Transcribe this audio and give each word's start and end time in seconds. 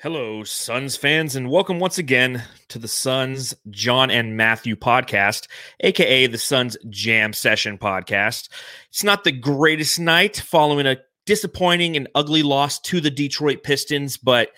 Hello, 0.00 0.44
Suns 0.44 0.96
fans, 0.96 1.34
and 1.34 1.50
welcome 1.50 1.80
once 1.80 1.98
again 1.98 2.44
to 2.68 2.78
the 2.78 2.86
Suns 2.86 3.52
John 3.70 4.12
and 4.12 4.36
Matthew 4.36 4.76
podcast, 4.76 5.48
aka 5.80 6.28
the 6.28 6.38
Suns 6.38 6.76
Jam 6.88 7.32
Session 7.32 7.78
podcast. 7.78 8.48
It's 8.90 9.02
not 9.02 9.24
the 9.24 9.32
greatest 9.32 9.98
night 9.98 10.36
following 10.36 10.86
a 10.86 10.98
disappointing 11.26 11.96
and 11.96 12.06
ugly 12.14 12.44
loss 12.44 12.78
to 12.82 13.00
the 13.00 13.10
Detroit 13.10 13.64
Pistons, 13.64 14.16
but 14.16 14.50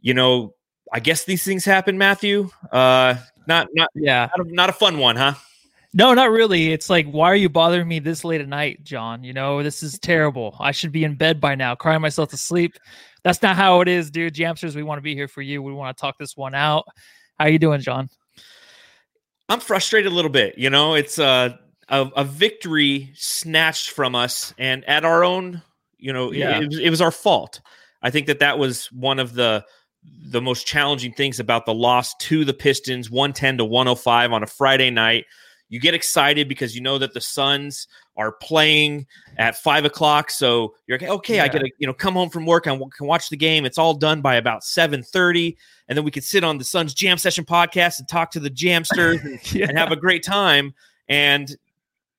you 0.00 0.14
know, 0.14 0.56
I 0.92 0.98
guess 0.98 1.26
these 1.26 1.44
things 1.44 1.64
happen, 1.64 1.96
Matthew. 1.96 2.50
Uh, 2.72 3.14
not, 3.46 3.68
not, 3.74 3.88
yeah, 3.94 4.30
not 4.36 4.48
a, 4.48 4.52
not 4.52 4.68
a 4.68 4.72
fun 4.72 4.98
one, 4.98 5.14
huh? 5.14 5.34
No, 5.94 6.14
not 6.14 6.30
really. 6.30 6.72
It's 6.72 6.88
like, 6.88 7.06
why 7.06 7.30
are 7.30 7.36
you 7.36 7.50
bothering 7.50 7.86
me 7.86 7.98
this 7.98 8.24
late 8.24 8.40
at 8.40 8.48
night, 8.48 8.82
John? 8.82 9.24
You 9.24 9.34
know, 9.34 9.62
this 9.62 9.82
is 9.82 9.98
terrible. 9.98 10.56
I 10.58 10.72
should 10.72 10.90
be 10.90 11.04
in 11.04 11.16
bed 11.16 11.40
by 11.40 11.54
now, 11.54 11.74
crying 11.74 12.00
myself 12.00 12.30
to 12.30 12.36
sleep 12.38 12.78
that's 13.24 13.42
not 13.42 13.56
how 13.56 13.80
it 13.80 13.88
is, 13.88 14.10
dude. 14.10 14.34
Jamsters, 14.34 14.74
we 14.74 14.82
want 14.82 14.98
to 14.98 15.02
be 15.02 15.14
here 15.14 15.28
for 15.28 15.42
you. 15.42 15.62
We 15.62 15.72
want 15.72 15.96
to 15.96 16.00
talk 16.00 16.18
this 16.18 16.36
one 16.36 16.54
out. 16.54 16.84
How 17.38 17.46
are 17.46 17.50
you 17.50 17.58
doing, 17.58 17.80
John? 17.80 18.08
I'm 19.48 19.60
frustrated 19.60 20.10
a 20.10 20.14
little 20.14 20.30
bit. 20.30 20.58
You 20.58 20.70
know, 20.70 20.94
it's 20.94 21.18
a 21.18 21.58
a, 21.88 22.10
a 22.16 22.24
victory 22.24 23.12
snatched 23.14 23.90
from 23.90 24.14
us, 24.14 24.54
and 24.58 24.84
at 24.86 25.04
our 25.04 25.24
own, 25.24 25.62
you 25.98 26.12
know, 26.12 26.32
yeah. 26.32 26.60
it, 26.60 26.72
it 26.72 26.90
was 26.90 27.00
our 27.00 27.10
fault. 27.10 27.60
I 28.02 28.10
think 28.10 28.26
that 28.26 28.40
that 28.40 28.58
was 28.58 28.86
one 28.92 29.18
of 29.18 29.34
the 29.34 29.64
the 30.04 30.42
most 30.42 30.66
challenging 30.66 31.12
things 31.12 31.38
about 31.38 31.64
the 31.64 31.74
loss 31.74 32.14
to 32.16 32.44
the 32.44 32.54
Pistons, 32.54 33.08
110 33.08 33.58
to 33.58 33.64
105 33.64 34.32
on 34.32 34.42
a 34.42 34.46
Friday 34.46 34.90
night. 34.90 35.26
You 35.72 35.80
get 35.80 35.94
excited 35.94 36.50
because 36.50 36.74
you 36.74 36.82
know 36.82 36.98
that 36.98 37.14
the 37.14 37.20
Suns 37.22 37.88
are 38.18 38.30
playing 38.30 39.06
at 39.38 39.56
five 39.56 39.86
o'clock. 39.86 40.30
So 40.30 40.74
you're 40.86 40.98
like, 40.98 41.08
okay, 41.08 41.36
yeah. 41.36 41.44
I 41.44 41.48
get 41.48 41.60
to 41.60 41.70
you 41.78 41.86
know 41.86 41.94
come 41.94 42.12
home 42.12 42.28
from 42.28 42.44
work. 42.44 42.66
I 42.66 42.76
can 42.76 43.06
watch 43.06 43.30
the 43.30 43.38
game. 43.38 43.64
It's 43.64 43.78
all 43.78 43.94
done 43.94 44.20
by 44.20 44.34
about 44.34 44.64
seven 44.64 45.02
thirty, 45.02 45.56
and 45.88 45.96
then 45.96 46.04
we 46.04 46.10
can 46.10 46.22
sit 46.22 46.44
on 46.44 46.58
the 46.58 46.64
Suns 46.64 46.92
Jam 46.92 47.16
Session 47.16 47.46
podcast 47.46 48.00
and 48.00 48.06
talk 48.06 48.30
to 48.32 48.40
the 48.40 48.50
Jamsters 48.50 49.24
and, 49.24 49.52
yeah. 49.54 49.66
and 49.66 49.78
have 49.78 49.92
a 49.92 49.96
great 49.96 50.22
time. 50.22 50.74
And 51.08 51.56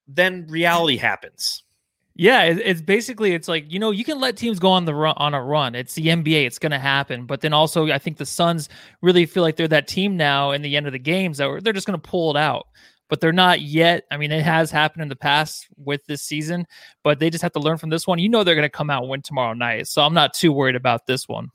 then 0.07 0.47
reality 0.49 0.97
happens. 0.97 1.61
Yeah, 2.15 2.45
it's 2.45 2.81
basically 2.81 3.35
it's 3.35 3.47
like 3.47 3.71
you 3.71 3.77
know 3.77 3.91
you 3.91 4.03
can 4.03 4.19
let 4.19 4.35
teams 4.35 4.57
go 4.57 4.71
on 4.71 4.85
the 4.85 4.95
run 4.95 5.13
on 5.17 5.35
a 5.35 5.43
run. 5.43 5.75
It's 5.75 5.93
the 5.93 6.07
NBA, 6.07 6.47
it's 6.47 6.57
going 6.57 6.71
to 6.71 6.79
happen. 6.79 7.27
But 7.27 7.41
then 7.41 7.53
also, 7.53 7.91
I 7.91 7.99
think 7.99 8.17
the 8.17 8.25
Suns 8.25 8.67
really 9.03 9.27
feel 9.27 9.43
like 9.43 9.57
they're 9.57 9.67
that 9.67 9.87
team 9.87 10.17
now 10.17 10.49
in 10.49 10.63
the 10.63 10.75
end 10.75 10.87
of 10.87 10.91
the 10.91 10.97
games 10.97 11.37
that 11.37 11.63
they're 11.63 11.71
just 11.71 11.85
going 11.85 12.01
to 12.01 12.09
pull 12.09 12.35
it 12.35 12.39
out 12.39 12.65
but 13.13 13.21
they're 13.21 13.31
not 13.31 13.61
yet. 13.61 14.05
I 14.09 14.17
mean, 14.17 14.31
it 14.31 14.43
has 14.43 14.71
happened 14.71 15.03
in 15.03 15.07
the 15.07 15.15
past 15.15 15.67
with 15.77 16.03
this 16.07 16.23
season, 16.23 16.65
but 17.03 17.19
they 17.19 17.29
just 17.29 17.43
have 17.43 17.51
to 17.51 17.59
learn 17.59 17.77
from 17.77 17.91
this 17.91 18.07
one. 18.07 18.17
You 18.17 18.27
know, 18.27 18.43
they're 18.43 18.55
going 18.55 18.65
to 18.65 18.69
come 18.69 18.89
out 18.89 19.03
and 19.03 19.11
win 19.11 19.21
tomorrow 19.21 19.53
night. 19.53 19.85
So 19.85 20.01
I'm 20.01 20.15
not 20.15 20.33
too 20.33 20.51
worried 20.51 20.75
about 20.75 21.05
this 21.05 21.27
one. 21.27 21.51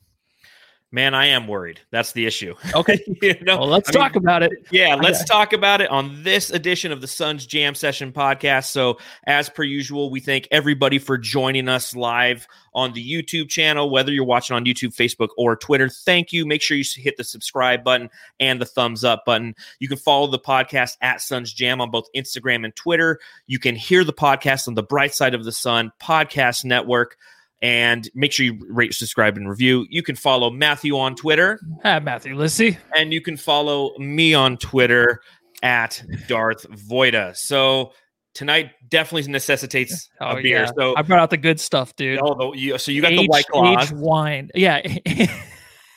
Man, 0.90 1.14
I 1.14 1.26
am 1.26 1.46
worried. 1.46 1.80
That's 1.90 2.12
the 2.12 2.24
issue. 2.24 2.54
Okay. 2.74 2.98
you 3.22 3.34
know? 3.42 3.58
Well, 3.58 3.68
let's 3.68 3.90
I 3.90 3.92
talk 3.92 4.14
mean, 4.14 4.24
about 4.24 4.42
it. 4.42 4.52
Yeah, 4.70 4.94
let's 4.94 5.22
talk 5.24 5.52
about 5.52 5.82
it 5.82 5.90
on 5.90 6.22
this 6.22 6.48
edition 6.48 6.92
of 6.92 7.02
the 7.02 7.06
Suns 7.06 7.44
Jam 7.44 7.74
Session 7.74 8.10
podcast. 8.10 8.66
So, 8.68 8.98
as 9.24 9.50
per 9.50 9.64
usual, 9.64 10.10
we 10.10 10.20
thank 10.20 10.48
everybody 10.50 10.98
for 10.98 11.18
joining 11.18 11.68
us 11.68 11.94
live 11.94 12.46
on 12.72 12.94
the 12.94 13.06
YouTube 13.06 13.50
channel, 13.50 13.90
whether 13.90 14.10
you're 14.10 14.24
watching 14.24 14.56
on 14.56 14.64
YouTube, 14.64 14.96
Facebook, 14.96 15.28
or 15.36 15.56
Twitter. 15.56 15.90
Thank 15.90 16.32
you. 16.32 16.46
Make 16.46 16.62
sure 16.62 16.78
you 16.78 16.84
hit 16.96 17.18
the 17.18 17.24
subscribe 17.24 17.84
button 17.84 18.08
and 18.40 18.58
the 18.58 18.66
thumbs 18.66 19.04
up 19.04 19.26
button. 19.26 19.54
You 19.80 19.88
can 19.88 19.98
follow 19.98 20.28
the 20.28 20.38
podcast 20.38 20.96
at 21.02 21.20
Suns 21.20 21.52
Jam 21.52 21.82
on 21.82 21.90
both 21.90 22.06
Instagram 22.16 22.64
and 22.64 22.74
Twitter. 22.74 23.20
You 23.46 23.58
can 23.58 23.76
hear 23.76 24.04
the 24.04 24.14
podcast 24.14 24.66
on 24.68 24.74
the 24.74 24.82
Bright 24.82 25.12
Side 25.12 25.34
of 25.34 25.44
the 25.44 25.52
Sun 25.52 25.92
Podcast 26.00 26.64
Network. 26.64 27.18
And 27.60 28.08
make 28.14 28.32
sure 28.32 28.46
you 28.46 28.58
rate, 28.68 28.94
subscribe, 28.94 29.36
and 29.36 29.48
review. 29.48 29.84
You 29.90 30.02
can 30.02 30.14
follow 30.14 30.48
Matthew 30.48 30.96
on 30.96 31.16
Twitter 31.16 31.58
at 31.82 32.04
Matthew 32.04 32.36
Lissy. 32.36 32.78
And 32.96 33.12
you 33.12 33.20
can 33.20 33.36
follow 33.36 33.96
me 33.98 34.32
on 34.32 34.58
Twitter 34.58 35.20
at 35.62 36.02
Darth 36.28 36.68
Voida. 36.70 37.36
So 37.36 37.92
tonight 38.34 38.70
definitely 38.88 39.30
necessitates 39.30 40.08
oh, 40.20 40.36
a 40.36 40.42
beer. 40.42 40.60
Yeah. 40.60 40.70
So 40.78 40.94
I 40.96 41.02
brought 41.02 41.20
out 41.20 41.30
the 41.30 41.36
good 41.36 41.58
stuff, 41.58 41.94
dude. 41.96 42.20
Oh, 42.22 42.34
the, 42.34 42.58
you, 42.58 42.78
so 42.78 42.92
you 42.92 43.02
got 43.02 43.12
age, 43.12 43.20
the 43.20 43.26
white 43.26 43.46
claw, 43.46 43.80
aged 43.80 43.92
wine. 43.92 44.50
Yeah, 44.54 44.80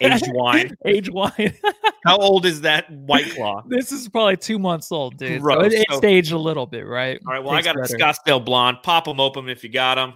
aged 0.01 0.31
wine. 0.33 0.75
Aged 0.85 1.13
wine. 1.13 1.53
How 2.05 2.17
old 2.17 2.47
is 2.47 2.61
that 2.61 2.89
white 2.91 3.29
claw? 3.35 3.61
This 3.67 3.91
is 3.91 4.09
probably 4.09 4.37
two 4.37 4.57
months 4.57 4.91
old, 4.91 5.17
dude. 5.17 5.43
So 5.43 5.61
it, 5.61 5.73
it's 5.73 5.95
so, 5.95 6.03
aged 6.03 6.31
a 6.31 6.39
little 6.39 6.65
bit, 6.65 6.87
right? 6.87 7.19
All 7.27 7.33
right. 7.33 7.43
Well, 7.43 7.53
I 7.53 7.61
got 7.61 7.75
better. 7.75 7.93
a 7.93 7.99
Scottsdale 7.99 8.43
blonde. 8.43 8.79
Pop 8.81 9.05
them 9.05 9.19
open 9.19 9.47
if 9.47 9.63
you 9.63 9.69
got 9.69 9.95
them. 9.95 10.13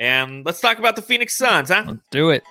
And 0.00 0.46
let's 0.46 0.62
talk 0.62 0.78
about 0.78 0.96
the 0.96 1.02
Phoenix 1.02 1.36
Suns, 1.36 1.68
huh? 1.68 1.84
Let's 1.86 2.00
do 2.10 2.30
it. 2.30 2.42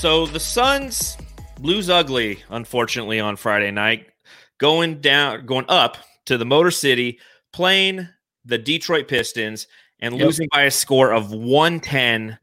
So 0.00 0.24
the 0.24 0.40
Suns 0.40 1.18
lose 1.60 1.90
ugly, 1.90 2.42
unfortunately, 2.48 3.20
on 3.20 3.36
Friday 3.36 3.70
night 3.70 4.06
going 4.58 5.00
down, 5.00 5.46
going 5.46 5.64
up 5.68 5.96
to 6.26 6.36
the 6.36 6.44
Motor 6.44 6.70
City, 6.70 7.18
playing 7.52 8.08
the 8.44 8.58
Detroit 8.58 9.08
Pistons 9.08 9.66
and 10.00 10.14
yep. 10.14 10.24
losing 10.24 10.48
by 10.52 10.62
a 10.62 10.70
score 10.70 11.12
of 11.12 11.32
110 11.32 12.38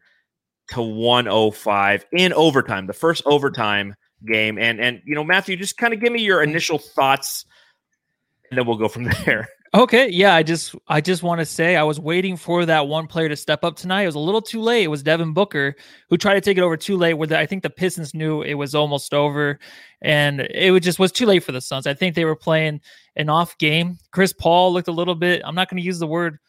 to 0.69 0.81
105 0.81 2.05
in 2.11 2.33
overtime, 2.33 2.87
the 2.87 2.93
first 2.93 3.23
overtime 3.25 3.95
game. 4.25 4.57
And 4.57 4.79
and 4.79 5.01
you 5.05 5.15
know, 5.15 5.23
Matthew, 5.23 5.55
just 5.55 5.77
kind 5.77 5.93
of 5.93 5.99
give 5.99 6.11
me 6.11 6.21
your 6.21 6.41
initial 6.41 6.79
thoughts 6.79 7.45
and 8.49 8.57
then 8.57 8.65
we'll 8.67 8.77
go 8.77 8.87
from 8.87 9.03
there. 9.25 9.49
Okay, 9.75 10.07
yeah, 10.09 10.33
I 10.33 10.41
just 10.41 10.73
I 10.87 11.01
just 11.01 11.21
want 11.21 11.39
to 11.39 11.45
say 11.45 11.75
I 11.75 11.83
was 11.83 11.99
waiting 11.99 12.37
for 12.37 12.65
that 12.65 12.87
one 12.87 13.07
player 13.07 13.27
to 13.27 13.35
step 13.35 13.65
up 13.65 13.75
tonight. 13.75 14.03
It 14.03 14.05
was 14.05 14.15
a 14.15 14.19
little 14.19 14.41
too 14.41 14.61
late. 14.61 14.83
It 14.83 14.87
was 14.87 15.03
Devin 15.03 15.33
Booker 15.33 15.75
who 16.09 16.15
tried 16.15 16.35
to 16.35 16.41
take 16.41 16.57
it 16.57 16.61
over 16.61 16.77
too 16.77 16.95
late. 16.95 17.15
Where 17.15 17.27
I 17.37 17.45
think 17.45 17.61
the 17.61 17.69
Pistons 17.69 18.13
knew 18.13 18.41
it 18.41 18.53
was 18.53 18.73
almost 18.73 19.13
over, 19.13 19.59
and 20.01 20.39
it 20.39 20.71
was 20.71 20.81
just 20.81 20.97
was 20.97 21.11
too 21.11 21.25
late 21.25 21.43
for 21.43 21.51
the 21.51 21.59
Suns. 21.59 21.87
I 21.87 21.93
think 21.93 22.15
they 22.15 22.23
were 22.23 22.37
playing 22.37 22.79
an 23.17 23.27
off 23.27 23.57
game. 23.57 23.97
Chris 24.13 24.31
Paul 24.31 24.71
looked 24.71 24.87
a 24.87 24.93
little 24.93 25.13
bit. 25.13 25.41
I'm 25.43 25.55
not 25.55 25.69
going 25.69 25.81
to 25.81 25.85
use 25.85 25.99
the 25.99 26.07
word 26.07 26.39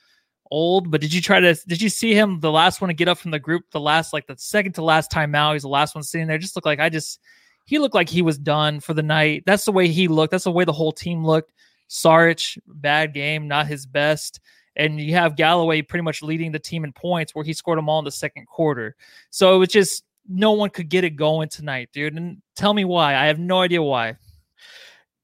old, 0.52 0.92
but 0.92 1.00
did 1.00 1.12
you 1.12 1.20
try 1.20 1.40
to? 1.40 1.52
Did 1.66 1.82
you 1.82 1.88
see 1.88 2.14
him 2.14 2.38
the 2.38 2.52
last 2.52 2.80
one 2.80 2.88
to 2.88 2.94
get 2.94 3.08
up 3.08 3.18
from 3.18 3.32
the 3.32 3.40
group? 3.40 3.64
The 3.72 3.80
last 3.80 4.12
like 4.12 4.28
the 4.28 4.36
second 4.38 4.74
to 4.74 4.84
last 4.84 5.10
time 5.10 5.34
out. 5.34 5.54
He's 5.54 5.62
the 5.62 5.68
last 5.68 5.96
one 5.96 6.04
sitting 6.04 6.28
there. 6.28 6.38
Just 6.38 6.54
looked 6.54 6.66
like 6.66 6.78
I 6.78 6.90
just 6.90 7.18
he 7.64 7.80
looked 7.80 7.96
like 7.96 8.08
he 8.08 8.22
was 8.22 8.38
done 8.38 8.78
for 8.78 8.94
the 8.94 9.02
night. 9.02 9.42
That's 9.46 9.64
the 9.64 9.72
way 9.72 9.88
he 9.88 10.06
looked. 10.06 10.30
That's 10.30 10.44
the 10.44 10.52
way 10.52 10.64
the 10.64 10.72
whole 10.72 10.92
team 10.92 11.24
looked. 11.24 11.52
Saric, 11.88 12.58
bad 12.66 13.14
game, 13.14 13.48
not 13.48 13.66
his 13.66 13.86
best. 13.86 14.40
And 14.76 15.00
you 15.00 15.14
have 15.14 15.36
Galloway 15.36 15.82
pretty 15.82 16.02
much 16.02 16.22
leading 16.22 16.52
the 16.52 16.58
team 16.58 16.84
in 16.84 16.92
points 16.92 17.34
where 17.34 17.44
he 17.44 17.52
scored 17.52 17.78
them 17.78 17.88
all 17.88 17.98
in 17.98 18.04
the 18.04 18.10
second 18.10 18.46
quarter. 18.46 18.94
So 19.30 19.54
it 19.54 19.58
was 19.58 19.68
just 19.68 20.04
no 20.28 20.52
one 20.52 20.70
could 20.70 20.88
get 20.88 21.04
it 21.04 21.16
going 21.16 21.48
tonight, 21.48 21.88
dude. 21.92 22.14
And 22.14 22.42
tell 22.56 22.74
me 22.74 22.84
why. 22.84 23.14
I 23.14 23.26
have 23.26 23.38
no 23.38 23.60
idea 23.60 23.82
why. 23.82 24.16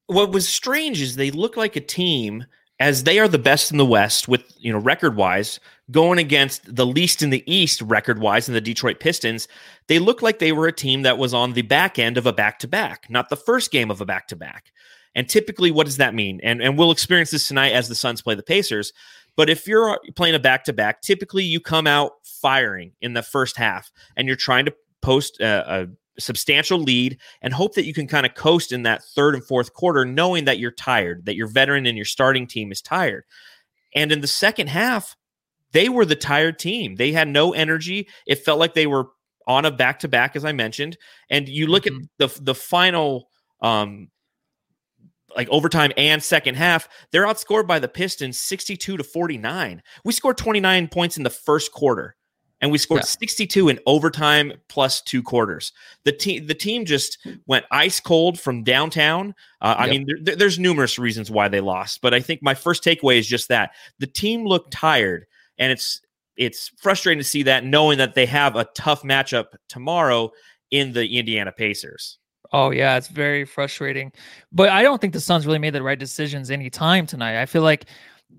What 0.07 0.31
was 0.31 0.49
strange 0.49 1.01
is 1.01 1.15
they 1.15 1.31
look 1.31 1.55
like 1.55 1.75
a 1.75 1.81
team 1.81 2.45
as 2.79 3.03
they 3.03 3.19
are 3.19 3.29
the 3.29 3.39
best 3.39 3.71
in 3.71 3.77
the 3.77 3.85
West 3.85 4.27
with, 4.27 4.43
you 4.57 4.73
know, 4.73 4.79
record 4.79 5.15
wise, 5.15 5.59
going 5.91 6.19
against 6.19 6.75
the 6.75 6.85
least 6.85 7.21
in 7.21 7.29
the 7.29 7.43
East 7.49 7.81
record 7.81 8.19
wise 8.19 8.47
in 8.47 8.53
the 8.53 8.59
Detroit 8.59 8.99
Pistons. 8.99 9.47
They 9.87 9.99
look 9.99 10.21
like 10.21 10.39
they 10.39 10.51
were 10.51 10.67
a 10.67 10.73
team 10.73 11.03
that 11.03 11.17
was 11.17 11.33
on 11.33 11.53
the 11.53 11.61
back 11.61 11.99
end 11.99 12.17
of 12.17 12.25
a 12.25 12.33
back 12.33 12.59
to 12.59 12.67
back, 12.67 13.05
not 13.09 13.29
the 13.29 13.37
first 13.37 13.71
game 13.71 13.89
of 13.89 14.01
a 14.01 14.05
back 14.05 14.27
to 14.27 14.35
back. 14.35 14.72
And 15.15 15.29
typically, 15.29 15.71
what 15.71 15.85
does 15.85 15.97
that 15.97 16.13
mean? 16.13 16.39
And 16.43 16.61
and 16.61 16.77
we'll 16.77 16.91
experience 16.91 17.31
this 17.31 17.47
tonight 17.47 17.71
as 17.71 17.87
the 17.87 17.95
Suns 17.95 18.21
play 18.21 18.35
the 18.35 18.43
Pacers. 18.43 18.93
But 19.35 19.49
if 19.49 19.67
you're 19.67 19.99
playing 20.15 20.35
a 20.35 20.39
back 20.39 20.63
to 20.65 20.73
back, 20.73 21.01
typically 21.01 21.43
you 21.43 21.59
come 21.59 21.87
out 21.87 22.11
firing 22.23 22.93
in 23.01 23.13
the 23.13 23.23
first 23.23 23.57
half, 23.57 23.91
and 24.15 24.27
you're 24.27 24.37
trying 24.37 24.65
to 24.65 24.73
post 25.01 25.39
a, 25.39 25.81
a 25.81 25.87
substantial 26.19 26.77
lead 26.77 27.17
and 27.41 27.53
hope 27.53 27.73
that 27.73 27.85
you 27.85 27.93
can 27.93 28.07
kind 28.07 28.25
of 28.25 28.35
coast 28.35 28.71
in 28.71 28.83
that 28.83 29.03
third 29.15 29.33
and 29.33 29.43
fourth 29.43 29.73
quarter, 29.73 30.05
knowing 30.05 30.45
that 30.45 30.59
you're 30.59 30.71
tired, 30.71 31.25
that 31.25 31.35
your 31.35 31.47
veteran 31.47 31.85
and 31.85 31.97
your 31.97 32.05
starting 32.05 32.47
team 32.47 32.71
is 32.71 32.81
tired. 32.81 33.23
And 33.95 34.11
in 34.11 34.21
the 34.21 34.27
second 34.27 34.67
half, 34.67 35.15
they 35.71 35.89
were 35.89 36.05
the 36.05 36.15
tired 36.15 36.59
team. 36.59 36.95
They 36.95 37.11
had 37.11 37.27
no 37.27 37.53
energy. 37.53 38.07
It 38.27 38.45
felt 38.45 38.59
like 38.59 38.75
they 38.75 38.87
were 38.87 39.07
on 39.47 39.65
a 39.65 39.71
back 39.71 39.99
to 39.99 40.07
back, 40.07 40.35
as 40.35 40.45
I 40.45 40.51
mentioned. 40.51 40.97
And 41.29 41.49
you 41.49 41.67
look 41.67 41.85
mm-hmm. 41.85 42.03
at 42.21 42.31
the 42.35 42.41
the 42.41 42.55
final 42.55 43.29
um, 43.61 44.09
like 45.35 45.49
overtime 45.49 45.91
and 45.97 46.21
second 46.23 46.55
half, 46.55 46.87
they're 47.11 47.25
outscored 47.25 47.67
by 47.67 47.79
the 47.79 47.87
Pistons 47.87 48.39
62 48.39 48.97
to 48.97 49.03
49. 49.03 49.81
We 50.05 50.13
scored 50.13 50.37
29 50.37 50.87
points 50.89 51.17
in 51.17 51.23
the 51.23 51.29
first 51.29 51.71
quarter. 51.71 52.15
and 52.61 52.71
we 52.71 52.77
scored 52.77 52.99
Yeah. 53.01 53.05
62 53.07 53.67
in 53.67 53.77
overtime 53.85 54.53
plus 54.69 55.01
two 55.01 55.21
quarters. 55.21 55.73
The 56.05 56.13
team 56.13 56.47
the 56.47 56.53
team 56.53 56.85
just 56.85 57.17
went 57.45 57.65
ice 57.71 57.99
cold 57.99 58.39
from 58.39 58.63
downtown. 58.63 59.35
Uh, 59.59 59.75
I 59.77 59.89
mean, 59.89 60.07
there, 60.21 60.37
there's 60.37 60.57
numerous 60.59 60.97
reasons 60.97 61.29
why 61.29 61.49
they 61.49 61.59
lost, 61.59 61.99
but 62.01 62.13
I 62.13 62.21
think 62.21 62.41
my 62.41 62.53
first 62.53 62.81
takeaway 62.81 63.17
is 63.19 63.27
just 63.27 63.49
that 63.49 63.71
the 63.99 64.07
team 64.07 64.45
looked 64.45 64.71
tired, 64.71 65.25
and 65.57 65.73
it's 65.73 65.99
it's 66.37 66.71
frustrating 66.79 67.19
to 67.19 67.23
see 67.25 67.43
that, 67.43 67.65
knowing 67.65 67.97
that 67.97 68.15
they 68.15 68.25
have 68.27 68.55
a 68.55 68.63
tough 68.75 69.01
matchup 69.03 69.47
tomorrow 69.67 70.31
in 70.71 70.93
the 70.93 71.05
Indiana 71.19 71.51
Pacers. 71.51 72.17
Oh 72.53 72.69
yeah, 72.69 72.95
it's 72.97 73.07
very 73.07 73.45
frustrating. 73.45 74.11
But 74.51 74.69
I 74.69 74.83
don't 74.83 75.01
think 75.01 75.13
the 75.13 75.19
Suns 75.19 75.45
really 75.45 75.59
made 75.59 75.73
the 75.73 75.81
right 75.81 75.97
decisions 75.97 76.51
any 76.51 76.69
time 76.69 77.07
tonight. 77.07 77.41
I 77.41 77.47
feel 77.47 77.63
like 77.63 77.85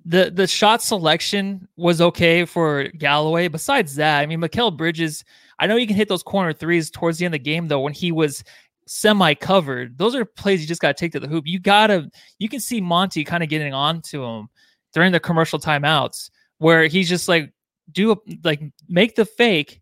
the 0.04 0.30
the 0.30 0.46
shot 0.46 0.82
selection 0.82 1.66
was 1.76 2.00
okay 2.00 2.44
for 2.44 2.84
Galloway. 2.96 3.48
Besides 3.48 3.96
that, 3.96 4.20
I 4.20 4.26
mean, 4.26 4.40
Mikal 4.40 4.76
Bridges, 4.76 5.24
I 5.58 5.66
know 5.66 5.76
you 5.76 5.88
can 5.88 5.96
hit 5.96 6.08
those 6.08 6.22
corner 6.22 6.52
threes 6.52 6.90
towards 6.90 7.18
the 7.18 7.24
end 7.24 7.34
of 7.34 7.40
the 7.40 7.44
game 7.44 7.66
though 7.66 7.80
when 7.80 7.92
he 7.92 8.12
was 8.12 8.44
semi 8.86 9.34
covered. 9.34 9.98
Those 9.98 10.14
are 10.14 10.24
plays 10.24 10.60
you 10.60 10.68
just 10.68 10.80
got 10.80 10.96
to 10.96 11.00
take 11.00 11.12
to 11.12 11.20
the 11.20 11.28
hoop. 11.28 11.44
You 11.46 11.58
got 11.58 11.88
to 11.88 12.08
you 12.38 12.48
can 12.48 12.60
see 12.60 12.80
Monty 12.80 13.24
kind 13.24 13.42
of 13.42 13.48
getting 13.48 13.74
on 13.74 14.00
to 14.02 14.22
him 14.22 14.48
during 14.92 15.10
the 15.10 15.20
commercial 15.20 15.58
timeouts 15.58 16.30
where 16.58 16.86
he's 16.86 17.08
just 17.08 17.28
like 17.28 17.52
do 17.90 18.12
a, 18.12 18.16
like 18.44 18.62
make 18.88 19.16
the 19.16 19.24
fake 19.24 19.80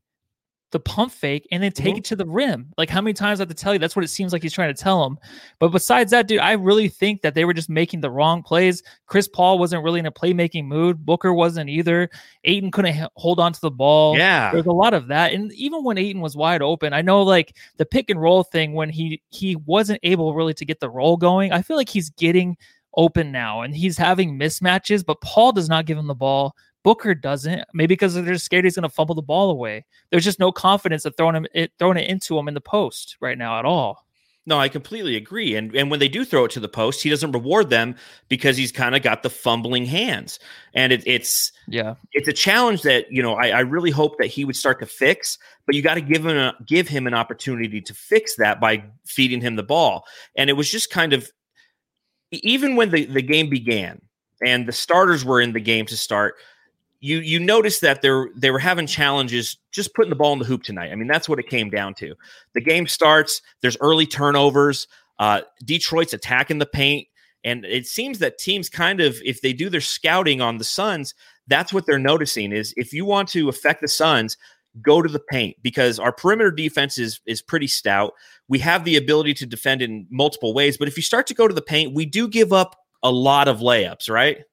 the 0.72 0.80
pump 0.80 1.12
fake 1.12 1.46
and 1.52 1.62
then 1.62 1.70
take 1.70 1.94
Mhm. 1.94 1.98
it 1.98 2.04
to 2.04 2.16
the 2.16 2.26
rim. 2.26 2.72
Like 2.76 2.90
how 2.90 3.00
many 3.00 3.12
times 3.14 3.38
I 3.38 3.42
have 3.42 3.48
to 3.50 3.54
tell 3.54 3.72
you 3.74 3.78
that's 3.78 3.94
what 3.94 4.04
it 4.04 4.08
seems 4.08 4.32
like 4.32 4.42
he's 4.42 4.52
trying 4.52 4.74
to 4.74 4.82
tell 4.82 5.04
him. 5.06 5.19
But 5.58 5.69
besides 5.69 6.10
that, 6.10 6.26
dude, 6.26 6.40
I 6.40 6.52
really 6.52 6.88
think 6.88 7.22
that 7.22 7.34
they 7.34 7.44
were 7.44 7.54
just 7.54 7.69
making 7.69 8.00
the 8.00 8.10
wrong 8.10 8.42
plays. 8.42 8.82
Chris 9.06 9.28
Paul 9.28 9.58
wasn't 9.58 9.84
really 9.84 10.00
in 10.00 10.06
a 10.06 10.10
playmaking 10.10 10.64
mood. 10.64 11.04
Booker 11.06 11.32
wasn't 11.32 11.70
either. 11.70 12.08
Ayton 12.44 12.70
couldn't 12.70 12.96
h- 12.96 13.08
hold 13.16 13.38
on 13.38 13.52
to 13.52 13.60
the 13.60 13.70
ball. 13.70 14.16
Yeah, 14.16 14.50
There's 14.52 14.66
a 14.66 14.72
lot 14.72 14.94
of 14.94 15.06
that. 15.08 15.32
And 15.32 15.52
even 15.52 15.84
when 15.84 15.98
Ayton 15.98 16.20
was 16.22 16.36
wide 16.36 16.62
open, 16.62 16.92
I 16.92 17.02
know 17.02 17.22
like 17.22 17.54
the 17.76 17.84
pick 17.86 18.10
and 18.10 18.20
roll 18.20 18.42
thing 18.42 18.72
when 18.72 18.88
he 18.90 19.20
he 19.28 19.56
wasn't 19.56 20.00
able 20.02 20.34
really 20.34 20.54
to 20.54 20.64
get 20.64 20.80
the 20.80 20.90
roll 20.90 21.16
going. 21.16 21.52
I 21.52 21.62
feel 21.62 21.76
like 21.76 21.88
he's 21.90 22.10
getting 22.10 22.56
open 22.96 23.30
now 23.32 23.62
and 23.62 23.75
he's 23.75 23.96
having 23.96 24.38
mismatches, 24.38 25.04
but 25.04 25.20
Paul 25.20 25.52
does 25.52 25.68
not 25.68 25.86
give 25.86 25.96
him 25.98 26.06
the 26.06 26.14
ball. 26.14 26.54
Booker 26.82 27.14
doesn't, 27.14 27.62
maybe 27.73 27.94
because 27.94 28.14
they're 28.14 28.38
scared 28.38 28.64
he's 28.64 28.75
going 28.75 28.82
to 28.82 28.88
fumble 28.88 29.14
the 29.14 29.23
ball 29.23 29.50
away. 29.50 29.84
There's 30.11 30.25
just 30.25 30.40
no 30.40 30.50
confidence 30.50 31.05
of 31.05 31.14
throwing 31.17 31.37
him 31.37 31.46
it, 31.55 31.73
throwing 31.79 31.96
it 31.96 32.11
into 32.11 32.38
him 32.38 32.49
in 32.49 32.55
the 32.55 32.61
post 32.61 33.17
right 33.20 33.38
now 33.38 33.58
at 33.58 33.64
all. 33.64 34.05
No, 34.44 34.58
I 34.58 34.69
completely 34.69 35.14
agree. 35.14 35.55
And 35.55 35.75
and 35.76 35.88
when 35.88 36.00
they 36.00 36.08
do 36.08 36.25
throw 36.25 36.44
it 36.44 36.50
to 36.52 36.61
the 36.61 36.69
post, 36.69 37.00
he 37.00 37.08
doesn't 37.08 37.31
reward 37.31 37.70
them 37.70 37.94
because 38.29 38.56
he's 38.56 38.73
kind 38.73 38.96
of 38.96 39.02
got 39.02 39.23
the 39.23 39.31
fumbling 39.31 39.87
hands. 39.87 40.40
And 40.75 40.93
it, 40.93 41.05
it's 41.06 41.52
Yeah, 41.69 41.94
it's 42.12 42.26
a 42.26 42.32
challenge 42.32 42.82
that 42.82 43.06
you 43.11 43.23
know 43.23 43.35
I, 43.35 43.50
I 43.50 43.61
really 43.61 43.93
hope 43.93 44.19
that 44.19 44.26
he 44.26 44.44
would 44.44 44.56
start 44.56 44.81
to 44.81 44.87
fix. 44.87 45.38
But 45.64 45.76
you 45.76 45.82
got 45.82 45.94
to 45.94 46.00
give 46.00 46.26
him 46.26 46.37
a, 46.37 46.55
give 46.67 46.88
him 46.88 47.06
an 47.06 47.14
opportunity 47.14 47.81
to 47.81 47.94
fix 47.94 48.35
that 48.37 48.61
by 48.61 48.82
feeding 49.06 49.40
him 49.40 49.55
the 49.55 49.62
ball. 49.62 50.06
And 50.37 50.50
it 50.50 50.55
was 50.55 50.69
just 50.69 50.90
kind 50.90 51.12
of 51.12 51.31
even 52.32 52.75
when 52.75 52.90
the 52.90 53.05
the 53.05 53.23
game 53.23 53.49
began 53.49 54.02
and 54.44 54.67
the 54.67 54.73
starters 54.73 55.25
were 55.25 55.40
in 55.40 55.52
the 55.52 55.61
game 55.61 55.87
to 55.87 55.96
start. 55.96 56.35
You 57.02 57.19
you 57.19 57.40
noticed 57.40 57.81
that 57.81 58.00
they're 58.00 58.28
they 58.37 58.52
were 58.52 58.60
having 58.60 58.87
challenges 58.87 59.58
just 59.72 59.93
putting 59.93 60.08
the 60.08 60.16
ball 60.16 60.32
in 60.32 60.38
the 60.38 60.44
hoop 60.44 60.62
tonight. 60.62 60.93
I 60.93 60.94
mean 60.94 61.08
that's 61.08 61.28
what 61.28 61.40
it 61.40 61.49
came 61.49 61.69
down 61.69 61.94
to. 61.94 62.14
The 62.54 62.60
game 62.60 62.87
starts. 62.87 63.43
There's 63.60 63.76
early 63.81 64.06
turnovers. 64.06 64.87
Uh, 65.19 65.43
Detroit's 65.64 66.14
attacking 66.14 66.58
the 66.58 66.66
paint, 66.66 67.08
and 67.44 67.64
it 67.64 67.87
seems 67.87 68.20
that 68.20 68.38
teams 68.38 68.69
kind 68.69 69.00
of, 69.00 69.20
if 69.25 69.40
they 69.40 69.52
do 69.52 69.69
their 69.69 69.81
scouting 69.81 70.40
on 70.40 70.58
the 70.58 70.64
Suns, 70.64 71.14
that's 71.49 71.72
what 71.72 71.87
they're 71.87 71.99
noticing 71.99 72.52
is 72.52 72.72
if 72.76 72.93
you 72.93 73.04
want 73.04 73.28
to 73.31 73.49
affect 73.49 73.82
the 73.82 73.88
Suns, 73.88 74.37
go 74.81 75.02
to 75.02 75.08
the 75.08 75.20
paint 75.20 75.56
because 75.60 75.99
our 75.99 76.12
perimeter 76.12 76.50
defense 76.50 76.99
is 76.99 77.20
is 77.26 77.43
pretty 77.43 77.66
stout. 77.66 78.14
We 78.49 78.60
have 78.60 78.84
the 78.84 78.96
ability 78.96 79.34
to 79.34 79.46
defend 79.46 79.82
in 79.82 80.06
multiple 80.08 80.54
ways, 80.54 80.78
but 80.78 80.88
if 80.88 80.96
you 80.96 81.02
start 81.02 81.26
to 81.26 81.34
go 81.34 81.49
to 81.49 81.54
the 81.54 81.62
paint, 81.62 81.94
we 81.94 82.06
do 82.06 82.28
give 82.28 82.52
up 82.52 82.76
a 83.02 83.10
lot 83.10 83.49
of 83.49 83.58
layups, 83.58 84.08
right? 84.08 84.44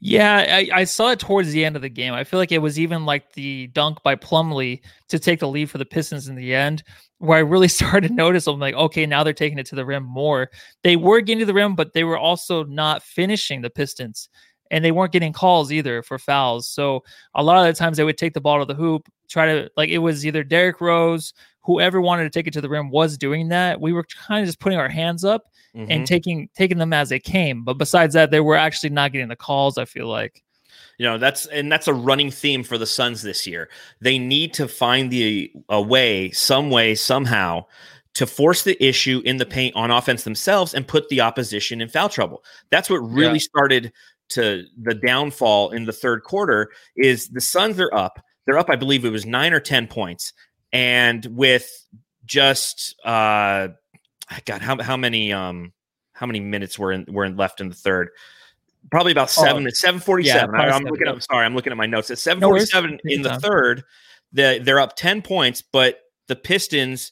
Yeah. 0.00 0.46
I, 0.48 0.68
I 0.80 0.84
saw 0.84 1.10
it 1.10 1.18
towards 1.18 1.52
the 1.52 1.64
end 1.64 1.76
of 1.76 1.82
the 1.82 1.88
game. 1.88 2.14
I 2.14 2.24
feel 2.24 2.40
like 2.40 2.52
it 2.52 2.58
was 2.58 2.78
even 2.78 3.04
like 3.04 3.32
the 3.34 3.68
dunk 3.68 4.02
by 4.02 4.16
Plumlee 4.16 4.80
to 5.08 5.18
take 5.18 5.40
the 5.40 5.48
lead 5.48 5.70
for 5.70 5.78
the 5.78 5.84
Pistons 5.84 6.28
in 6.28 6.34
the 6.34 6.54
end, 6.54 6.82
where 7.18 7.38
I 7.38 7.42
really 7.42 7.68
started 7.68 8.08
to 8.08 8.14
notice. 8.14 8.46
I'm 8.46 8.58
like, 8.58 8.74
okay, 8.74 9.06
now 9.06 9.22
they're 9.22 9.32
taking 9.32 9.58
it 9.58 9.66
to 9.66 9.76
the 9.76 9.84
rim 9.84 10.04
more. 10.04 10.50
They 10.82 10.96
were 10.96 11.20
getting 11.20 11.40
to 11.40 11.46
the 11.46 11.54
rim, 11.54 11.74
but 11.74 11.92
they 11.92 12.04
were 12.04 12.18
also 12.18 12.64
not 12.64 13.02
finishing 13.02 13.60
the 13.60 13.70
Pistons. 13.70 14.28
And 14.72 14.84
they 14.84 14.92
weren't 14.92 15.12
getting 15.12 15.32
calls 15.32 15.72
either 15.72 16.00
for 16.00 16.16
fouls. 16.16 16.68
So 16.68 17.02
a 17.34 17.42
lot 17.42 17.58
of 17.58 17.74
the 17.74 17.76
times 17.76 17.96
they 17.96 18.04
would 18.04 18.16
take 18.16 18.34
the 18.34 18.40
ball 18.40 18.60
to 18.60 18.64
the 18.64 18.74
hoop, 18.74 19.08
try 19.28 19.46
to 19.46 19.70
like 19.76 19.90
it 19.90 19.98
was 19.98 20.24
either 20.24 20.44
Derrick 20.44 20.80
Rose, 20.80 21.34
whoever 21.62 22.00
wanted 22.00 22.24
to 22.24 22.30
take 22.30 22.46
it 22.46 22.52
to 22.54 22.60
the 22.60 22.68
rim 22.68 22.90
was 22.90 23.18
doing 23.18 23.48
that. 23.48 23.80
We 23.80 23.92
were 23.92 24.04
kind 24.04 24.42
of 24.42 24.46
just 24.48 24.60
putting 24.60 24.78
our 24.78 24.88
hands 24.88 25.24
up 25.24 25.44
Mhm. 25.76 25.86
and 25.90 26.06
taking 26.06 26.48
taking 26.56 26.78
them 26.78 26.92
as 26.92 27.08
they 27.10 27.18
came. 27.20 27.64
But 27.64 27.74
besides 27.78 28.14
that, 28.14 28.30
they 28.30 28.40
were 28.40 28.56
actually 28.56 28.90
not 28.90 29.12
getting 29.12 29.28
the 29.28 29.36
calls. 29.36 29.78
I 29.78 29.84
feel 29.84 30.08
like. 30.08 30.42
You 30.98 31.06
know, 31.06 31.18
that's 31.18 31.46
and 31.46 31.70
that's 31.72 31.88
a 31.88 31.94
running 31.94 32.30
theme 32.30 32.62
for 32.62 32.76
the 32.78 32.86
Suns 32.86 33.22
this 33.22 33.46
year. 33.46 33.70
They 34.00 34.18
need 34.18 34.52
to 34.54 34.68
find 34.68 35.10
the 35.10 35.50
a 35.68 35.80
way, 35.80 36.30
some 36.30 36.70
way, 36.70 36.94
somehow 36.94 37.64
to 38.14 38.26
force 38.26 38.62
the 38.64 38.82
issue 38.84 39.22
in 39.24 39.36
the 39.36 39.46
paint 39.46 39.74
on 39.76 39.90
offense 39.90 40.24
themselves 40.24 40.74
and 40.74 40.86
put 40.86 41.08
the 41.08 41.20
opposition 41.20 41.80
in 41.80 41.88
foul 41.88 42.08
trouble. 42.08 42.44
That's 42.70 42.90
what 42.90 42.98
really 42.98 43.34
Yeah. 43.34 43.38
started 43.48 43.92
to 44.30 44.64
the 44.82 44.94
downfall 44.94 45.70
in 45.70 45.84
the 45.84 45.92
third 45.92 46.24
quarter 46.24 46.70
is 46.96 47.28
the 47.28 47.40
Suns 47.40 47.78
are 47.80 47.92
up. 47.94 48.18
They're 48.46 48.58
up, 48.58 48.68
I 48.70 48.76
believe 48.76 49.04
it 49.04 49.10
was 49.10 49.26
9 49.26 49.52
or 49.52 49.60
10 49.60 49.86
points. 49.86 50.32
And 50.72 51.24
with 51.26 51.68
just 52.26 52.94
uh 53.04 53.68
God, 54.44 54.62
how 54.62 54.80
how 54.82 54.96
many 54.96 55.32
um 55.32 55.72
how 56.12 56.26
many 56.26 56.40
minutes 56.40 56.78
were 56.78 56.92
in 56.92 57.06
were 57.08 57.24
in 57.24 57.36
left 57.36 57.60
in 57.60 57.68
the 57.68 57.74
third? 57.74 58.10
Probably 58.90 59.12
about 59.12 59.28
Oh, 59.36 59.44
seven. 59.44 59.66
It's 59.66 59.80
seven 59.80 60.00
forty 60.00 60.24
seven. 60.40 60.54
I'm 60.54 60.84
looking 60.84 61.08
up. 61.08 61.22
Sorry, 61.22 61.44
I'm 61.44 61.54
looking 61.54 61.70
at 61.72 61.76
my 61.76 61.86
notes. 61.86 62.10
It's 62.10 62.22
seven 62.22 62.40
No 62.40 62.48
forty 62.48 62.64
seven 62.66 62.98
Take 63.04 63.16
in 63.16 63.22
the 63.22 63.38
third. 63.40 63.82
The, 64.32 64.60
they're 64.62 64.78
up 64.80 64.94
ten 64.96 65.22
points, 65.22 65.60
but 65.60 66.00
the 66.28 66.36
Pistons 66.36 67.10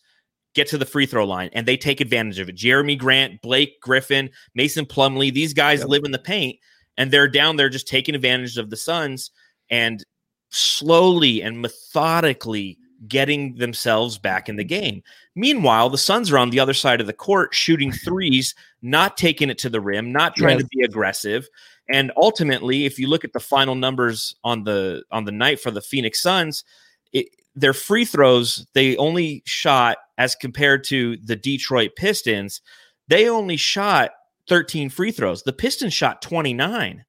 get 0.54 0.68
to 0.68 0.78
the 0.78 0.86
free 0.86 1.04
throw 1.06 1.24
line 1.26 1.50
and 1.52 1.66
they 1.66 1.76
take 1.76 2.00
advantage 2.00 2.38
of 2.38 2.48
it. 2.48 2.56
Jerami 2.56 2.96
Grant, 2.98 3.42
Blake 3.42 3.80
Griffin, 3.80 4.30
Mason 4.54 4.86
Plumlee, 4.86 5.32
these 5.32 5.52
guys 5.52 5.80
Yep. 5.80 5.88
live 5.88 6.04
in 6.04 6.10
the 6.12 6.18
paint 6.18 6.58
and 6.96 7.10
they're 7.10 7.28
down 7.28 7.56
there 7.56 7.68
just 7.68 7.86
taking 7.88 8.14
advantage 8.14 8.56
of 8.56 8.70
the 8.70 8.76
Suns 8.76 9.30
and 9.68 10.02
slowly 10.50 11.42
and 11.42 11.60
methodically 11.60 12.78
getting 13.06 13.54
themselves 13.56 14.18
back 14.18 14.48
in 14.48 14.56
the 14.56 14.64
game. 14.64 15.02
Meanwhile, 15.36 15.90
the 15.90 15.98
Suns 15.98 16.32
are 16.32 16.38
on 16.38 16.50
the 16.50 16.58
other 16.60 16.74
side 16.74 17.00
of 17.00 17.06
the 17.06 17.12
court 17.12 17.54
shooting 17.54 17.92
threes, 18.04 18.54
not 18.82 19.16
taking 19.16 19.50
it 19.50 19.58
to 19.58 19.70
the 19.70 19.80
rim, 19.80 20.10
not 20.12 20.34
trying 20.34 20.58
Yes. 20.58 20.68
to 20.68 20.76
be 20.76 20.84
aggressive. 20.84 21.48
And 21.90 22.10
ultimately, 22.16 22.84
if 22.86 22.98
you 22.98 23.08
look 23.08 23.24
at 23.24 23.32
the 23.32 23.40
final 23.40 23.74
numbers 23.74 24.34
on 24.44 24.64
the 24.64 25.04
on 25.10 25.24
the 25.24 25.32
night 25.32 25.60
for 25.60 25.70
the 25.70 25.80
Phoenix 25.80 26.20
Suns, 26.20 26.64
it, 27.12 27.28
their 27.54 27.72
free 27.72 28.04
throws 28.04 28.66
they 28.74 28.96
only 28.96 29.42
shot 29.46 29.98
as 30.18 30.34
compared 30.34 30.84
to 30.84 31.16
the 31.18 31.36
Detroit 31.36 31.92
Pistons, 31.96 32.60
they 33.06 33.28
only 33.28 33.56
shot 33.56 34.10
13 34.48 34.90
free 34.90 35.12
throws. 35.12 35.42
The 35.44 35.52
Pistons 35.52 35.94
shot 35.94 36.20
29. 36.20 37.04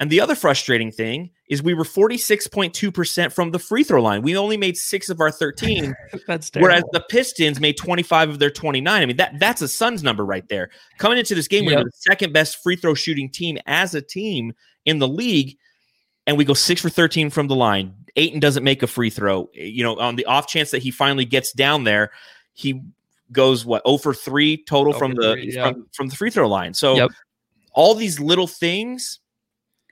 And 0.00 0.10
the 0.10 0.20
other 0.20 0.36
frustrating 0.36 0.92
thing 0.92 1.30
is 1.48 1.60
we 1.60 1.74
were 1.74 1.84
46.2% 1.84 3.32
from 3.32 3.50
the 3.50 3.58
free 3.58 3.82
throw 3.82 4.00
line. 4.00 4.22
We 4.22 4.36
only 4.36 4.56
made 4.56 4.76
6 4.76 5.08
of 5.08 5.20
our 5.20 5.30
13 5.30 5.92
That's 6.26 6.50
Whereas 6.54 6.84
the 6.92 7.00
Pistons 7.08 7.58
made 7.58 7.76
25 7.76 8.30
of 8.30 8.38
their 8.38 8.50
29. 8.50 9.02
I 9.02 9.06
mean, 9.06 9.16
that 9.16 9.38
that's 9.40 9.60
a 9.60 9.66
Suns 9.68 10.04
number 10.04 10.24
right 10.24 10.48
there. 10.48 10.70
Coming 10.98 11.18
into 11.18 11.34
this 11.34 11.48
game, 11.48 11.64
we 11.64 11.72
Yep. 11.72 11.78
were 11.78 11.84
the 11.84 11.96
second 11.96 12.32
best 12.32 12.62
free 12.62 12.76
throw 12.76 12.94
shooting 12.94 13.28
team 13.28 13.58
as 13.66 13.94
a 13.94 14.00
team 14.02 14.52
in 14.84 15.00
the 15.00 15.08
league, 15.08 15.58
and 16.26 16.36
we 16.36 16.44
go 16.44 16.54
six 16.54 16.80
for 16.80 16.90
13 16.90 17.30
from 17.30 17.48
the 17.48 17.56
line. 17.56 17.94
Ayton 18.14 18.38
doesn't 18.40 18.64
make 18.64 18.82
a 18.82 18.86
free 18.86 19.10
throw. 19.10 19.50
You 19.52 19.82
know, 19.82 19.98
on 19.98 20.14
the 20.16 20.26
off 20.26 20.46
chance 20.46 20.70
that 20.70 20.82
he 20.82 20.90
finally 20.92 21.24
gets 21.24 21.52
down 21.52 21.84
there, 21.84 22.12
he 22.52 22.82
goes 23.32 23.64
what 23.64 23.82
0 23.86 23.98
for 23.98 24.14
3 24.14 24.64
total 24.64 24.92
0 24.92 24.98
from 24.98 25.14
the 25.14 25.32
three, 25.34 25.52
yeah. 25.52 25.72
from, 25.72 25.86
from 25.92 26.08
the 26.08 26.16
free 26.16 26.30
throw 26.30 26.48
line. 26.48 26.72
So 26.72 26.96
Yep. 26.96 27.10
all 27.72 27.94
these 27.94 28.20
little 28.20 28.46
things 28.46 29.18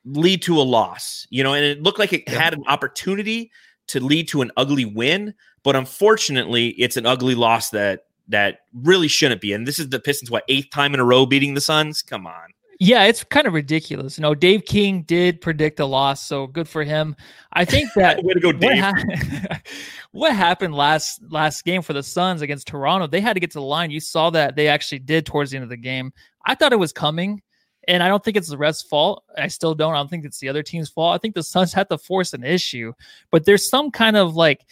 lead 0.06 0.40
to 0.42 0.58
a 0.60 0.62
loss, 0.62 1.26
you 1.30 1.42
know, 1.42 1.52
and 1.52 1.64
it 1.64 1.82
looked 1.82 1.98
like 1.98 2.12
it 2.12 2.28
had 2.28 2.54
an 2.54 2.62
opportunity 2.68 3.50
to 3.88 4.00
lead 4.00 4.28
to 4.28 4.40
an 4.42 4.50
ugly 4.56 4.84
win, 4.84 5.34
but 5.62 5.76
unfortunately, 5.76 6.68
it's 6.70 6.96
an 6.96 7.06
ugly 7.06 7.34
loss 7.34 7.70
that 7.70 8.06
that 8.28 8.60
really 8.72 9.08
shouldn't 9.08 9.40
be. 9.40 9.52
And 9.52 9.66
this 9.66 9.78
is 9.78 9.88
the 9.90 10.00
Pistons 10.00 10.30
what 10.30 10.44
eighth 10.48 10.70
time 10.70 10.94
in 10.94 11.00
a 11.00 11.04
row 11.04 11.26
beating 11.26 11.54
the 11.54 11.60
Suns. 11.60 12.02
Come 12.02 12.26
on, 12.26 12.48
Yeah, 12.80 13.04
it's 13.04 13.22
kind 13.24 13.46
of 13.46 13.52
ridiculous. 13.52 14.18
You 14.18 14.22
know, 14.22 14.34
Dave 14.34 14.64
King 14.64 15.02
did 15.02 15.40
predict 15.40 15.78
a 15.80 15.86
loss, 15.86 16.24
so 16.24 16.46
good 16.46 16.68
for 16.68 16.82
him. 16.84 17.14
I 17.52 17.64
think 17.64 17.90
that 17.94 18.22
way 18.24 18.34
to 18.34 18.40
go, 18.40 18.48
what, 18.48 18.60
Dave. 18.60 18.76
hap- 18.76 19.66
what 20.12 20.34
happened 20.34 20.74
last 20.74 21.20
last 21.30 21.64
game 21.64 21.82
for 21.82 21.92
the 21.92 22.02
Suns 22.02 22.42
against 22.42 22.66
Toronto? 22.66 23.06
They 23.06 23.20
had 23.20 23.34
to 23.34 23.40
get 23.40 23.50
to 23.52 23.58
the 23.58 23.64
line. 23.64 23.90
You 23.90 24.00
saw 24.00 24.30
that 24.30 24.56
they 24.56 24.68
actually 24.68 25.00
did 25.00 25.26
towards 25.26 25.50
the 25.50 25.56
end 25.58 25.64
of 25.64 25.70
the 25.70 25.76
game. 25.76 26.12
I 26.44 26.54
thought 26.54 26.72
it 26.72 26.78
was 26.78 26.92
coming, 26.92 27.42
And 27.88 28.02
I 28.02 28.08
don't 28.08 28.22
think 28.24 28.36
it's 28.36 28.48
the 28.48 28.58
ref's 28.58 28.82
fault. 28.82 29.24
I 29.38 29.48
still 29.48 29.74
don't. 29.74 29.94
I 29.94 29.98
don't 29.98 30.08
think 30.08 30.24
it's 30.24 30.40
the 30.40 30.48
other 30.48 30.62
team's 30.62 30.88
fault. 30.88 31.14
I 31.14 31.18
think 31.18 31.34
the 31.34 31.42
Suns 31.42 31.72
had 31.72 31.88
to 31.90 31.98
force 31.98 32.32
an 32.32 32.42
issue, 32.42 32.92
but 33.30 33.44
there's 33.44 33.68
some 33.68 33.90
kind 33.90 34.16
of 34.16 34.34
like 34.34 34.66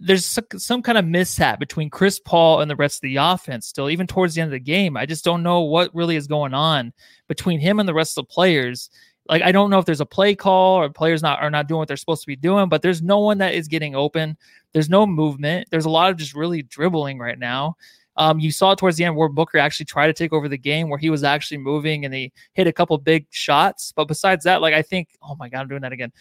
there's 0.00 0.38
some 0.56 0.82
kind 0.82 0.98
of 0.98 1.06
mishap 1.06 1.58
between 1.58 1.88
Chris 1.88 2.18
Paul 2.18 2.60
and 2.60 2.70
the 2.70 2.76
rest 2.76 2.98
of 2.98 3.02
the 3.02 3.16
offense 3.16 3.66
still, 3.66 3.88
even 3.88 4.06
towards 4.06 4.34
the 4.34 4.40
end 4.40 4.48
of 4.48 4.52
the 4.52 4.60
game. 4.60 4.96
I 4.96 5.06
just 5.06 5.24
don't 5.24 5.42
know 5.42 5.60
what 5.60 5.94
really 5.94 6.16
is 6.16 6.26
going 6.26 6.52
on 6.52 6.92
between 7.28 7.60
him 7.60 7.78
and 7.78 7.88
the 7.88 7.94
rest 7.94 8.18
of 8.18 8.26
the 8.26 8.32
players. 8.32 8.90
Like 9.28 9.42
I 9.42 9.52
don't 9.52 9.70
know 9.70 9.78
if 9.78 9.86
there's 9.86 10.00
a 10.00 10.06
play 10.06 10.34
call 10.34 10.76
or 10.76 10.88
players 10.90 11.22
not 11.22 11.40
are 11.40 11.50
not 11.50 11.68
doing 11.68 11.78
what 11.78 11.88
they're 11.88 11.96
supposed 11.96 12.22
to 12.22 12.26
be 12.26 12.36
doing, 12.36 12.68
but 12.68 12.82
there's 12.82 13.02
no 13.02 13.20
one 13.20 13.38
that 13.38 13.54
is 13.54 13.68
getting 13.68 13.94
open. 13.94 14.36
There's 14.72 14.90
no 14.90 15.06
movement. 15.06 15.68
There's 15.70 15.86
a 15.86 15.90
lot 15.90 16.10
of 16.10 16.16
just 16.16 16.34
really 16.34 16.62
dribbling 16.62 17.18
right 17.18 17.38
now. 17.38 17.76
Um, 18.16 18.38
you 18.38 18.52
saw 18.52 18.74
towards 18.74 18.96
the 18.96 19.04
end 19.04 19.16
where 19.16 19.28
Booker 19.28 19.58
actually 19.58 19.86
tried 19.86 20.06
to 20.06 20.12
take 20.12 20.32
over 20.32 20.48
the 20.48 20.58
game, 20.58 20.88
where 20.88 20.98
he 20.98 21.10
was 21.10 21.24
actually 21.24 21.58
moving 21.58 22.04
and 22.04 22.14
he 22.14 22.32
hit 22.54 22.66
a 22.66 22.72
couple 22.72 22.96
big 22.98 23.26
shots. 23.30 23.92
But 23.94 24.06
besides 24.06 24.44
that, 24.44 24.60
like 24.60 24.74
I 24.74 24.82
think, 24.82 25.08
oh 25.22 25.34
my 25.36 25.48
god, 25.48 25.60
I'm 25.60 25.68
doing 25.68 25.82
that 25.82 25.92
again. 25.92 26.12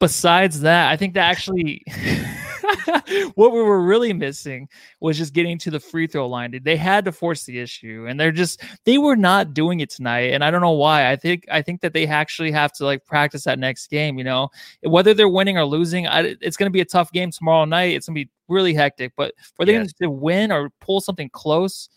Besides 0.00 0.60
that, 0.60 0.90
I 0.90 0.96
think 0.96 1.14
that 1.14 1.30
actually 1.30 1.84
what 3.34 3.52
we 3.52 3.62
were 3.62 3.80
really 3.80 4.12
missing 4.12 4.68
was 5.00 5.18
just 5.18 5.32
getting 5.32 5.58
to 5.58 5.70
the 5.70 5.80
free 5.80 6.06
throw 6.06 6.28
line. 6.28 6.58
They 6.62 6.76
had 6.76 7.04
to 7.04 7.12
force 7.12 7.44
the 7.44 7.58
issue, 7.58 8.06
and 8.08 8.18
they're 8.18 8.32
just 8.32 8.62
they 8.84 8.98
were 8.98 9.16
not 9.16 9.54
doing 9.54 9.80
it 9.80 9.90
tonight. 9.90 10.32
And 10.32 10.44
I 10.44 10.50
don't 10.50 10.60
know 10.60 10.70
why. 10.70 11.10
I 11.10 11.16
think 11.16 11.44
I 11.50 11.62
think 11.62 11.80
that 11.82 11.92
they 11.92 12.06
actually 12.06 12.52
have 12.52 12.72
to 12.74 12.84
like 12.84 13.04
practice 13.04 13.44
that 13.44 13.58
next 13.58 13.88
game. 13.88 14.18
You 14.18 14.24
know, 14.24 14.48
whether 14.82 15.14
they're 15.14 15.28
winning 15.28 15.58
or 15.58 15.64
losing, 15.64 16.06
I, 16.06 16.36
it's 16.40 16.56
going 16.56 16.70
to 16.70 16.74
be 16.74 16.80
a 16.80 16.86
tough 16.86 17.12
game 17.12 17.30
tomorrow 17.30 17.64
night. 17.64 17.94
It's 17.94 18.06
going 18.06 18.16
to 18.16 18.24
be 18.24 18.30
really 18.48 18.74
hectic. 18.74 19.12
But 19.16 19.34
for 19.56 19.64
them 19.64 19.86
to 20.00 20.10
win 20.10 20.52
or 20.52 20.70
pull 20.80 21.00
something 21.00 21.30
close, 21.30 21.88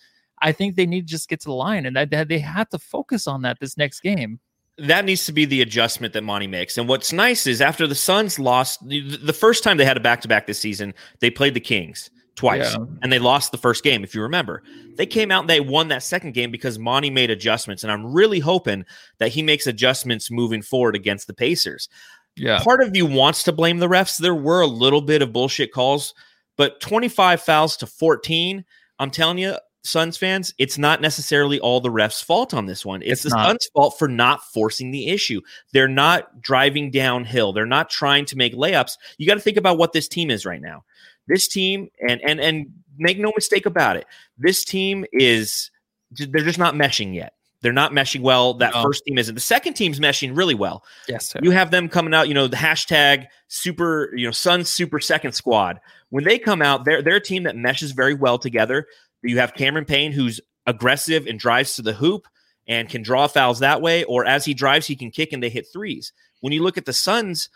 I 0.42 0.52
think 0.52 0.76
they 0.76 0.86
need 0.86 1.08
to 1.08 1.12
just 1.12 1.30
get 1.30 1.40
to 1.42 1.50
the 1.50 1.54
line, 1.54 1.86
and 1.86 1.96
that 1.96 2.28
they 2.28 2.40
have 2.40 2.70
to 2.70 2.80
focus 2.80 3.28
on 3.28 3.44
that 3.44 3.60
this 3.60 3.78
next 3.78 4.02
game 4.02 4.40
that 4.77 5.05
needs 5.05 5.25
to 5.25 5.31
be 5.31 5.46
the 5.46 5.62
adjustment 5.62 6.13
that 6.13 6.24
Monty 6.24 6.48
makes. 6.48 6.77
And 6.77 6.88
what's 6.88 7.12
nice 7.12 7.48
is 7.48 7.62
after 7.62 7.88
the 7.88 7.96
Suns 7.96 8.38
lost 8.38 8.88
the 8.88 9.36
first 9.38 9.63
time 9.63 9.77
they 9.77 9.86
had 9.86 9.98
a 9.98 10.01
back 10.01 10.22
to 10.22 10.27
back 10.27 10.46
this 10.46 10.60
season, 10.60 10.93
they 11.19 11.29
played 11.29 11.53
the 11.53 11.60
Kings 11.60 12.10
twice 12.36 12.74
yeah. 12.74 12.86
and 13.01 13.12
they 13.12 13.17
lost 13.17 13.51
the 13.51 13.57
first 13.57 13.84
game. 13.84 14.03
If 14.03 14.13
you 14.13 14.22
remember, 14.22 14.62
they 14.96 15.07
came 15.07 15.31
out 15.31 15.41
and 15.41 15.50
they 15.50 15.60
won 15.60 15.88
that 15.88 16.03
second 16.03 16.34
game 16.34 16.51
because 16.51 16.77
Monty 16.77 17.10
made 17.10 17.31
adjustments. 17.31 17.84
And 17.84 17.91
I'm 17.91 18.13
really 18.13 18.39
hoping 18.39 18.86
that 19.17 19.29
he 19.29 19.41
makes 19.41 19.65
adjustments 19.65 20.29
moving 20.29 20.62
forward 20.62 20.96
against 20.96 21.25
the 21.25 21.34
Pacers. 21.34 21.89
Yeah. 22.36 22.60
Part 22.60 22.84
of 22.84 22.96
you 22.96 23.07
wants 23.07 23.41
to 23.43 23.51
blame 23.51 23.79
the 23.79 23.88
refs. 23.88 24.19
There 24.19 24.36
were 24.36 24.62
a 24.62 24.67
little 24.67 25.01
bit 25.01 25.24
of 25.24 25.34
bullshit 25.34 25.74
calls, 25.74 26.13
but 26.55 26.79
25 26.81 27.41
fouls 27.41 27.75
to 27.77 27.88
14. 27.88 28.63
I'm 29.00 29.12
telling 29.12 29.39
you, 29.39 29.55
Suns 29.88 30.17
fans, 30.17 30.53
it's 30.58 30.77
not 30.77 31.01
necessarily 31.01 31.60
all 31.60 31.82
the 31.82 31.89
refs' 31.89 32.24
fault 32.24 32.53
on 32.53 32.65
this 32.65 32.86
one. 32.86 33.01
It's, 33.01 33.12
it's 33.12 33.24
the 33.24 33.29
not. 33.29 33.48
Suns' 33.48 33.70
fault 33.74 33.96
for 33.98 34.08
not 34.08 34.44
forcing 34.53 34.91
the 34.91 35.08
issue. 35.08 35.41
They're 35.74 35.88
not 35.88 36.41
driving 36.41 36.91
downhill. 36.91 37.53
They're 37.53 37.65
not 37.65 37.89
trying 37.89 38.25
to 38.25 38.36
make 38.36 38.53
layups. 38.53 38.98
You 39.17 39.27
got 39.27 39.36
to 39.36 39.39
think 39.39 39.58
about 39.58 39.77
what 39.77 39.94
this 39.94 40.08
team 40.08 40.29
is 40.29 40.46
right 40.46 40.62
now. 40.62 40.84
This 41.27 41.48
team, 41.48 41.89
and 42.08 42.22
and 42.22 42.39
and 42.39 42.67
make 42.98 43.20
no 43.20 43.32
mistake 43.36 43.65
about 43.65 43.98
it, 43.98 44.06
this 44.38 44.63
team 44.63 45.06
is 45.12 45.72
they're 46.12 46.44
just 46.44 46.60
not 46.60 46.74
meshing 46.74 47.13
yet. 47.13 47.34
They're 47.62 47.74
not 47.74 47.91
meshing 47.91 48.22
well. 48.22 48.53
That 48.56 48.74
no. 48.74 48.84
first 48.84 49.03
team 49.06 49.17
isn't. 49.17 49.34
The 49.34 49.41
second 49.41 49.74
team's 49.74 50.00
meshing 50.00 50.38
really 50.38 50.53
well. 50.53 50.84
Yes, 51.08 51.27
sir. 51.27 51.39
you 51.41 51.51
have 51.51 51.72
them 51.72 51.89
coming 51.89 52.13
out. 52.13 52.27
You 52.27 52.34
know 52.34 52.48
the 52.48 52.58
hashtag 52.58 53.27
super. 53.48 54.15
You 54.15 54.27
know 54.27 54.32
Suns 54.32 54.70
Super 54.70 55.00
Second 55.00 55.32
Squad. 55.32 55.79
When 56.10 56.24
they 56.24 56.38
come 56.38 56.62
out, 56.62 56.86
they're 56.86 57.01
they're 57.01 57.15
a 57.15 57.22
team 57.22 57.44
that 57.44 57.56
meshes 57.56 57.91
very 57.91 58.13
well 58.13 58.38
together. 58.38 58.88
You 59.24 59.40
have 59.40 59.54
Cameron 59.54 59.86
Payne, 59.86 60.12
who's 60.12 60.40
aggressive 60.66 61.28
and 61.28 61.40
drives 61.40 61.76
to 61.76 61.82
the 61.82 61.94
hoop 61.94 62.28
and 62.68 62.90
can 62.90 63.02
draw 63.02 63.28
fouls 63.28 63.60
that 63.60 63.82
way, 63.82 64.04
or 64.04 64.26
as 64.26 64.46
he 64.46 64.54
drives, 64.54 64.88
he 64.88 64.96
can 64.96 65.12
kick 65.12 65.32
and 65.32 65.42
they 65.42 65.50
hit 65.50 65.68
threes. 65.72 66.12
When 66.42 66.54
you 66.54 66.62
look 66.62 66.78
at 66.78 66.86
the 66.86 66.94
Suns, 66.94 67.50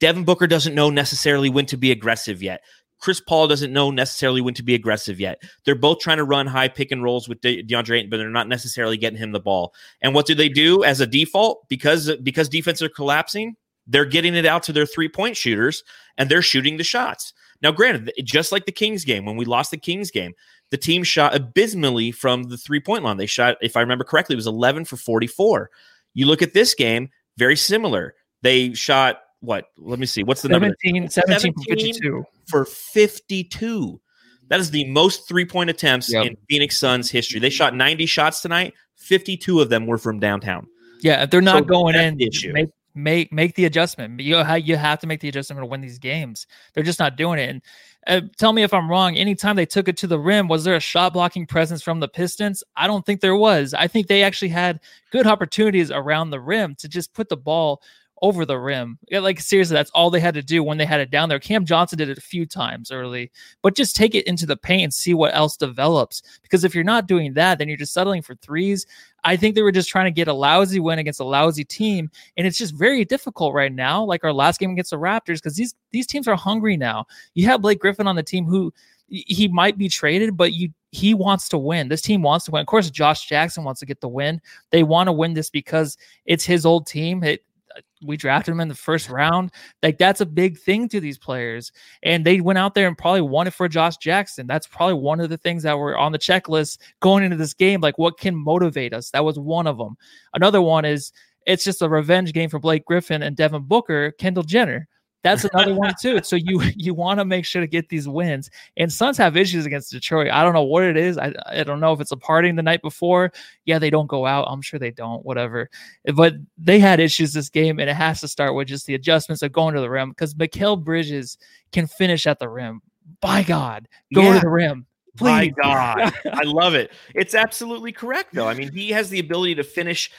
Devin 0.00 0.24
Booker 0.24 0.46
doesn't 0.46 0.74
know 0.74 0.90
necessarily 0.90 1.48
when 1.48 1.66
to 1.66 1.76
be 1.76 1.90
aggressive 1.90 2.42
yet. 2.42 2.62
Chris 3.00 3.20
Paul 3.20 3.48
doesn't 3.48 3.72
know 3.72 3.90
necessarily 3.90 4.42
when 4.42 4.54
to 4.54 4.62
be 4.62 4.74
aggressive 4.74 5.18
yet. 5.18 5.42
They're 5.64 5.74
both 5.74 6.00
trying 6.00 6.18
to 6.18 6.24
run 6.24 6.46
high 6.46 6.68
pick 6.68 6.90
and 6.90 7.02
rolls 7.02 7.28
with 7.28 7.40
De- 7.40 7.62
DeAndre 7.62 7.98
Ayton, 7.98 8.10
but 8.10 8.18
they're 8.18 8.28
not 8.28 8.48
necessarily 8.48 8.98
getting 8.98 9.18
him 9.18 9.32
the 9.32 9.40
ball. 9.40 9.72
And 10.02 10.14
what 10.14 10.26
do 10.26 10.34
they 10.34 10.50
do 10.50 10.84
as 10.84 11.00
a 11.00 11.06
default? 11.06 11.66
Because 11.68 12.14
because 12.22 12.48
defenses 12.48 12.82
are 12.82 12.90
collapsing, 12.90 13.56
they're 13.86 14.04
getting 14.04 14.34
it 14.34 14.44
out 14.44 14.62
to 14.64 14.72
their 14.72 14.86
three 14.86 15.08
point 15.08 15.36
shooters 15.36 15.82
and 16.18 16.30
they're 16.30 16.42
shooting 16.42 16.76
the 16.76 16.84
shots. 16.84 17.32
Now, 17.62 17.72
granted, 17.72 18.12
just 18.24 18.52
like 18.52 18.66
the 18.66 18.72
Kings 18.72 19.04
game, 19.04 19.24
when 19.24 19.36
we 19.36 19.44
lost 19.44 19.70
the 19.70 19.76
Kings 19.76 20.10
game, 20.10 20.32
the 20.70 20.76
team 20.76 21.02
shot 21.02 21.34
abysmally 21.34 22.10
from 22.10 22.44
the 22.44 22.56
three 22.56 22.80
point 22.80 23.04
line. 23.04 23.16
They 23.16 23.26
shot, 23.26 23.56
if 23.60 23.76
I 23.76 23.80
remember 23.80 24.04
correctly, 24.04 24.34
it 24.34 24.36
was 24.36 24.46
11 24.46 24.86
for 24.86 24.96
44. 24.96 25.70
You 26.14 26.26
look 26.26 26.42
at 26.42 26.54
this 26.54 26.74
game, 26.74 27.10
very 27.36 27.56
similar. 27.56 28.14
They 28.42 28.72
shot 28.72 29.20
what? 29.40 29.66
Let 29.78 29.98
me 29.98 30.06
see. 30.06 30.22
What's 30.22 30.42
the 30.42 30.48
17, 30.48 30.94
number? 30.94 31.10
17, 31.10 31.52
17 31.54 31.54
52. 31.68 32.24
for 32.46 32.64
52. 32.64 34.00
That 34.48 34.60
is 34.60 34.70
the 34.70 34.84
most 34.86 35.28
three 35.28 35.44
point 35.44 35.70
attempts 35.70 36.12
yep. 36.12 36.26
in 36.26 36.36
Phoenix 36.48 36.78
Suns 36.78 37.10
history. 37.10 37.40
They 37.40 37.50
shot 37.50 37.74
90 37.74 38.06
shots 38.06 38.42
tonight. 38.42 38.74
52 38.96 39.60
of 39.60 39.70
them 39.70 39.86
were 39.86 39.98
from 39.98 40.18
downtown. 40.18 40.66
Yeah, 41.02 41.22
if 41.22 41.30
they're 41.30 41.40
not 41.40 41.60
so 41.60 41.64
going 41.64 41.94
in, 41.94 42.20
issue. 42.20 42.52
Make, 42.52 42.68
make 42.94 43.32
make 43.32 43.54
the 43.54 43.64
adjustment. 43.64 44.20
You 44.20 44.42
you 44.56 44.76
have 44.76 44.98
to 45.00 45.06
make 45.06 45.20
the 45.20 45.28
adjustment 45.28 45.60
to 45.60 45.66
win 45.66 45.80
these 45.80 45.98
games. 45.98 46.46
They're 46.72 46.84
just 46.84 46.98
not 46.98 47.16
doing 47.16 47.38
it. 47.38 47.50
And 47.50 47.62
uh, 48.06 48.20
tell 48.38 48.52
me 48.52 48.62
if 48.62 48.72
I'm 48.72 48.90
wrong. 48.90 49.16
Anytime 49.16 49.56
they 49.56 49.66
took 49.66 49.88
it 49.88 49.96
to 49.98 50.06
the 50.06 50.18
rim, 50.18 50.48
was 50.48 50.64
there 50.64 50.76
a 50.76 50.80
shot 50.80 51.12
blocking 51.12 51.46
presence 51.46 51.82
from 51.82 52.00
the 52.00 52.08
Pistons? 52.08 52.64
I 52.76 52.86
don't 52.86 53.04
think 53.04 53.20
there 53.20 53.36
was. 53.36 53.74
I 53.74 53.88
think 53.88 54.06
they 54.06 54.22
actually 54.22 54.48
had 54.48 54.80
good 55.10 55.26
opportunities 55.26 55.90
around 55.90 56.30
the 56.30 56.40
rim 56.40 56.74
to 56.76 56.88
just 56.88 57.12
put 57.12 57.28
the 57.28 57.36
ball 57.36 57.82
over 58.22 58.44
the 58.44 58.58
rim. 58.58 58.98
Like 59.10 59.40
seriously, 59.40 59.74
that's 59.74 59.90
all 59.92 60.10
they 60.10 60.20
had 60.20 60.34
to 60.34 60.42
do 60.42 60.62
when 60.62 60.78
they 60.78 60.84
had 60.84 61.00
it 61.00 61.10
down 61.10 61.28
there. 61.28 61.38
Cam 61.38 61.64
Johnson 61.64 61.98
did 61.98 62.08
it 62.08 62.18
a 62.18 62.22
few 62.22 62.46
times 62.46 62.90
early, 62.90 63.30
but 63.62 63.76
just 63.76 63.96
take 63.96 64.14
it 64.14 64.26
into 64.26 64.46
the 64.46 64.56
paint 64.56 64.84
and 64.84 64.94
see 64.94 65.14
what 65.14 65.34
else 65.34 65.56
develops. 65.56 66.22
Because 66.42 66.64
if 66.64 66.74
you're 66.74 66.84
not 66.84 67.06
doing 67.06 67.34
that, 67.34 67.58
then 67.58 67.68
you're 67.68 67.76
just 67.76 67.94
settling 67.94 68.22
for 68.22 68.34
threes. 68.36 68.86
I 69.24 69.36
think 69.36 69.54
they 69.54 69.62
were 69.62 69.72
just 69.72 69.88
trying 69.88 70.06
to 70.06 70.10
get 70.10 70.28
a 70.28 70.34
lousy 70.34 70.80
win 70.80 70.98
against 70.98 71.20
a 71.20 71.24
lousy 71.24 71.64
team, 71.64 72.10
and 72.36 72.46
it's 72.46 72.58
just 72.58 72.74
very 72.74 73.04
difficult 73.04 73.54
right 73.54 73.72
now. 73.72 74.04
Like 74.04 74.24
our 74.24 74.32
last 74.32 74.60
game 74.60 74.72
against 74.72 74.90
the 74.90 74.98
Raptors, 74.98 75.36
because 75.36 75.56
these 75.56 75.74
these 75.90 76.06
teams 76.06 76.28
are 76.28 76.36
hungry 76.36 76.76
now. 76.76 77.06
You 77.34 77.46
have 77.46 77.62
Blake 77.62 77.80
Griffin 77.80 78.06
on 78.06 78.16
the 78.16 78.22
team 78.22 78.44
who 78.44 78.72
he 79.08 79.48
might 79.48 79.76
be 79.76 79.88
traded, 79.88 80.36
but 80.36 80.52
you 80.52 80.70
he 80.92 81.14
wants 81.14 81.48
to 81.48 81.58
win. 81.58 81.88
This 81.88 82.02
team 82.02 82.22
wants 82.22 82.46
to 82.46 82.50
win. 82.50 82.60
Of 82.60 82.66
course, 82.66 82.90
Josh 82.90 83.26
Jackson 83.26 83.64
wants 83.64 83.80
to 83.80 83.86
get 83.86 84.00
the 84.00 84.08
win. 84.08 84.40
They 84.70 84.82
want 84.82 85.06
to 85.06 85.12
win 85.12 85.34
this 85.34 85.50
because 85.50 85.96
it's 86.26 86.44
his 86.44 86.66
old 86.66 86.86
team. 86.86 87.22
It, 87.22 87.44
Uh, 87.76 87.80
we 88.04 88.16
drafted 88.16 88.52
him 88.52 88.60
in 88.60 88.68
the 88.68 88.74
first 88.74 89.08
round. 89.10 89.50
Like 89.82 89.98
that's 89.98 90.20
a 90.20 90.26
big 90.26 90.58
thing 90.58 90.88
to 90.88 91.00
these 91.00 91.18
players. 91.18 91.72
And 92.02 92.24
they 92.24 92.40
went 92.40 92.58
out 92.58 92.74
there 92.74 92.88
and 92.88 92.96
probably 92.96 93.20
won 93.20 93.46
it 93.46 93.54
for 93.54 93.68
Josh 93.68 93.96
Jackson. 93.98 94.46
That's 94.46 94.66
probably 94.66 94.94
one 94.94 95.20
of 95.20 95.28
the 95.28 95.38
things 95.38 95.62
that 95.62 95.78
were 95.78 95.96
on 95.96 96.12
the 96.12 96.18
checklist 96.18 96.78
going 97.00 97.24
into 97.24 97.36
this 97.36 97.54
game. 97.54 97.80
Like 97.80 97.98
what 97.98 98.18
can 98.18 98.34
motivate 98.34 98.94
us? 98.94 99.10
That 99.10 99.24
was 99.24 99.38
one 99.38 99.66
of 99.66 99.78
them. 99.78 99.96
Another 100.34 100.62
one 100.62 100.84
is 100.84 101.12
it's 101.46 101.64
just 101.64 101.82
a 101.82 101.88
revenge 101.88 102.32
game 102.32 102.50
for 102.50 102.58
Blake 102.58 102.84
Griffin 102.84 103.22
and 103.22 103.36
Devin 103.36 103.62
Booker, 103.62 104.12
Kendall 104.12 104.42
Jenner. 104.44 104.88
That's 105.22 105.44
another 105.52 105.74
one 105.74 105.94
too. 106.00 106.20
So 106.22 106.36
you 106.36 106.62
you 106.76 106.94
want 106.94 107.18
to 107.20 107.24
make 107.24 107.44
sure 107.44 107.60
to 107.60 107.66
get 107.66 107.88
these 107.88 108.08
wins. 108.08 108.50
And 108.76 108.92
Suns 108.92 109.18
have 109.18 109.36
issues 109.36 109.66
against 109.66 109.90
Detroit. 109.90 110.30
I 110.30 110.42
don't 110.42 110.54
know 110.54 110.62
what 110.62 110.84
it 110.84 110.96
is. 110.96 111.18
I 111.18 111.32
I 111.46 111.62
don't 111.62 111.80
know 111.80 111.92
if 111.92 112.00
it's 112.00 112.12
a 112.12 112.16
partying 112.16 112.56
the 112.56 112.62
night 112.62 112.82
before. 112.82 113.32
Yeah, 113.64 113.78
they 113.78 113.90
don't 113.90 114.06
go 114.06 114.26
out. 114.26 114.46
I'm 114.48 114.62
sure 114.62 114.78
they 114.78 114.90
don't. 114.90 115.24
Whatever. 115.24 115.68
But 116.14 116.34
they 116.58 116.78
had 116.78 117.00
issues 117.00 117.32
this 117.32 117.50
game, 117.50 117.78
and 117.78 117.90
it 117.90 117.96
has 117.96 118.20
to 118.20 118.28
start 118.28 118.54
with 118.54 118.68
just 118.68 118.86
the 118.86 118.94
adjustments 118.94 119.42
of 119.42 119.52
going 119.52 119.74
to 119.74 119.80
the 119.80 119.90
rim 119.90 120.10
because 120.10 120.34
Mikal 120.34 120.82
Bridges 120.82 121.38
can 121.72 121.86
finish 121.86 122.26
at 122.26 122.38
the 122.38 122.48
rim. 122.48 122.82
By 123.20 123.42
God, 123.42 123.88
go 124.14 124.22
yeah. 124.22 124.34
to 124.34 124.40
the 124.40 124.48
rim. 124.48 124.86
Please. 125.16 125.26
My 125.26 125.48
God, 125.48 126.14
I 126.32 126.42
love 126.44 126.74
it. 126.74 126.92
It's 127.14 127.34
absolutely 127.34 127.92
correct, 127.92 128.32
though. 128.32 128.46
I 128.48 128.54
mean, 128.54 128.72
he 128.72 128.90
has 128.90 129.10
the 129.10 129.18
ability 129.18 129.56
to 129.56 129.64
finish 129.64 130.10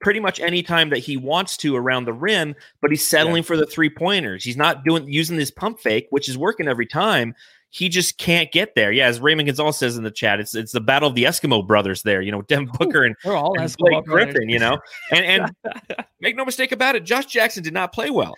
pretty 0.00 0.20
much 0.20 0.40
any 0.40 0.62
time 0.62 0.90
that 0.90 0.98
he 0.98 1.16
wants 1.16 1.56
to 1.58 1.76
around 1.76 2.04
the 2.04 2.12
rim, 2.12 2.54
but 2.80 2.90
he's 2.90 3.06
settling 3.06 3.42
yeah. 3.42 3.46
for 3.46 3.56
the 3.56 3.66
three 3.66 3.90
pointers. 3.90 4.44
He's 4.44 4.56
not 4.56 4.84
doing 4.84 5.06
using 5.06 5.36
this 5.36 5.50
pump 5.50 5.80
fake, 5.80 6.06
which 6.10 6.28
is 6.28 6.36
working 6.36 6.68
every 6.68 6.86
time. 6.86 7.34
He 7.72 7.88
just 7.88 8.18
can't 8.18 8.50
get 8.50 8.74
there. 8.74 8.90
Yeah, 8.90 9.06
as 9.06 9.20
Raymond 9.20 9.46
Gonzalez 9.46 9.76
says 9.76 9.96
in 9.96 10.02
the 10.02 10.10
chat, 10.10 10.40
it's 10.40 10.56
it's 10.56 10.72
the 10.72 10.80
battle 10.80 11.08
of 11.08 11.14
the 11.14 11.24
Eskimo 11.24 11.64
brothers 11.64 12.02
there. 12.02 12.20
You 12.20 12.32
know, 12.32 12.42
Dem 12.42 12.66
Booker 12.78 13.04
and, 13.04 13.14
all 13.24 13.58
and 13.60 13.72
Blake 13.78 14.04
Griffin. 14.04 14.48
You 14.48 14.58
know, 14.58 14.78
and 15.12 15.24
and 15.24 16.04
make 16.20 16.34
no 16.34 16.44
mistake 16.44 16.72
about 16.72 16.96
it, 16.96 17.04
Josh 17.04 17.26
Jackson 17.26 17.62
did 17.62 17.74
not 17.74 17.92
play 17.92 18.10
well. 18.10 18.34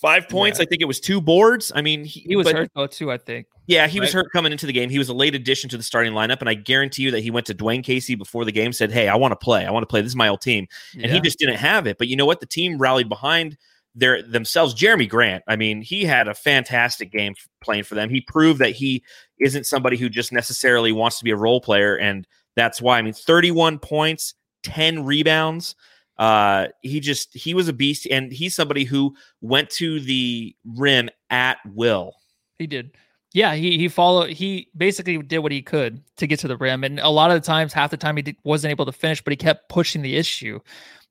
Five 0.00 0.28
points. 0.28 0.58
Yeah. 0.58 0.64
I 0.64 0.66
think 0.66 0.80
it 0.80 0.86
was 0.86 1.00
two 1.00 1.20
boards. 1.20 1.70
I 1.74 1.82
mean, 1.82 2.04
he, 2.04 2.20
he 2.20 2.36
was 2.36 2.46
but, 2.46 2.56
hurt 2.56 2.70
though 2.74 2.86
too. 2.86 3.12
I 3.12 3.18
think. 3.18 3.46
Yeah, 3.66 3.86
he 3.86 3.98
right? 3.98 4.06
was 4.06 4.12
hurt 4.12 4.32
coming 4.32 4.50
into 4.50 4.66
the 4.66 4.72
game. 4.72 4.90
He 4.90 4.98
was 4.98 5.08
a 5.08 5.14
late 5.14 5.34
addition 5.34 5.70
to 5.70 5.76
the 5.76 5.82
starting 5.82 6.12
lineup, 6.12 6.40
and 6.40 6.48
I 6.48 6.54
guarantee 6.54 7.02
you 7.02 7.10
that 7.12 7.20
he 7.20 7.30
went 7.30 7.46
to 7.46 7.54
Dwane 7.54 7.84
Casey 7.84 8.14
before 8.14 8.44
the 8.44 8.52
game, 8.52 8.72
said, 8.72 8.90
"Hey, 8.90 9.08
I 9.08 9.14
want 9.16 9.32
to 9.32 9.36
play. 9.36 9.66
I 9.66 9.70
want 9.70 9.82
to 9.82 9.86
play. 9.86 10.00
This 10.00 10.12
is 10.12 10.16
my 10.16 10.28
old 10.28 10.40
team," 10.40 10.66
and 10.94 11.04
yeah. 11.04 11.12
he 11.12 11.20
just 11.20 11.38
didn't 11.38 11.56
have 11.56 11.86
it. 11.86 11.98
But 11.98 12.08
you 12.08 12.16
know 12.16 12.26
what? 12.26 12.40
The 12.40 12.46
team 12.46 12.78
rallied 12.78 13.08
behind 13.08 13.56
their 13.94 14.22
themselves. 14.22 14.74
Jerami 14.74 15.08
Grant. 15.08 15.44
I 15.46 15.56
mean, 15.56 15.82
he 15.82 16.04
had 16.04 16.26
a 16.26 16.34
fantastic 16.34 17.12
game 17.12 17.34
playing 17.62 17.84
for 17.84 17.94
them. 17.94 18.08
He 18.08 18.20
proved 18.20 18.60
that 18.60 18.70
he 18.70 19.04
isn't 19.38 19.66
somebody 19.66 19.96
who 19.96 20.08
just 20.08 20.32
necessarily 20.32 20.92
wants 20.92 21.18
to 21.18 21.24
be 21.24 21.30
a 21.30 21.36
role 21.36 21.60
player, 21.60 21.96
and 21.96 22.26
that's 22.56 22.80
why. 22.80 22.98
I 22.98 23.02
mean, 23.02 23.12
thirty-one 23.12 23.78
points, 23.78 24.34
10 24.62 25.04
rebounds. 25.04 25.74
Uh, 26.22 26.68
he 26.82 27.00
just 27.00 27.34
he 27.34 27.52
was 27.52 27.66
a 27.66 27.72
beast, 27.72 28.06
and 28.08 28.32
he's 28.32 28.54
somebody 28.54 28.84
who 28.84 29.12
went 29.40 29.68
to 29.68 29.98
the 29.98 30.54
rim 30.76 31.10
at 31.30 31.58
will. 31.74 32.14
He 32.60 32.68
did. 32.68 32.92
Yeah, 33.32 33.56
he 33.56 33.76
he 33.76 33.88
followed. 33.88 34.30
He 34.30 34.68
basically 34.76 35.18
did 35.18 35.40
what 35.40 35.50
he 35.50 35.62
could 35.62 36.00
to 36.18 36.28
get 36.28 36.38
to 36.38 36.46
the 36.46 36.56
rim, 36.56 36.84
and 36.84 37.00
a 37.00 37.08
lot 37.08 37.32
of 37.32 37.42
the 37.42 37.44
times, 37.44 37.72
half 37.72 37.90
the 37.90 37.96
time 37.96 38.14
he 38.14 38.22
did, 38.22 38.36
wasn't 38.44 38.70
able 38.70 38.86
to 38.86 38.92
finish, 38.92 39.20
but 39.20 39.32
he 39.32 39.36
kept 39.36 39.68
pushing 39.68 40.00
the 40.00 40.14
issue. 40.14 40.60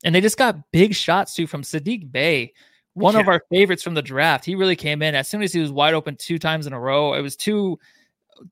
And 0.06 0.16
they 0.16 0.22
just 0.22 0.38
got 0.38 0.72
big 0.72 0.96
shots 0.96 1.34
too 1.34 1.46
from 1.46 1.64
Saddiq 1.64 2.10
Bey, 2.10 2.54
one 2.94 3.16
yeah. 3.16 3.20
of 3.20 3.28
our 3.28 3.44
favorites 3.52 3.84
from 3.84 3.96
the 3.96 4.02
draft. 4.02 4.46
He 4.46 4.56
really 4.56 4.78
came 4.78 5.02
in 5.02 5.14
as 5.14 5.28
soon 5.28 5.44
as 5.44 5.52
he 5.52 5.60
was 5.60 5.74
wide 5.74 5.94
open 5.94 6.16
two 6.16 6.40
times 6.40 6.68
in 6.68 6.74
a 6.74 6.80
row. 6.80 7.16
It 7.16 7.22
was 7.22 7.36
two 7.36 7.78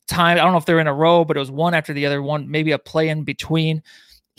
times. 0.10 0.42
I 0.42 0.44
don't 0.44 0.52
know 0.52 0.58
if 0.58 0.66
they're 0.66 0.82
in 0.82 0.88
a 0.88 0.94
row, 0.94 1.24
but 1.24 1.38
it 1.38 1.40
was 1.40 1.52
one 1.52 1.74
after 1.74 1.94
the 1.94 2.06
other. 2.06 2.22
One 2.22 2.52
maybe 2.52 2.74
a 2.74 2.78
play 2.78 3.08
in 3.08 3.24
between 3.24 3.82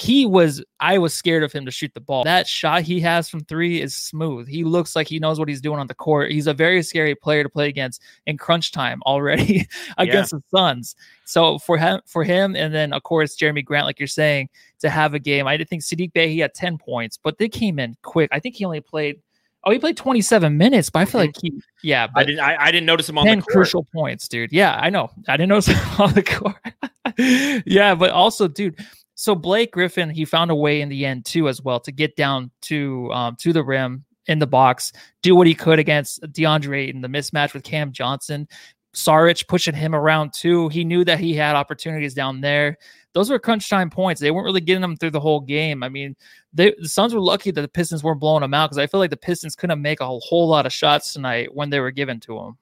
he 0.00 0.25
was 0.25 0.64
I 0.80 0.97
was 0.97 1.12
scared 1.12 1.42
of 1.42 1.52
him 1.52 1.66
to 1.66 1.71
shoot 1.71 1.92
the 1.92 2.00
ball. 2.00 2.25
That 2.25 2.47
shot 2.47 2.83
he 2.83 3.00
has 3.00 3.28
from 3.28 3.40
three 3.40 3.83
is 3.83 3.95
smooth. 3.95 4.49
He 4.49 4.64
looks 4.64 4.97
like 4.97 5.07
he 5.07 5.19
knows 5.19 5.38
what 5.38 5.49
he's 5.49 5.61
doing 5.61 5.78
on 5.78 5.87
the 5.87 5.95
court. 5.95 6.30
He's 6.30 6.47
a 6.47 6.54
very 6.54 6.83
scary 6.83 7.14
player 7.14 7.42
to 7.42 7.50
play 7.50 7.69
against 7.69 8.00
in 8.26 8.38
crunch 8.38 8.73
time 8.73 9.02
already 9.04 9.66
against 9.99 10.33
yeah. 10.33 10.38
the 10.38 10.59
Suns. 10.59 10.97
So 11.26 11.59
for 11.59 11.76
him, 11.76 12.00
for 12.07 12.25
him, 12.25 12.57
and 12.57 12.73
then 12.73 12.95
of 12.95 13.02
course 13.02 13.37
Jerami 13.37 13.62
Grant, 13.62 13.85
like 13.85 14.00
you're 14.00 14.09
saying, 14.09 14.49
to 14.80 14.88
have 14.88 15.12
a 15.12 15.19
game. 15.19 15.47
I 15.47 15.59
did 15.59 15.69
think 15.69 15.83
Saddiq 15.83 16.14
Bey 16.14 16.33
he 16.33 16.38
had 16.38 16.54
10 16.54 16.78
points, 16.78 17.19
but 17.23 17.37
they 17.37 17.49
came 17.49 17.78
in 17.78 17.95
quick. 18.02 18.30
I 18.33 18.40
think 18.40 18.57
he 18.57 18.64
only 18.64 18.80
played 18.80 19.21
Oh, 19.62 19.71
he 19.71 19.78
played 19.78 19.99
27 19.99 20.57
minutes, 20.57 20.88
but 20.88 21.00
I 21.00 21.04
feel 21.04 21.21
like 21.21 21.33
mm-hmm. 21.33 21.59
he, 21.59 21.88
yeah. 21.88 22.09
I 22.16 22.25
didn't, 22.25 22.40
I, 22.40 22.57
I, 22.57 22.73
didn't 22.73 22.87
notice 22.87 23.07
him 23.07 23.19
on 23.19 23.26
10 23.26 23.38
the 23.38 23.42
court. 23.42 23.52
crucial 23.52 23.87
points, 23.92 24.26
dude. 24.26 24.50
Yeah, 24.52 24.75
I 24.80 24.88
know. 24.88 25.11
I 25.28 25.37
didn't 25.37 25.50
notice 25.50 25.66
him 25.66 26.00
on 26.00 26.14
the 26.14 26.23
court. 26.23 26.57
yeah, 27.66 27.95
but 27.95 28.11
also, 28.11 28.49
dude, 28.49 28.78
so 29.20 29.34
Blake 29.34 29.72
Griffin, 29.72 30.08
he 30.08 30.24
found 30.24 30.50
a 30.50 30.54
way 30.54 30.80
in 30.80 30.88
the 30.88 31.04
end 31.04 31.26
too, 31.26 31.46
as 31.50 31.60
well, 31.60 31.78
to 31.80 31.92
get 31.92 32.16
down 32.16 32.50
to 32.62 33.12
um, 33.12 33.36
to 33.36 33.52
the 33.52 33.62
rim 33.62 34.02
in 34.28 34.38
the 34.38 34.46
box, 34.46 34.94
do 35.20 35.36
what 35.36 35.46
he 35.46 35.54
could 35.54 35.78
against 35.78 36.22
DeAndre 36.22 36.88
in 36.88 37.02
the 37.02 37.08
mismatch 37.08 37.52
with 37.52 37.62
Cam 37.62 37.92
Johnson. 37.92 38.48
Saric 38.94 39.46
pushing 39.46 39.74
him 39.74 39.94
around 39.94 40.32
too. 40.32 40.70
He 40.70 40.84
knew 40.84 41.04
that 41.04 41.20
he 41.20 41.34
had 41.34 41.54
opportunities 41.54 42.14
down 42.14 42.40
there. 42.40 42.78
Those 43.12 43.28
were 43.28 43.38
crunch 43.38 43.68
time 43.68 43.90
points. 43.90 44.22
They 44.22 44.30
weren't 44.30 44.46
really 44.46 44.62
getting 44.62 44.80
them 44.80 44.96
through 44.96 45.10
the 45.10 45.20
whole 45.20 45.40
game. 45.40 45.82
I 45.82 45.90
mean, 45.90 46.16
they, 46.54 46.74
the 46.80 46.88
Suns 46.88 47.12
were 47.12 47.20
lucky 47.20 47.50
that 47.50 47.60
the 47.60 47.68
Pistons 47.68 48.02
weren't 48.02 48.20
blowing 48.20 48.40
them 48.40 48.54
out 48.54 48.70
because 48.70 48.78
I 48.78 48.86
feel 48.86 49.00
like 49.00 49.10
the 49.10 49.18
Pistons 49.18 49.54
couldn't 49.54 49.82
make 49.82 50.00
a 50.00 50.06
whole 50.06 50.48
lot 50.48 50.64
of 50.64 50.72
shots 50.72 51.12
tonight 51.12 51.54
when 51.54 51.68
they 51.68 51.80
were 51.80 51.90
given 51.90 52.20
to 52.20 52.36
them. 52.36 52.58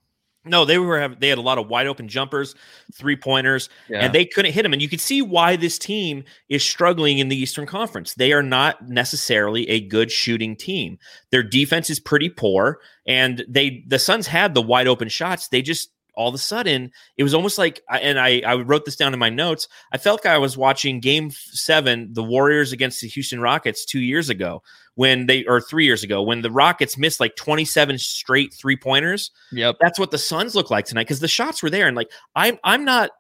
No, 0.49 0.65
they 0.65 0.79
were 0.79 1.15
they 1.19 1.29
had 1.29 1.39
a 1.39 1.43
lot 1.43 1.59
of 1.59 1.69
wide 1.69 1.87
open 1.87 2.09
jumpers, 2.09 2.55
three 2.93 3.17
pointers, 3.17 3.69
yeah. 3.89 4.05
and 4.05 4.15
they 4.15 4.25
couldn't 4.25 4.53
hit 4.53 4.63
them. 4.63 4.73
And 4.73 4.83
you 4.83 4.89
could 4.89 5.01
see 5.01 5.23
why 5.23 5.57
this 5.57 5.79
team 5.79 6.25
is 6.49 6.63
struggling 6.63 7.19
in 7.19 7.29
the 7.29 7.37
Eastern 7.37 7.67
Conference. 7.67 8.15
They 8.15 8.33
are 8.33 8.43
not 8.43 8.89
necessarily 8.89 9.69
a 9.69 9.81
good 9.81 10.11
shooting 10.11 10.57
team. 10.57 10.99
Their 11.31 11.43
defense 11.43 11.91
is 11.91 12.01
pretty 12.01 12.29
poor, 12.29 12.81
and 13.07 13.45
they 13.49 13.85
the 13.87 13.99
Suns 13.99 14.27
had 14.27 14.55
the 14.55 14.63
wide 14.63 14.89
open 14.89 15.09
shots. 15.09 15.49
They 15.49 15.63
just 15.63 15.91
all 16.19 16.29
of 16.29 16.35
a 16.35 16.39
sudden 16.39 16.91
it 17.17 17.23
was 17.23 17.33
almost 17.33 17.57
like 17.57 17.83
and 17.89 18.19
I, 18.19 18.43
I 18.45 18.57
wrote 18.57 18.85
this 18.85 18.97
down 18.97 19.15
in 19.15 19.19
my 19.19 19.31
notes 19.31 19.69
i 19.93 19.99
felt 19.99 20.25
like 20.25 20.35
i 20.35 20.39
was 20.39 20.57
watching 20.57 21.01
game 21.01 21.31
seven 21.31 22.13
the 22.13 22.23
warriors 22.23 22.73
against 22.73 23.01
the 23.01 23.09
houston 23.09 23.41
rockets 23.41 23.85
two 23.85 24.01
years 24.01 24.29
ago 24.29 24.63
when 24.97 25.27
they 25.27 25.45
or 25.47 25.61
three 25.61 25.87
years 25.87 26.03
ago 26.03 26.23
when 26.23 26.43
the 26.43 26.51
rockets 26.51 26.99
missed 26.99 27.21
like 27.21 27.37
27 27.37 27.99
straight 27.99 28.53
three 28.53 28.77
pointers 28.77 29.31
yep. 29.53 29.77
That's 29.81 29.99
what 29.99 30.11
the 30.11 30.19
suns 30.19 30.55
look 30.55 30.71
like 30.71 30.85
tonight 30.85 31.05
because 31.05 31.21
the 31.21 31.29
shots 31.29 31.63
were 31.63 31.71
there 31.71 31.87
and 31.87 31.97
like 31.97 32.11
i'm 32.35 32.59
i'm 32.65 32.85
not 32.85 33.11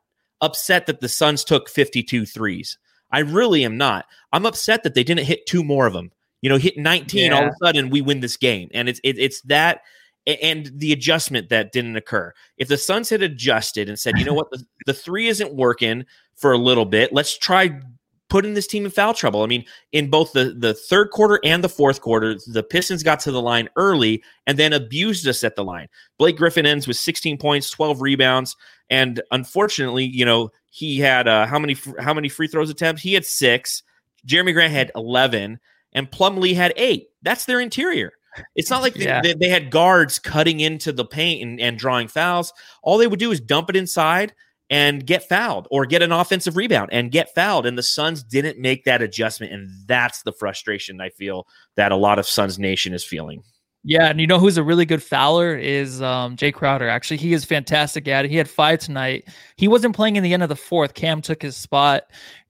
upset 0.41 0.87
that 0.87 1.01
the 1.01 1.09
suns 1.09 1.45
took 1.45 1.69
52 1.69 2.27
threes. 2.27 2.79
I 3.11 3.21
really 3.21 3.65
am 3.65 3.77
not. 3.77 4.07
I'm 4.33 4.47
upset 4.47 4.83
that 4.83 4.95
they 4.95 5.03
didn't 5.03 5.27
hit 5.27 5.47
two 5.47 5.65
more 5.65 5.87
of 5.87 5.93
them 5.93 6.13
you 6.41 6.49
know 6.49 6.57
hit 6.57 6.79
19 6.79 7.27
yeah. 7.31 7.37
all 7.37 7.47
of 7.47 7.49
a 7.49 7.67
sudden 7.67 7.91
we 7.91 8.01
win 8.01 8.21
this 8.21 8.37
game 8.37 8.69
and 8.73 8.89
it's 8.89 9.01
it, 9.03 9.19
it's 9.19 9.41
that 9.43 9.81
and 10.29 10.71
the 10.75 10.93
adjustment 10.93 11.49
that 11.49 11.73
didn't 11.73 11.97
occur. 11.97 12.33
If 12.59 12.69
the 12.69 12.77
Suns 12.77 13.09
had 13.09 13.23
adjusted 13.23 13.89
and 13.89 13.99
said, 13.99 14.19
you 14.19 14.25
know 14.25 14.35
what, 14.35 14.51
the, 14.51 14.65
the 14.87 14.95
three 14.95 15.29
isn't 15.29 15.55
working 15.55 16.05
for 16.37 16.53
a 16.53 16.59
little 16.59 16.85
bit, 16.85 17.13
let's 17.13 17.37
try 17.37 17.81
putting 18.29 18.55
this 18.55 18.67
team 18.67 18.85
in 18.85 18.91
foul 18.91 19.15
trouble. 19.15 19.43
I 19.43 19.47
mean, 19.47 19.65
in 19.93 20.11
both 20.11 20.33
the, 20.33 20.55
the 20.57 20.75
third 20.75 21.11
quarter 21.11 21.41
and 21.45 21.65
the 21.65 21.69
fourth 21.69 22.01
quarter, 22.01 22.37
the 22.47 22.63
Pistons 22.63 23.03
got 23.03 23.21
to 23.21 23.33
the 23.33 23.41
line 23.41 23.69
early 23.77 24.23
and 24.47 24.59
then 24.59 24.73
abused 24.73 25.27
us 25.27 25.43
at 25.45 25.57
the 25.57 25.65
line. 25.65 25.89
Blake 26.19 26.37
Griffin 26.37 26.67
ends 26.67 26.87
with 26.87 26.99
16 26.99 27.39
points, 27.39 27.71
12 27.71 28.03
rebounds, 28.03 28.57
and 28.91 29.23
unfortunately, 29.31 30.05
you 30.05 30.25
know, 30.25 30.51
he 30.71 30.99
had 30.99 31.27
uh, 31.27 31.47
how 31.47 31.59
many 31.59 31.77
how 31.99 32.15
many 32.15 32.29
free 32.29 32.47
throws 32.47 32.71
attempts? 32.71 33.03
He 33.03 33.15
had 33.15 33.25
six. 33.25 33.83
Jerami 34.27 34.53
Grant 34.53 34.73
had 34.73 34.93
11, 34.95 35.59
and 35.93 36.11
Plumlee 36.11 36.55
had 36.55 36.73
eight. 36.77 37.09
That's 37.23 37.47
their 37.47 37.61
interior. 37.61 38.13
It's 38.55 38.71
not 38.71 38.83
like 38.83 38.97
yeah. 38.97 39.21
they, 39.21 39.35
they, 39.35 39.49
had 39.49 39.71
guards 39.71 40.19
cutting 40.19 40.61
into 40.61 40.93
the 40.93 41.05
paint 41.05 41.43
and, 41.43 41.61
and 41.61 41.79
drawing 41.79 42.09
fouls. 42.09 42.53
All 42.83 42.99
they 42.99 43.07
would 43.07 43.19
do 43.19 43.31
is 43.31 43.41
dump 43.41 43.71
it 43.71 43.77
inside 43.77 44.35
and 44.71 45.07
get 45.07 45.29
fouled 45.29 45.67
or 45.71 45.87
get 45.87 46.03
an 46.03 46.13
offensive 46.13 46.57
rebound 46.57 46.91
and 46.93 47.11
get 47.11 47.35
fouled. 47.35 47.67
And 47.67 47.79
the 47.79 47.83
Suns 47.83 48.23
didn't 48.23 48.59
make 48.59 48.85
that 48.85 49.03
adjustment. 49.03 49.53
And 49.53 49.71
that's 49.87 50.23
the 50.23 50.33
frustration 50.33 51.01
I 51.01 51.11
feel 51.11 51.47
that 51.77 51.93
a 51.93 51.97
lot 51.97 52.19
of 52.19 52.27
Suns 52.27 52.59
Nation 52.59 52.93
is 52.93 53.05
feeling. 53.05 53.43
Yeah, 53.85 54.11
and 54.11 54.21
you 54.21 54.27
know 54.27 54.41
who's 54.41 54.57
a 54.57 54.63
really 54.63 54.85
good 54.85 55.03
fouler 55.03 55.57
is 55.57 56.03
um, 56.03 56.37
Jae 56.37 56.53
Crowder. 56.53 56.89
Actually, 56.89 57.19
he 57.19 57.33
is 57.33 57.45
fantastic 57.45 58.09
at 58.09 58.25
it. 58.25 58.31
He 58.31 58.37
had 58.37 58.51
five 58.51 58.81
tonight. 58.81 59.29
He 59.57 59.69
wasn't 59.69 59.95
playing 59.95 60.17
in 60.17 60.25
the 60.25 60.35
end 60.35 60.43
of 60.43 60.49
the 60.49 60.57
fourth. 60.57 60.95
Cam 60.95 61.23
took 61.23 61.41
his 61.41 61.57
spot, 61.57 62.03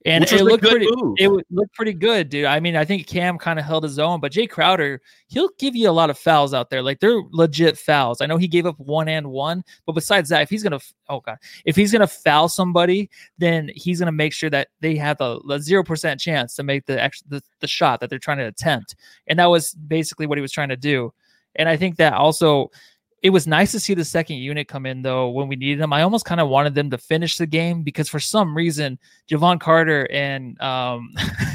and 0.05 0.23
it 0.23 0.43
looked 0.43 0.63
pretty. 0.63 0.87
Move. 0.89 1.15
It 1.17 1.29
looked 1.51 1.73
pretty 1.73 1.93
good, 1.93 2.29
dude. 2.29 2.45
I 2.45 2.59
mean, 2.59 2.75
I 2.75 2.85
think 2.85 3.05
Cam 3.05 3.37
kind 3.37 3.59
of 3.59 3.65
held 3.65 3.83
his 3.83 3.99
own, 3.99 4.21
but 4.21 4.31
Jae 4.31 4.49
Crowder, 4.49 5.01
he'll 5.27 5.49
give 5.59 5.75
you 5.75 5.89
a 5.89 5.91
lot 5.91 6.09
of 6.09 6.17
fouls 6.17 6.53
out 6.53 6.69
there. 6.69 6.81
Like 6.81 6.99
they're 6.99 7.21
legit 7.31 7.77
fouls. 7.77 8.21
I 8.21 8.25
know 8.25 8.37
he 8.37 8.47
gave 8.47 8.65
up 8.65 8.79
one 8.79 9.09
and 9.09 9.29
one, 9.29 9.63
but 9.85 9.93
besides 9.93 10.29
that, 10.29 10.41
if 10.41 10.49
he's 10.49 10.63
gonna, 10.63 10.79
oh 11.09 11.19
god, 11.19 11.37
if 11.65 11.75
he's 11.75 11.91
gonna 11.91 12.07
foul 12.07 12.47
somebody, 12.47 13.09
then 13.37 13.69
he's 13.75 13.99
gonna 13.99 14.11
make 14.11 14.31
sure 14.31 14.49
that 14.49 14.69
they 14.79 14.95
have 14.95 15.19
a 15.19 15.39
zero 15.59 15.83
percent 15.83 16.19
chance 16.19 16.55
to 16.55 16.63
make 16.63 16.85
the, 16.85 17.11
the 17.27 17.41
the 17.59 17.67
shot 17.67 17.99
that 17.99 18.09
they're 18.09 18.19
trying 18.19 18.37
to 18.37 18.47
attempt, 18.47 18.95
and 19.27 19.37
that 19.39 19.47
was 19.47 19.73
basically 19.73 20.27
what 20.27 20.37
he 20.37 20.41
was 20.41 20.51
trying 20.51 20.69
to 20.69 20.77
do. 20.77 21.13
And 21.55 21.67
I 21.67 21.75
think 21.75 21.97
that 21.97 22.13
also 22.13 22.71
it 23.21 23.31
was 23.31 23.47
nice 23.47 23.71
to 23.71 23.79
see 23.79 23.93
the 23.93 24.05
second 24.05 24.37
unit 24.37 24.67
come 24.67 24.85
in 24.85 25.01
though 25.01 25.29
when 25.29 25.47
we 25.47 25.55
needed 25.55 25.79
them. 25.79 25.91
I 25.91 26.01
almost 26.03 26.25
kind 26.25 26.39
of 26.39 26.47
wanted 26.47 26.75
them 26.75 26.89
to 26.91 26.97
finish 26.97 27.37
the 27.37 27.47
game 27.47 27.83
because 27.83 28.07
for 28.07 28.19
some 28.19 28.55
reason 28.55 28.97
Jevon 29.29 29.59
Carter 29.59 30.09
and 30.11 30.59
um 30.61 31.13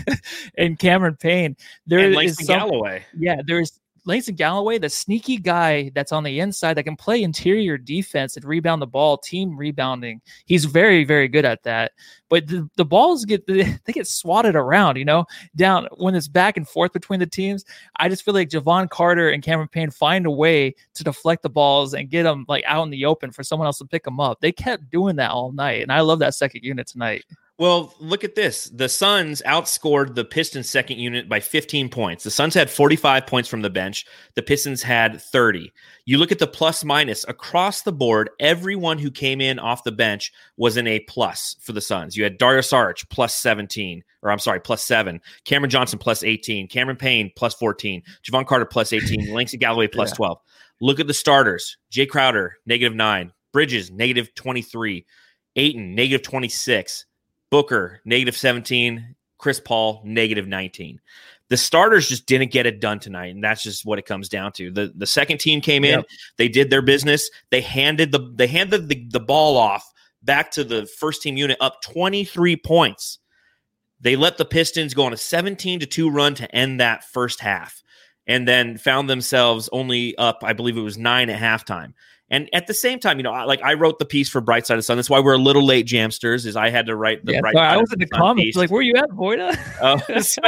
and 0.59 0.79
Cameron 0.79 1.17
Payne 1.17 1.57
there 1.87 2.01
and 2.01 2.23
is 2.23 2.37
some, 2.37 2.47
Galloway. 2.47 3.05
Yeah, 3.17 3.41
there's 3.47 3.81
Langston 4.07 4.35
Galloway, 4.35 4.79
the 4.79 4.91
sneaky 4.91 5.39
guy 5.39 5.91
that's 5.95 6.13
on 6.13 6.25
the 6.25 6.41
inside 6.41 6.75
that 6.75 6.85
can 6.85 6.97
play 6.97 7.23
interior 7.23 7.79
defense 7.79 8.37
and 8.37 8.45
rebound 8.45 8.83
the 8.83 8.87
ball, 8.87 9.17
team 9.17 9.57
rebounding. 9.57 10.21
He's 10.45 10.67
very, 10.67 11.05
very 11.05 11.27
good 11.27 11.45
at 11.45 11.63
that. 11.63 11.93
But 12.29 12.47
the, 12.47 12.69
the 12.77 12.85
balls 12.85 13.25
get 13.25 13.47
they 13.47 13.93
get 13.93 14.07
swatted 14.07 14.57
around, 14.57 14.97
you 14.97 15.05
know, 15.05 15.25
down 15.57 15.89
when 15.97 16.15
it's 16.15 16.29
back 16.29 16.57
and 16.57 16.69
forth 16.69 16.93
between 16.93 17.21
the 17.21 17.27
teams. 17.27 17.65
I 17.97 18.09
just 18.09 18.25
feel 18.25 18.35
like 18.35 18.51
Jevon 18.51 18.91
Carter 18.91 19.31
and 19.31 19.43
Cameron 19.43 19.69
Payne 19.69 19.91
find 19.91 20.27
a 20.27 20.31
way 20.31 20.75
to 20.95 21.05
deflect 21.05 21.43
the 21.43 21.51
balls 21.51 21.95
and 21.95 22.11
get 22.11 22.25
them 22.25 22.45
like 22.49 22.65
out 22.67 22.85
in 22.85 22.91
the 22.91 23.07
open 23.07 23.31
for 23.31 23.43
someone 23.43 23.67
else 23.67 23.79
to 23.79 23.87
pick 23.87 24.05
them 24.05 24.21
up. 24.21 24.41
They 24.41 24.53
kept 24.53 24.91
doing 24.91 25.17
that 25.17 25.31
all 25.31 25.53
night, 25.53 25.83
and 25.83 25.93
I 25.93 26.01
love 26.01 26.19
that 26.19 26.35
second 26.35 26.65
unit 26.65 26.87
tonight. 26.87 27.25
Well, 27.57 27.95
look 28.01 28.25
at 28.25 28.35
this. 28.35 28.65
The 28.65 28.89
Suns 28.89 29.41
outscored 29.47 30.17
the 30.17 30.25
Pistons 30.25 30.69
second 30.69 30.99
unit 30.99 31.29
by 31.29 31.39
15 31.39 31.89
points. 31.89 32.25
The 32.25 32.31
Suns 32.33 32.53
had 32.53 32.69
45 32.69 33.29
points 33.29 33.49
from 33.49 33.63
the 33.63 33.71
bench. 33.71 34.07
The 34.35 34.43
Pistons 34.43 34.83
had 34.83 35.23
30. 35.23 35.73
You 36.05 36.19
look 36.19 36.33
at 36.33 36.41
the 36.41 36.49
plus 36.49 36.85
minus 36.85 37.25
across 37.29 37.83
the 37.83 37.93
board, 37.93 38.31
everyone 38.41 38.99
who 38.99 39.09
came 39.09 39.41
in 39.41 39.61
off 39.61 39.85
the 39.85 39.93
bench 39.93 40.33
was 40.57 40.77
an 40.77 40.89
A 40.89 40.99
plus 41.01 41.55
for 41.61 41.73
the 41.73 41.81
Suns. 41.81 42.17
You 42.17 42.25
had 42.25 42.39
Dario 42.39 42.61
Saric 42.61 43.09
plus 43.09 43.37
17, 43.37 44.03
or 44.23 44.33
I'm 44.33 44.41
sorry, 44.41 44.59
plus 44.59 44.83
seven. 44.83 45.21
Cameron 45.45 45.71
Johnson 45.71 46.01
plus 46.01 46.25
18. 46.25 46.67
Cameron 46.67 46.97
Payne 46.97 47.31
plus 47.37 47.55
14. 47.55 48.03
Jevon 48.29 48.49
Carter 48.49 48.67
plus 48.67 48.93
18. 48.93 49.33
Langston 49.33 49.61
Galloway 49.61 49.87
plus 49.87 50.11
yeah. 50.11 50.17
12. 50.17 50.39
Look 50.81 50.99
at 50.99 51.07
the 51.07 51.15
starters. 51.15 51.77
Jae 51.93 52.09
Crowder, 52.09 52.57
negative 52.67 52.97
nine. 52.97 53.33
Bridges, 53.53 53.93
negative 53.93 54.35
23. 54.35 55.07
Ayton, 55.55 55.95
negative 55.95 56.23
26. 56.23 57.07
Booker, 57.51 58.01
negative 58.05 58.37
17. 58.37 59.15
Chris 59.39 59.61
Paul, 59.61 60.01
negative 60.05 60.47
19. 60.47 61.01
The 61.51 61.57
starters 61.59 62.09
just 62.09 62.25
didn't 62.27 62.51
get 62.51 62.65
it 62.65 62.81
done 62.81 62.99
tonight, 62.99 63.35
and 63.35 63.45
that's 63.45 63.63
just 63.63 63.85
what 63.85 63.99
it 63.99 64.07
comes 64.07 64.31
down 64.31 64.53
to. 64.53 64.71
The 64.71 64.93
the 64.97 65.07
second 65.07 65.39
team 65.39 65.61
came 65.61 65.85
in, 65.85 65.99
yep. 65.99 66.07
they 66.39 66.49
did 66.49 66.71
their 66.71 66.81
business. 66.81 67.31
They 67.51 67.61
handed 67.61 68.11
the 68.11 68.33
they 68.35 68.47
handed 68.47 68.89
the, 68.89 69.07
the 69.11 69.21
ball 69.21 69.59
off 69.59 69.93
back 70.23 70.51
to 70.53 70.65
the 70.65 70.87
first 70.87 71.21
team 71.21 71.37
unit 71.37 71.59
up 71.61 71.83
23 71.83 72.57
points. 72.57 73.19
They 74.01 74.17
let 74.17 74.39
the 74.39 74.45
Pistons 74.45 74.95
go 74.95 75.05
on 75.05 75.13
a 75.13 75.19
17 75.19 75.81
to 75.81 75.87
2 75.87 76.11
run 76.11 76.35
to 76.37 76.55
end 76.55 76.81
that 76.81 77.05
first 77.05 77.41
half 77.41 77.83
and 78.27 78.49
then 78.49 78.79
found 78.79 79.09
themselves 79.09 79.69
only 79.73 80.17
up, 80.17 80.39
I 80.43 80.55
believe 80.55 80.77
it 80.77 80.83
was 80.83 80.99
nine 80.99 81.29
at 81.31 81.41
halftime. 81.41 81.93
And 82.31 82.49
at 82.55 82.67
the 82.67 82.75
same 82.75 82.99
time, 82.99 83.19
you 83.19 83.23
know, 83.23 83.33
like 83.47 83.63
I 83.63 83.75
wrote 83.75 83.99
the 83.99 84.07
piece 84.07 84.31
for 84.31 84.41
Bright 84.41 84.67
Side 84.67 84.79
of 84.79 84.85
Sun. 84.85 84.97
That's 84.97 85.11
why 85.11 85.21
we're 85.21 85.35
a 85.35 85.39
little 85.39 85.65
late, 85.65 85.87
Jamsters. 85.87 86.47
Is 86.47 86.57
I 86.57 86.71
had 86.71 86.87
to 86.87 86.97
write 86.97 87.25
the 87.25 87.35
yeah, 87.35 87.41
Bright. 87.41 87.53
So 87.53 87.59
Side 87.59 87.75
I 87.75 87.77
was 87.77 87.93
in 87.93 87.99
the 87.99 88.07
comments, 88.07 88.47
piece. 88.47 88.57
like, 88.57 88.71
"Where 88.71 88.81
you 88.81 88.95
at, 88.97 89.11
Voita?" 89.11 89.59
Oh, 89.83 90.21
so 90.21 90.41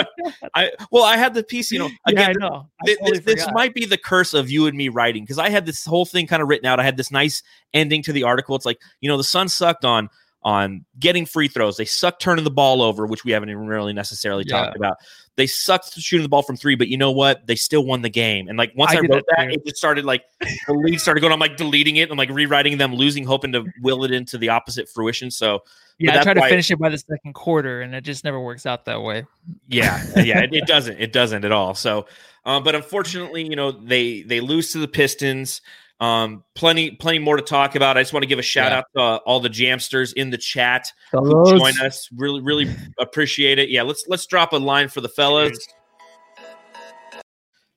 I 0.55 0.71
well, 0.91 1.05
I 1.05 1.19
had 1.19 1.35
the 1.35 1.43
piece. 1.43 1.71
You 1.71 1.81
know, 1.81 1.91
again, 2.07 2.35
yeah, 2.41 2.47
I 2.47 2.49
know. 2.49 2.71
I 2.81 2.87
this, 2.87 2.99
totally 2.99 3.19
this, 3.19 3.35
this 3.45 3.49
might 3.53 3.75
be 3.75 3.85
the 3.85 3.99
curse 3.99 4.33
of 4.33 4.51
you 4.51 4.67
and 4.67 4.77
me 4.77 4.89
writing 4.89 5.23
because 5.23 5.39
I 5.39 5.51
had 5.51 5.67
this 5.67 5.85
whole 5.85 6.07
thing 6.07 6.27
kind 6.27 6.43
of 6.43 6.49
written 6.49 6.67
out. 6.67 6.81
I 6.81 6.83
had 6.83 6.97
this 6.97 7.11
nice 7.11 7.43
ending 7.75 8.03
to 8.05 8.13
the 8.13 8.23
article. 8.23 8.57
It's 8.57 8.67
like 8.67 8.81
you 9.01 9.11
know, 9.11 9.19
the 9.19 9.25
Sun 9.25 9.49
sucked 9.49 9.85
on 9.85 10.09
on 10.47 10.85
getting 11.01 11.27
free 11.27 11.49
throws. 11.49 11.77
They 11.77 11.85
sucked 11.85 12.23
turning 12.23 12.45
the 12.45 12.53
ball 12.53 12.81
over, 12.81 13.05
which 13.05 13.25
we 13.25 13.33
haven't 13.33 13.51
even 13.51 13.67
really 13.67 13.93
necessarily 13.93 14.45
yeah. 14.47 14.63
talked 14.63 14.77
about. 14.77 14.99
They 15.35 15.49
sucked 15.49 15.99
shooting 15.99 16.23
the 16.23 16.29
ball 16.29 16.43
from 16.43 16.57
three, 16.57 16.77
but 16.77 16.87
you 16.87 16.97
know 16.97 17.11
what? 17.11 17.49
They 17.49 17.57
still 17.57 17.85
won 17.85 18.03
the 18.03 18.09
game. 18.09 18.47
And 18.49 18.57
like 18.57 18.73
once 18.77 18.93
I, 18.93 18.99
I 18.99 19.01
wrote 19.01 19.25
that, 19.27 19.37
that 19.39 19.51
it 19.51 19.65
just 19.65 19.77
started 19.77 20.05
like 20.05 20.25
the 20.41 20.73
lead 20.73 21.01
started 21.01 21.21
going. 21.21 21.33
I'm 21.33 21.41
like 21.41 21.57
deleting 21.57 21.97
it. 21.97 22.13
I'm 22.13 22.17
like 22.17 22.31
rewriting 22.31 22.79
them, 22.79 22.95
losing, 22.95 23.25
hoping 23.25 23.51
to 23.53 23.65
will 23.83 24.05
it 24.05 24.13
into 24.13 24.39
the 24.39 24.51
opposite 24.51 24.89
fruition. 24.89 25.33
So 25.33 25.65
yeah, 25.99 26.21
I 26.21 26.23
try 26.23 26.35
to 26.35 26.43
finish 26.43 26.71
it 26.71 26.79
by 26.79 26.91
the 26.91 26.99
second 26.99 27.33
quarter, 27.33 27.81
and 27.81 27.93
it 27.93 28.03
just 28.03 28.23
never 28.23 28.41
works 28.41 28.67
out 28.67 28.85
that 28.85 29.03
way. 29.03 29.27
Yeah, 29.67 30.01
yeah, 30.15 30.43
it, 30.43 30.55
it 30.55 30.65
doesn't. 30.69 31.01
It 31.01 31.13
doesn't 31.13 31.45
at 31.45 31.51
all. 31.51 31.75
So, 31.75 32.07
um, 32.45 32.63
but 32.63 32.77
unfortunately, 32.77 33.43
you 33.43 33.57
know, 33.57 33.73
they 33.73 34.23
they 34.23 34.39
lose 34.39 34.71
to 34.73 34.79
the 34.79 34.89
Pistons. 34.89 35.61
Um, 35.99 36.45
plenty, 36.55 36.91
plenty 36.91 37.19
more 37.19 37.37
to 37.37 37.43
talk 37.43 37.75
about. 37.75 37.97
I 37.97 38.03
just 38.03 38.13
want 38.13 38.23
to 38.23 38.27
give 38.27 38.39
a 38.39 38.43
shout 38.43 38.73
yeah. 38.73 38.79
out 38.79 38.85
to 38.95 39.01
uh, 39.01 39.17
all 39.25 39.41
the 39.41 39.49
jamsters 39.49 40.13
in 40.13 40.31
the 40.31 40.37
chat 40.37 40.93
fellows. 41.11 41.51
who 41.51 41.59
join 41.59 41.81
us. 41.81 42.09
Really, 42.15 42.41
really 42.41 42.75
appreciate 42.99 43.59
it. 43.59 43.71
Yeah, 43.71 43.83
let's 43.83 44.05
let's 44.07 44.27
drop 44.27 44.53
a 44.53 44.57
line 44.57 44.89
for 44.89 45.01
the 45.01 45.09
fellas. 45.09 45.59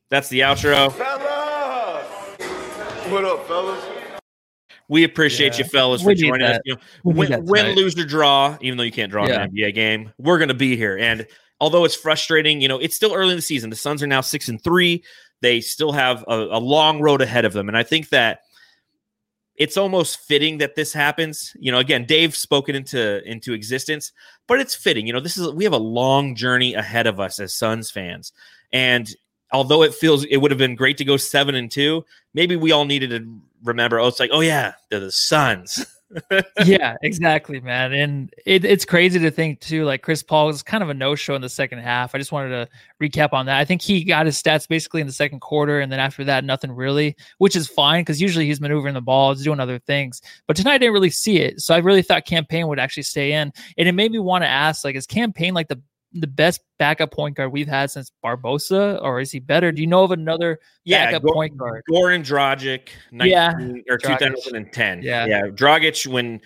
That's 0.09 0.27
the 0.27 0.41
outro. 0.41 0.91
Fellas! 0.91 2.05
What 3.09 3.23
up, 3.25 3.47
fellas? 3.47 3.83
We 4.89 5.03
appreciate 5.03 5.53
yeah. 5.53 5.59
you 5.59 5.69
fellas 5.69 6.01
for 6.01 6.13
joining 6.15 6.47
that. 6.47 6.55
us. 6.55 6.61
You 6.65 6.75
know, 6.75 6.81
win, 7.03 7.45
win 7.45 7.75
lose 7.75 7.97
or 7.97 8.05
draw, 8.05 8.57
even 8.59 8.77
though 8.77 8.83
you 8.83 8.91
can't 8.91 9.11
draw 9.11 9.27
yeah. 9.27 9.43
an 9.43 9.51
NBA 9.51 9.75
game, 9.75 10.11
we're 10.17 10.39
gonna 10.39 10.55
be 10.55 10.75
here. 10.75 10.97
And 10.97 11.25
although 11.61 11.85
it's 11.85 11.95
frustrating, 11.95 12.59
you 12.59 12.67
know, 12.67 12.79
it's 12.79 12.95
still 12.95 13.13
early 13.13 13.31
in 13.31 13.35
the 13.37 13.41
season. 13.41 13.69
The 13.69 13.75
Suns 13.75 14.03
are 14.03 14.07
now 14.07 14.21
six 14.21 14.49
and 14.49 14.61
three 14.61 15.03
they 15.41 15.61
still 15.61 15.91
have 15.91 16.23
a, 16.27 16.35
a 16.35 16.59
long 16.59 17.01
road 17.01 17.21
ahead 17.21 17.45
of 17.45 17.53
them. 17.53 17.67
And 17.67 17.77
I 17.77 17.83
think 17.83 18.09
that 18.09 18.41
it's 19.55 19.77
almost 19.77 20.19
fitting 20.19 20.59
that 20.59 20.75
this 20.75 20.93
happens. 20.93 21.55
You 21.59 21.71
know, 21.71 21.79
again, 21.79 22.05
Dave 22.05 22.35
spoken 22.35 22.75
into 22.75 23.21
into 23.29 23.53
existence, 23.53 24.11
but 24.47 24.59
it's 24.59 24.73
fitting. 24.73 25.05
You 25.05 25.13
know, 25.13 25.19
this 25.19 25.37
is 25.37 25.51
we 25.53 25.65
have 25.65 25.73
a 25.73 25.77
long 25.77 26.33
journey 26.33 26.73
ahead 26.73 27.07
of 27.07 27.19
us 27.19 27.39
as 27.39 27.53
Suns 27.53 27.91
fans, 27.91 28.31
and 28.71 29.13
although 29.51 29.83
it 29.83 29.93
feels 29.93 30.23
it 30.25 30.37
would 30.37 30.51
have 30.51 30.57
been 30.57 30.75
great 30.75 30.97
to 30.97 31.05
go 31.05 31.17
seven 31.17 31.55
and 31.55 31.69
two, 31.69 32.05
maybe 32.33 32.55
we 32.55 32.71
all 32.71 32.85
needed 32.85 33.09
to 33.09 33.39
remember. 33.63 33.99
Oh, 33.99 34.07
it's 34.07 34.19
like, 34.19 34.31
oh 34.33 34.39
yeah, 34.39 34.73
they're 34.89 35.01
the 35.01 35.11
Suns. 35.11 35.85
yeah, 36.65 36.95
exactly, 37.03 37.59
man. 37.59 37.93
And 37.93 38.33
it, 38.45 38.65
it's 38.65 38.85
crazy 38.85 39.19
to 39.19 39.31
think 39.31 39.59
too. 39.59 39.85
Like 39.85 40.01
Chris 40.01 40.23
Paul 40.23 40.47
was 40.47 40.63
kind 40.63 40.81
of 40.81 40.89
a 40.89 40.93
no-show 40.93 41.35
in 41.35 41.41
the 41.41 41.49
second 41.49 41.79
half. 41.79 42.15
I 42.15 42.17
just 42.17 42.31
wanted 42.31 42.49
to 42.49 42.69
recap 43.01 43.33
on 43.33 43.45
that. 43.45 43.57
I 43.57 43.65
think 43.65 43.81
he 43.81 44.03
got 44.03 44.25
his 44.25 44.41
stats 44.41 44.67
basically 44.67 45.01
in 45.01 45.07
the 45.07 45.13
second 45.13 45.39
quarter, 45.39 45.79
and 45.79 45.91
then 45.91 45.99
after 45.99 46.23
that, 46.25 46.43
nothing 46.43 46.71
really, 46.71 47.15
which 47.37 47.55
is 47.55 47.67
fine 47.67 48.01
because 48.01 48.21
usually 48.21 48.45
he's 48.45 48.61
maneuvering 48.61 48.93
the 48.93 49.01
ball, 49.01 49.33
he's 49.33 49.43
doing 49.43 49.59
other 49.59 49.79
things. 49.79 50.21
But 50.47 50.55
tonight, 50.55 50.75
I 50.75 50.77
didn't 50.79 50.93
really 50.93 51.09
see 51.09 51.37
it, 51.37 51.61
so 51.61 51.75
I 51.75 51.77
really 51.77 52.01
thought 52.01 52.25
Cam 52.25 52.45
Payne 52.45 52.67
would 52.67 52.79
actually 52.79 53.03
stay 53.03 53.33
in, 53.33 53.53
and 53.77 53.87
it 53.87 53.93
made 53.93 54.11
me 54.11 54.19
want 54.19 54.43
to 54.43 54.47
ask, 54.47 54.83
like, 54.83 54.95
is 54.95 55.05
Cam 55.05 55.31
Payne 55.33 55.53
like 55.53 55.67
the 55.67 55.81
the 56.13 56.27
best 56.27 56.61
backup 56.77 57.11
point 57.11 57.35
guard 57.35 57.51
we've 57.51 57.67
had 57.67 57.91
since 57.91 58.11
Barbosa, 58.23 59.01
or 59.01 59.19
is 59.19 59.31
he 59.31 59.39
better? 59.39 59.71
Do 59.71 59.81
you 59.81 59.87
know 59.87 60.03
of 60.03 60.11
another 60.11 60.59
yeah, 60.83 61.05
backup 61.05 61.23
Go- 61.23 61.33
point 61.33 61.57
guard? 61.57 61.83
Goran 61.89 62.21
Dragic, 62.21 62.89
19, 63.11 63.31
yeah, 63.31 63.51
or 63.91 63.97
Dragic. 63.97 64.19
2010. 64.19 65.01
Yeah, 65.03 65.25
yeah, 65.25 65.41
Dragic 65.47 66.07
when 66.07 66.41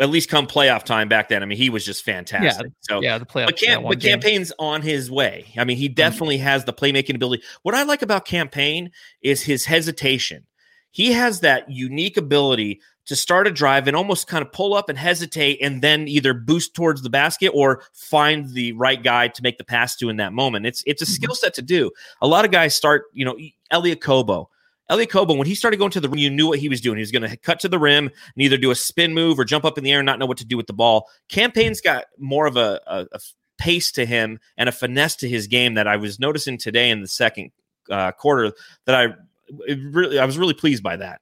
at 0.00 0.08
least 0.08 0.28
come 0.28 0.46
playoff 0.46 0.84
time 0.84 1.08
back 1.08 1.28
then. 1.28 1.42
I 1.42 1.46
mean, 1.46 1.58
he 1.58 1.70
was 1.70 1.84
just 1.84 2.04
fantastic. 2.04 2.66
Yeah, 2.66 2.72
so 2.80 3.02
yeah, 3.02 3.18
the 3.18 3.26
playoff. 3.26 3.46
But, 3.46 3.58
Cam, 3.58 3.82
but 3.82 4.00
Cam 4.00 4.20
Payne's 4.20 4.52
on 4.58 4.82
his 4.82 5.10
way. 5.10 5.52
I 5.58 5.64
mean, 5.64 5.76
he 5.76 5.88
mm-hmm. 5.88 5.94
definitely 5.94 6.36
mm-hmm. 6.36 6.46
has 6.46 6.64
the 6.64 6.72
playmaking 6.72 7.16
ability. 7.16 7.42
What 7.62 7.74
I 7.74 7.82
like 7.82 8.02
about 8.02 8.24
Cam 8.24 8.48
Payne 8.48 8.90
is 9.22 9.42
his 9.42 9.66
hesitation. 9.66 10.46
He 10.90 11.12
has 11.12 11.40
that 11.40 11.70
unique 11.70 12.16
ability 12.16 12.80
to 13.06 13.16
start 13.16 13.46
a 13.46 13.50
drive 13.50 13.88
and 13.88 13.96
almost 13.96 14.28
kind 14.28 14.42
of 14.42 14.52
pull 14.52 14.74
up 14.74 14.88
and 14.88 14.98
hesitate 14.98 15.58
and 15.60 15.82
then 15.82 16.06
either 16.08 16.34
boost 16.34 16.74
towards 16.74 17.02
the 17.02 17.10
basket 17.10 17.50
or 17.54 17.82
find 17.92 18.50
the 18.50 18.72
right 18.72 19.02
guy 19.02 19.28
to 19.28 19.42
make 19.42 19.58
the 19.58 19.64
pass 19.64 19.96
to 19.96 20.08
in 20.08 20.16
that 20.16 20.32
moment. 20.32 20.66
It's 20.66 20.82
it's 20.86 21.02
a 21.02 21.04
mm-hmm. 21.04 21.12
skill 21.12 21.34
set 21.34 21.54
to 21.54 21.62
do. 21.62 21.90
A 22.20 22.26
lot 22.26 22.44
of 22.44 22.50
guys 22.50 22.74
start, 22.74 23.04
you 23.12 23.24
know, 23.24 23.36
Elie 23.70 23.96
Okobo. 23.96 24.46
Elie 24.88 25.06
Okobo, 25.06 25.36
when 25.38 25.46
he 25.46 25.54
started 25.54 25.78
going 25.78 25.90
to 25.92 26.00
the 26.00 26.08
rim, 26.08 26.18
you 26.18 26.30
knew 26.30 26.48
what 26.48 26.58
he 26.58 26.68
was 26.68 26.80
doing. 26.80 26.98
He 26.98 27.02
was 27.02 27.12
going 27.12 27.28
to 27.28 27.36
cut 27.36 27.60
to 27.60 27.68
the 27.68 27.78
rim 27.78 28.06
and 28.06 28.42
either 28.42 28.56
do 28.56 28.70
a 28.70 28.74
spin 28.74 29.14
move 29.14 29.38
or 29.38 29.44
jump 29.44 29.64
up 29.64 29.78
in 29.78 29.84
the 29.84 29.92
air 29.92 30.00
and 30.00 30.06
not 30.06 30.18
know 30.18 30.26
what 30.26 30.38
to 30.38 30.44
do 30.44 30.56
with 30.56 30.66
the 30.66 30.72
ball. 30.72 31.08
Cam 31.28 31.50
Payne's 31.50 31.80
got 31.80 32.06
more 32.18 32.46
of 32.46 32.56
a, 32.56 32.80
a, 32.86 33.06
a 33.12 33.20
pace 33.58 33.92
to 33.92 34.04
him 34.04 34.38
and 34.56 34.68
a 34.68 34.72
finesse 34.72 35.16
to 35.16 35.28
his 35.28 35.46
game 35.46 35.74
that 35.74 35.86
I 35.86 35.96
was 35.96 36.18
noticing 36.18 36.58
today 36.58 36.90
in 36.90 37.00
the 37.00 37.08
second 37.08 37.52
uh, 37.90 38.12
quarter 38.12 38.52
that 38.86 38.94
I 38.94 39.14
really 39.68 40.18
I 40.18 40.24
was 40.24 40.38
really 40.38 40.54
pleased 40.54 40.82
by 40.82 40.96
that. 40.96 41.20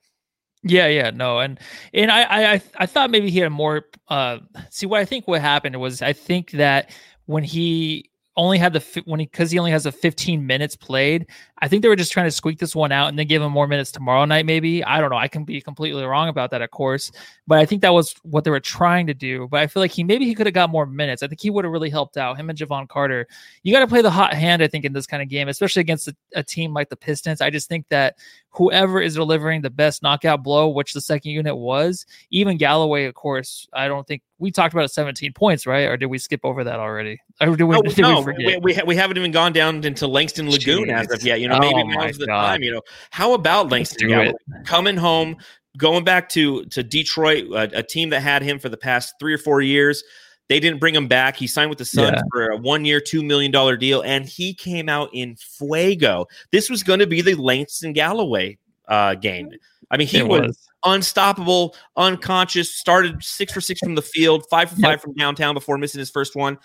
Yeah, 0.63 0.89
yeah, 0.89 1.11
no, 1.11 1.39
and 1.39 1.59
and 1.95 2.11
I 2.11 2.53
I 2.55 2.63
I 2.77 2.87
thought 2.87 3.11
maybe 3.11 3.31
he 3.31 3.39
had 3.39 3.51
more. 3.51 3.87
Uh, 4.09 4.39
see, 4.69 4.85
what 4.87 5.01
I 5.01 5.05
think 5.07 5.27
what 5.27 5.41
happened 5.41 5.81
was 5.81 6.03
I 6.03 6.13
think 6.13 6.51
that 6.53 6.91
when 7.25 7.45
he 7.45 8.11
only 8.37 8.59
had 8.59 8.75
the 8.75 9.03
when 9.07 9.21
he 9.21 9.27
because 9.27 9.51
he 9.51 9.59
only 9.59 9.71
has 9.71 9.87
a 9.87 9.93
15 9.93 10.47
minutes 10.47 10.77
played. 10.77 11.27
I 11.63 11.69
think 11.69 11.83
they 11.83 11.89
were 11.89 11.97
just 11.97 12.13
trying 12.13 12.27
to 12.27 12.31
squeak 12.31 12.59
this 12.59 12.75
one 12.75 12.91
out 12.91 13.09
and 13.09 13.19
then 13.19 13.27
give 13.27 13.43
him 13.43 13.53
more 13.53 13.67
minutes 13.67 13.93
tomorrow 13.93 14.25
night. 14.25 14.47
Maybe 14.47 14.83
I 14.83 15.01
don't 15.01 15.11
know. 15.11 15.17
I 15.17 15.29
can 15.29 15.45
be 15.45 15.61
completely 15.61 16.03
wrong 16.05 16.29
about 16.29 16.51
that, 16.53 16.63
of 16.63 16.71
course, 16.71 17.13
but 17.47 17.59
I 17.59 17.67
think 17.67 17.83
that 17.83 17.93
was 17.93 18.15
what 18.23 18.45
they 18.45 18.51
were 18.51 18.61
trying 18.61 19.07
to 19.09 19.15
do. 19.15 19.47
But 19.49 19.61
I 19.61 19.67
feel 19.67 19.83
like 19.83 19.91
he 19.91 20.03
maybe 20.03 20.25
he 20.25 20.35
could 20.35 20.47
have 20.47 20.55
got 20.55 20.71
more 20.71 20.87
minutes. 20.87 21.23
I 21.23 21.29
think 21.29 21.41
he 21.41 21.51
would 21.51 21.65
have 21.65 21.73
really 21.73 21.91
helped 21.91 22.17
out 22.17 22.39
him 22.39 22.49
and 22.49 22.59
Jevon 22.59 22.89
Carter. 22.89 23.27
You 23.63 23.73
got 23.73 23.81
to 23.81 23.87
play 23.87 24.03
the 24.03 24.11
hot 24.11 24.33
hand, 24.33 24.63
I 24.63 24.69
think, 24.69 24.85
in 24.85 24.93
this 24.93 25.07
kind 25.07 25.23
of 25.23 25.29
game, 25.29 25.49
especially 25.49 25.81
against 25.81 26.09
a, 26.09 26.17
a 26.35 26.43
team 26.43 26.73
like 26.73 26.89
the 26.89 26.97
Pistons. 26.97 27.41
I 27.41 27.51
just 27.51 27.69
think 27.69 27.87
that 27.91 28.17
whoever 28.51 29.01
is 29.01 29.15
delivering 29.15 29.61
the 29.61 29.71
best 29.71 30.03
knockout 30.03 30.43
blow, 30.43 30.69
which 30.69 30.93
the 30.93 31.01
second 31.01 31.31
unit 31.33 31.57
was, 31.57 32.07
even 32.31 32.57
Galloway, 32.57 33.05
of 33.05 33.15
course, 33.15 33.69
I 33.73 33.87
don't 33.87 34.07
think 34.07 34.23
we 34.41 34.51
talked 34.51 34.73
about 34.75 34.91
17 34.91 35.35
points, 35.35 35.67
right? 35.67 35.87
Or 35.87 35.97
did 35.97 36.07
we 36.07 36.19
skip 36.19 36.41
over 36.45 36.65
that 36.65 36.81
already? 36.81 37.21
Or 37.41 37.49
oh, 37.49 37.57
did 37.57 37.65
we, 37.65 37.77
oh, 37.77 37.83
did 37.83 37.99
no, 37.99 38.23
we, 38.23 38.33
we, 38.39 38.59
we, 38.59 38.81
we, 38.87 38.97
haven't 38.97 39.19
even 39.19 39.31
gone 39.31 39.53
down 39.53 39.85
into 39.85 40.07
Langston 40.07 40.51
Lagoon 40.51 40.89
Jeez. 40.89 40.93
as 40.93 41.11
of 41.13 41.23
yet. 41.23 41.41
You 41.41 41.49
know, 41.51 41.59
maybe 41.61 41.83
oh 41.97 42.01
now's 42.01 42.19
the 42.19 42.27
God. 42.27 42.47
time. 42.47 42.63
You 42.63 42.75
know, 42.75 42.83
how 43.11 43.35
about 43.35 43.71
Langston 43.71 44.09
Galloway 44.09 44.33
coming 44.65 44.97
home, 44.97 45.37
going 45.77 46.05
back 46.05 46.29
to 46.31 46.65
to 46.67 46.83
Detroit, 46.83 47.47
a, 47.53 47.79
a, 47.79 47.83
team 47.83 48.11
that 48.11 48.21
had 48.21 48.43
him 48.43 48.59
for 48.59 48.69
the 48.69 48.77
past 48.77 49.15
three 49.21 49.35
or 49.35 49.39
four 49.39 49.61
years? 49.61 50.03
They 50.49 50.59
didn't 50.59 50.81
bring 50.81 50.97
him 50.97 51.07
back. 51.07 51.37
He 51.37 51.47
signed 51.47 51.71
with 51.71 51.79
the 51.79 51.85
Suns 51.85 52.15
yeah. 52.17 52.23
for 52.33 52.49
a 52.49 52.57
one 52.57 52.85
year, 52.85 53.01
$2 53.01 53.25
million 53.25 53.53
deal, 53.79 54.03
and 54.03 54.27
he 54.27 54.53
came 54.53 54.89
out 54.89 55.09
in 55.13 55.37
fuego. 55.37 56.27
This 56.51 56.69
was 56.69 56.83
going 56.83 56.99
to 56.99 57.07
be 57.07 57.23
the 57.23 57.35
Langston 57.35 57.93
Galloway 57.93 58.59
uh, 58.89 59.15
game. 59.15 59.51
I 59.93 59.97
mean, 59.97 60.09
he 60.09 60.23
was. 60.23 60.41
was. 60.41 60.69
unstoppable, 60.85 61.77
unconscious, 61.97 62.75
started 62.75 63.23
six 63.23 63.53
for 63.53 63.61
six 63.61 63.79
from 63.79 63.95
the 63.95 64.03
field, 64.03 64.45
five 64.51 64.71
for 64.71 64.77
yep. 64.81 64.91
five 64.91 65.01
from 65.01 65.15
downtown 65.15 65.55
before 65.55 65.79
missing 65.79 66.01
his 66.01 66.11
first 66.11 66.35
one. 66.35 66.59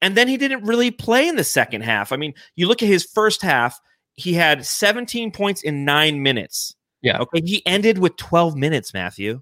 And 0.00 0.16
then 0.16 0.28
he 0.28 0.36
didn't 0.36 0.64
really 0.64 0.90
play 0.90 1.28
in 1.28 1.36
the 1.36 1.44
second 1.44 1.82
half. 1.82 2.12
I 2.12 2.16
mean, 2.16 2.32
you 2.56 2.66
look 2.68 2.82
at 2.82 2.88
his 2.88 3.04
first 3.04 3.42
half, 3.42 3.78
he 4.18 4.34
had 4.34 4.66
17 4.66 5.30
points 5.30 5.62
in 5.62 5.84
nine 5.84 6.22
minutes. 6.22 6.74
Yeah. 7.02 7.18
Okay. 7.20 7.40
He 7.44 7.64
ended 7.64 7.98
with 7.98 8.16
12 8.16 8.56
minutes, 8.56 8.92
Matthew. 8.92 9.40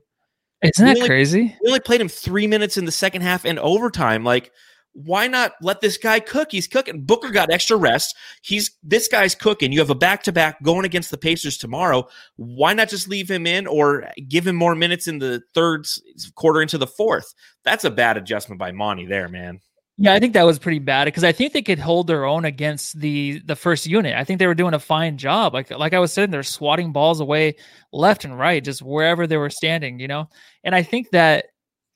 Isn't 0.62 0.85
that 0.85 0.97
only, 0.97 1.09
crazy? 1.09 1.57
We 1.62 1.69
only 1.69 1.81
played 1.81 2.01
him 2.01 2.09
three 2.09 2.47
minutes 2.47 2.77
in 2.77 2.85
the 2.85 2.93
second 2.93 3.23
half 3.23 3.47
and 3.47 3.59
overtime. 3.59 4.23
Like, 4.23 4.53
why 4.93 5.29
not 5.29 5.53
let 5.62 5.81
this 5.81 5.97
guy 5.97 6.21
cook? 6.21 6.49
He's 6.51 6.67
cooking. 6.67 7.05
Booker 7.05 7.31
got 7.31 7.51
extra 7.51 7.77
rest. 7.77 8.15
He's 8.43 8.71
this 8.83 9.09
guy's 9.09 9.35
cooking. 9.35 9.73
You 9.73 9.79
have 9.79 9.91
a 9.91 9.95
back 9.95 10.23
to 10.25 10.33
back 10.33 10.62
going 10.62 10.85
against 10.85 11.11
the 11.11 11.19
Pacers 11.19 11.57
tomorrow. 11.57 12.07
Why 12.37 12.75
not 12.75 12.91
just 12.91 13.09
leave 13.09 13.31
him 13.31 13.47
in 13.47 13.67
or 13.67 14.07
give 14.29 14.47
him 14.47 14.57
more 14.57 14.75
minutes 14.75 15.09
in 15.09 15.19
the 15.19 15.43
third 15.55 15.87
quarter 16.35 16.61
into 16.61 16.77
the 16.77 16.87
fourth? 16.87 17.33
That's 17.65 17.85
a 17.85 17.91
bad 17.91 18.19
adjustment 18.19 18.59
by 18.59 18.73
Monty 18.73 19.07
there, 19.07 19.29
man. 19.29 19.61
Yeah, 19.98 20.12
I 20.12 20.20
think 20.20 20.35
that 20.35 20.42
was 20.42 20.59
pretty 20.59 20.78
bad 20.78 21.06
because 21.06 21.24
I 21.24 21.32
think 21.32 21.54
they 21.54 21.62
could 21.62 21.78
hold 21.78 22.06
their 22.06 22.26
own 22.26 22.44
against 22.44 23.00
the 23.00 23.38
the 23.46 23.56
first 23.56 23.87
unit. 23.87 24.14
I 24.14 24.24
think 24.24 24.38
they 24.38 24.46
were 24.46 24.54
doing 24.54 24.74
a 24.74 24.78
fine 24.78 25.16
job. 25.16 25.54
Like 25.54 25.70
like 25.70 25.94
I 25.94 25.98
was 25.98 26.12
saying, 26.12 26.30
they're 26.30 26.42
swatting 26.42 26.92
balls 26.92 27.20
away 27.20 27.56
left 27.92 28.24
and 28.26 28.38
right, 28.38 28.62
just 28.62 28.82
wherever 28.82 29.26
they 29.26 29.38
were 29.38 29.48
standing, 29.48 29.98
you 29.98 30.06
know. 30.09 30.28
And 30.64 30.74
I 30.74 30.82
think 30.82 31.11
that 31.12 31.46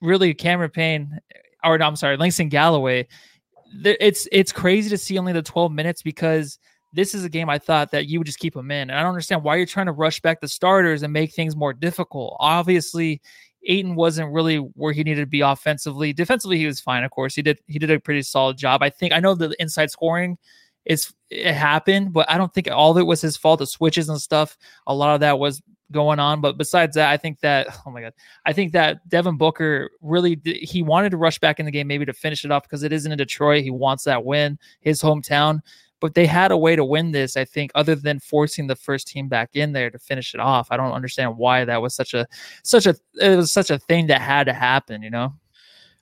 really 0.00 0.32
Cameron 0.32 0.70
Payne, 0.70 1.18
or 1.62 1.80
I'm 1.82 1.94
sorry, 1.96 2.16
Langston 2.16 2.48
Galloway, 2.48 3.06
it's 3.84 4.26
it's 4.32 4.52
crazy 4.52 4.90
to 4.90 4.98
see 4.98 5.18
only 5.18 5.32
the 5.32 5.42
12 5.42 5.72
minutes 5.72 6.02
because 6.02 6.58
this 6.92 7.14
is 7.14 7.24
a 7.24 7.28
game 7.28 7.48
I 7.50 7.58
thought 7.58 7.92
that 7.92 8.06
you 8.08 8.18
would 8.18 8.26
just 8.26 8.38
keep 8.40 8.56
him 8.56 8.70
in. 8.70 8.90
And 8.90 8.98
I 8.98 9.02
don't 9.02 9.10
understand 9.10 9.44
why 9.44 9.56
you're 9.56 9.66
trying 9.66 9.86
to 9.86 9.92
rush 9.92 10.20
back 10.20 10.40
the 10.40 10.48
starters 10.48 11.02
and 11.02 11.12
make 11.12 11.32
things 11.34 11.54
more 11.54 11.72
difficult. 11.72 12.36
Obviously, 12.40 13.20
Ayton 13.66 13.94
wasn't 13.94 14.33
really 14.33 14.57
where 14.57 14.92
he 14.92 15.05
needed 15.05 15.20
to 15.23 15.27
be 15.27 15.40
offensively. 15.40 16.12
Defensively, 16.12 16.59
he 16.59 16.66
was 16.66 16.81
fine. 16.81 17.05
Of 17.05 17.11
course, 17.11 17.35
he 17.35 17.42
did 17.42 17.59
he 17.66 17.79
did 17.79 17.90
a 17.90 18.01
pretty 18.01 18.23
solid 18.23 18.57
job. 18.57 18.83
I 18.83 18.90
think 18.90 19.12
I 19.12 19.20
know 19.20 19.35
the 19.35 19.55
inside 19.59 19.90
scoring 19.90 20.38
is 20.85 21.12
it 21.29 21.53
happened, 21.53 22.12
but 22.12 22.31
I 22.31 22.38
don't 22.38 22.53
think 22.53 22.68
all 22.70 22.92
of 22.92 22.99
it 22.99 23.07
was 23.07 23.20
his 23.20 23.37
fault. 23.37 23.59
The 23.59 23.66
switches 23.66 24.09
and 24.09 24.20
stuff, 24.20 24.57
a 24.87 24.94
lot 24.94 25.14
of 25.14 25.20
that 25.20 25.38
was 25.38 25.62
going 25.92 26.18
on. 26.18 26.40
But 26.40 26.57
besides 26.57 26.94
that, 26.94 27.11
I 27.11 27.16
think 27.16 27.40
that 27.40 27.68
oh 27.87 27.90
my 27.90 28.01
god, 28.01 28.14
I 28.46 28.53
think 28.53 28.73
that 28.73 29.07
Devin 29.09 29.37
Booker 29.37 29.90
really 30.01 30.40
he 30.44 30.83
wanted 30.83 31.11
to 31.11 31.16
rush 31.16 31.38
back 31.38 31.61
in 31.61 31.66
the 31.66 31.73
game 31.73 31.87
maybe 31.87 32.07
to 32.07 32.12
finish 32.12 32.44
it 32.44 32.51
off 32.51 32.62
because 32.62 32.83
it 32.83 32.92
isn't 32.92 33.12
in 33.12 33.18
Detroit. 33.18 33.62
He 33.62 33.70
wants 33.70 34.05
that 34.05 34.25
win, 34.25 34.59
his 34.81 35.03
hometown. 35.03 35.61
But 36.00 36.14
they 36.14 36.26
had 36.26 36.50
a 36.50 36.56
way 36.56 36.76
to 36.76 36.84
win 36.84 37.12
this, 37.12 37.36
I 37.36 37.44
think, 37.44 37.70
other 37.74 37.94
than 37.94 38.20
forcing 38.20 38.66
the 38.66 38.76
first 38.76 39.06
team 39.06 39.28
back 39.28 39.50
in 39.54 39.72
there 39.72 39.90
to 39.90 39.98
finish 39.98 40.34
it 40.34 40.40
off. 40.40 40.68
I 40.70 40.76
don't 40.76 40.92
understand 40.92 41.36
why 41.36 41.64
that 41.64 41.82
was 41.82 41.94
such 41.94 42.14
a 42.14 42.26
such 42.64 42.86
a 42.86 42.96
it 43.20 43.36
was 43.36 43.52
such 43.52 43.70
a 43.70 43.78
thing 43.78 44.06
that 44.08 44.20
had 44.20 44.44
to 44.44 44.52
happen, 44.52 45.02
you 45.02 45.10
know. 45.10 45.34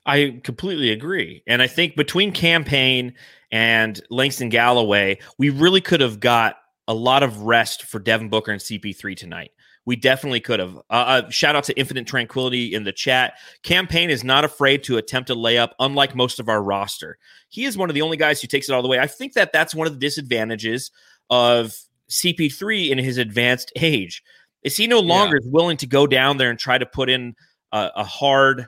I 0.05 0.39
completely 0.43 0.91
agree. 0.91 1.43
And 1.45 1.61
I 1.61 1.67
think 1.67 1.95
between 1.95 2.31
Cam 2.31 2.63
Payne 2.63 3.13
and 3.51 4.01
Langston 4.09 4.49
Galloway, 4.49 5.19
we 5.37 5.49
really 5.49 5.81
could 5.81 6.01
have 6.01 6.19
got 6.19 6.55
a 6.87 6.93
lot 6.93 7.21
of 7.21 7.43
rest 7.43 7.83
for 7.83 7.99
Devin 7.99 8.29
Booker 8.29 8.51
and 8.51 8.61
CP3 8.61 9.15
tonight. 9.15 9.51
We 9.89 9.95
definitely 9.95 10.39
could 10.39 10.59
have. 10.59 10.77
Uh, 10.77 10.81
uh, 10.91 11.29
shout 11.31 11.55
out 11.55 11.63
to 11.63 11.75
Infinite 11.75 12.05
Tranquility 12.05 12.75
in 12.75 12.83
the 12.83 12.91
chat. 12.91 13.39
Cam 13.63 13.87
Payne 13.87 14.11
is 14.11 14.23
not 14.23 14.45
afraid 14.45 14.83
to 14.83 14.97
attempt 14.97 15.31
a 15.31 15.35
layup, 15.35 15.71
unlike 15.79 16.13
most 16.13 16.39
of 16.39 16.47
our 16.47 16.61
roster. 16.61 17.17
He 17.47 17.65
is 17.65 17.75
one 17.75 17.89
of 17.89 17.95
the 17.95 18.03
only 18.03 18.15
guys 18.15 18.39
who 18.39 18.47
takes 18.47 18.69
it 18.69 18.73
all 18.73 18.83
the 18.83 18.87
way. 18.87 18.99
I 18.99 19.07
think 19.07 19.33
that 19.33 19.51
that's 19.51 19.73
one 19.73 19.87
of 19.87 19.93
the 19.93 19.99
disadvantages 19.99 20.91
of 21.31 21.75
CP3 22.11 22.91
in 22.91 22.99
his 22.99 23.17
advanced 23.17 23.71
age. 23.77 24.21
Is 24.61 24.77
he 24.77 24.85
no 24.85 24.99
longer 24.99 25.39
yeah. 25.43 25.49
willing 25.51 25.77
to 25.77 25.87
go 25.87 26.05
down 26.05 26.37
there 26.37 26.51
and 26.51 26.59
try 26.59 26.77
to 26.77 26.85
put 26.85 27.09
in 27.09 27.33
a, 27.71 27.89
a 27.95 28.03
hard 28.03 28.67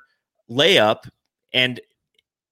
layup 0.50 1.08
and 1.54 1.80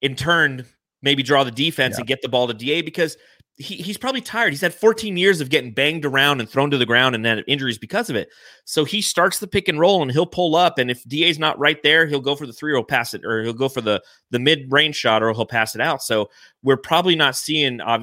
in 0.03 0.15
turn 0.15 0.63
maybe 1.01 1.23
draw 1.23 1.43
the 1.43 1.49
defense 1.49 1.95
yeah. 1.95 2.01
and 2.01 2.07
get 2.07 2.21
the 2.21 2.29
ball 2.29 2.45
to 2.45 2.53
DA 2.53 2.83
because 2.83 3.17
he, 3.59 3.75
he's 3.75 3.97
probably 3.97 4.21
tired. 4.21 4.53
He's 4.53 4.61
had 4.61 4.73
14 4.73 5.17
years 5.17 5.41
of 5.41 5.49
getting 5.49 5.73
banged 5.73 6.05
around 6.05 6.39
and 6.39 6.49
thrown 6.49 6.71
to 6.71 6.77
the 6.77 6.85
ground 6.85 7.13
and 7.13 7.25
then 7.25 7.39
injuries 7.39 7.77
because 7.77 8.09
of 8.09 8.15
it. 8.15 8.29
So 8.63 8.85
he 8.85 9.01
starts 9.01 9.39
the 9.39 9.47
pick 9.47 9.67
and 9.67 9.77
roll 9.77 10.01
and 10.01 10.09
he'll 10.09 10.25
pull 10.25 10.55
up. 10.55 10.77
And 10.79 10.89
if 10.89 11.03
DA's 11.03 11.37
not 11.37 11.59
right 11.59 11.81
there, 11.83 12.07
he'll 12.07 12.21
go 12.21 12.37
for 12.37 12.47
the 12.47 12.53
three 12.53 12.71
or 12.71 12.77
he'll 12.77 12.85
pass 12.85 13.13
it, 13.13 13.25
or 13.25 13.43
he'll 13.43 13.51
go 13.51 13.67
for 13.67 13.81
the 13.81 14.01
the 14.31 14.39
mid 14.39 14.71
range 14.71 14.95
shot 14.95 15.21
or 15.21 15.33
he'll 15.33 15.45
pass 15.45 15.75
it 15.75 15.81
out. 15.81 16.01
So 16.01 16.29
we're 16.63 16.77
probably 16.77 17.17
not 17.17 17.35
seeing. 17.35 17.81
Uh, 17.81 17.99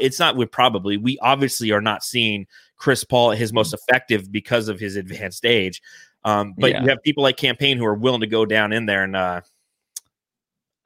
it's 0.00 0.18
not. 0.18 0.36
We're 0.36 0.46
probably 0.46 0.96
we 0.96 1.18
obviously 1.20 1.70
are 1.70 1.82
not 1.82 2.02
seeing 2.02 2.46
Chris 2.78 3.04
Paul 3.04 3.32
at 3.32 3.38
his 3.38 3.52
most 3.52 3.74
effective 3.74 4.32
because 4.32 4.68
of 4.68 4.80
his 4.80 4.96
advanced 4.96 5.44
age. 5.44 5.82
Um, 6.24 6.54
but 6.56 6.70
yeah. 6.70 6.82
you 6.82 6.88
have 6.88 7.02
people 7.02 7.22
like 7.22 7.36
Cam 7.36 7.56
Payne 7.56 7.76
who 7.76 7.84
are 7.84 7.94
willing 7.94 8.22
to 8.22 8.26
go 8.26 8.46
down 8.46 8.72
in 8.72 8.86
there, 8.86 9.04
and 9.04 9.14
uh, 9.14 9.42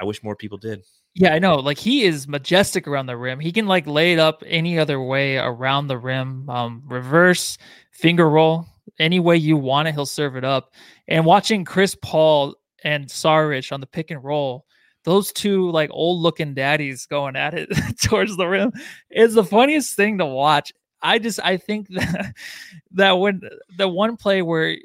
I 0.01 0.05
wish 0.05 0.25
more 0.25 0.35
people 0.35 0.59
did. 0.59 0.83
Yeah, 1.15 1.35
I 1.35 1.39
know. 1.39 1.57
Like 1.57 1.79
he 1.79 2.05
is 2.05 2.27
majestic 2.27 2.89
around 2.89 3.07
the 3.07 3.17
rim. 3.17 3.39
He 3.39 3.53
can 3.53 3.67
like 3.67 3.87
lay 3.87 4.15
it 4.15 4.19
up 4.19 4.43
any 4.47 4.79
other 4.79 5.01
way 5.01 5.37
around 5.37 5.89
the 5.89 5.99
rim, 5.99 6.49
um, 6.49 6.83
reverse, 6.87 7.59
finger 7.91 8.29
roll, 8.31 8.67
any 8.99 9.21
way 9.21 9.37
you 9.37 9.57
want 9.57 9.89
it, 9.89 9.93
he'll 9.95 10.07
serve 10.07 10.37
it 10.37 10.45
up. 10.45 10.73
And 11.09 11.27
watching 11.27 11.65
Chris 11.65 11.95
Paul 12.03 12.55
and 12.83 13.07
Saric 13.09 13.73
on 13.73 13.81
the 13.81 13.87
pick 13.87 14.11
and 14.11 14.25
roll, 14.25 14.65
those 15.05 15.33
two 15.33 15.71
like 15.71 15.91
old 15.93 16.21
looking 16.23 16.55
daddies 16.55 17.05
going 17.07 17.37
at 17.37 17.53
it 17.55 17.69
towards 18.03 18.37
the 18.37 18.47
rim 18.47 18.73
is 19.11 19.35
the 19.35 19.45
funniest 19.45 19.95
thing 19.97 20.17
to 20.19 20.27
watch. 20.27 20.73
I 21.03 21.19
just 21.19 21.41
I 21.45 21.59
think 21.59 21.89
that 21.91 22.35
that 22.93 23.13
when 23.13 23.43
the 23.77 23.89
one 23.89 24.17
play 24.17 24.41
where 24.41 24.77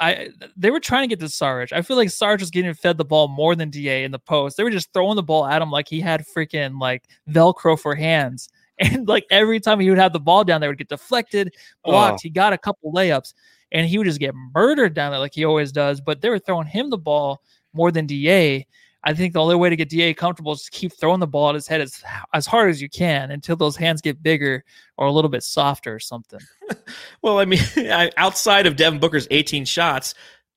I 0.00 0.30
they 0.56 0.70
were 0.70 0.80
trying 0.80 1.04
to 1.04 1.08
get 1.08 1.20
to 1.20 1.28
Sarge. 1.28 1.72
I 1.72 1.82
feel 1.82 1.96
like 1.96 2.10
Sarge 2.10 2.40
was 2.40 2.50
getting 2.50 2.74
fed 2.74 2.98
the 2.98 3.04
ball 3.04 3.28
more 3.28 3.54
than 3.54 3.70
Da 3.70 4.04
in 4.04 4.10
the 4.10 4.18
post. 4.18 4.56
They 4.56 4.64
were 4.64 4.70
just 4.70 4.92
throwing 4.92 5.16
the 5.16 5.22
ball 5.22 5.46
at 5.46 5.62
him 5.62 5.70
like 5.70 5.88
he 5.88 6.00
had 6.00 6.26
freaking 6.26 6.80
like 6.80 7.04
Velcro 7.28 7.78
for 7.78 7.94
hands. 7.94 8.48
And 8.80 9.06
like 9.06 9.24
every 9.30 9.60
time 9.60 9.78
he 9.78 9.88
would 9.88 10.00
have 10.00 10.12
the 10.12 10.18
ball 10.18 10.42
down 10.42 10.60
there, 10.60 10.68
would 10.68 10.78
get 10.78 10.88
deflected, 10.88 11.54
oh. 11.84 11.92
blocked. 11.92 12.14
Oh. 12.14 12.20
He 12.24 12.28
got 12.28 12.52
a 12.52 12.58
couple 12.58 12.92
layups, 12.92 13.32
and 13.70 13.86
he 13.86 13.98
would 13.98 14.06
just 14.08 14.18
get 14.18 14.34
murdered 14.52 14.94
down 14.94 15.12
there 15.12 15.20
like 15.20 15.32
he 15.32 15.44
always 15.44 15.70
does. 15.70 16.00
But 16.00 16.20
they 16.20 16.28
were 16.28 16.40
throwing 16.40 16.66
him 16.66 16.90
the 16.90 16.98
ball 16.98 17.40
more 17.72 17.92
than 17.92 18.08
Da. 18.08 18.66
I 19.04 19.12
think 19.12 19.34
the 19.34 19.40
only 19.40 19.54
way 19.54 19.68
to 19.68 19.76
get 19.76 19.90
Da 19.90 20.14
comfortable 20.14 20.52
is 20.52 20.62
to 20.62 20.70
keep 20.70 20.92
throwing 20.92 21.20
the 21.20 21.26
ball 21.26 21.50
at 21.50 21.54
his 21.54 21.68
head 21.68 21.80
as 21.80 22.02
as 22.32 22.46
hard 22.46 22.70
as 22.70 22.80
you 22.80 22.88
can 22.88 23.30
until 23.30 23.54
those 23.54 23.76
hands 23.76 24.00
get 24.00 24.22
bigger 24.22 24.64
or 24.96 25.06
a 25.06 25.12
little 25.12 25.28
bit 25.28 25.42
softer 25.42 25.94
or 25.94 26.00
something. 26.00 26.40
well, 27.22 27.38
I 27.38 27.44
mean, 27.44 27.60
outside 28.16 28.66
of 28.66 28.76
Devin 28.76 28.98
Booker's 28.98 29.28
18 29.30 29.66
shots, 29.66 30.14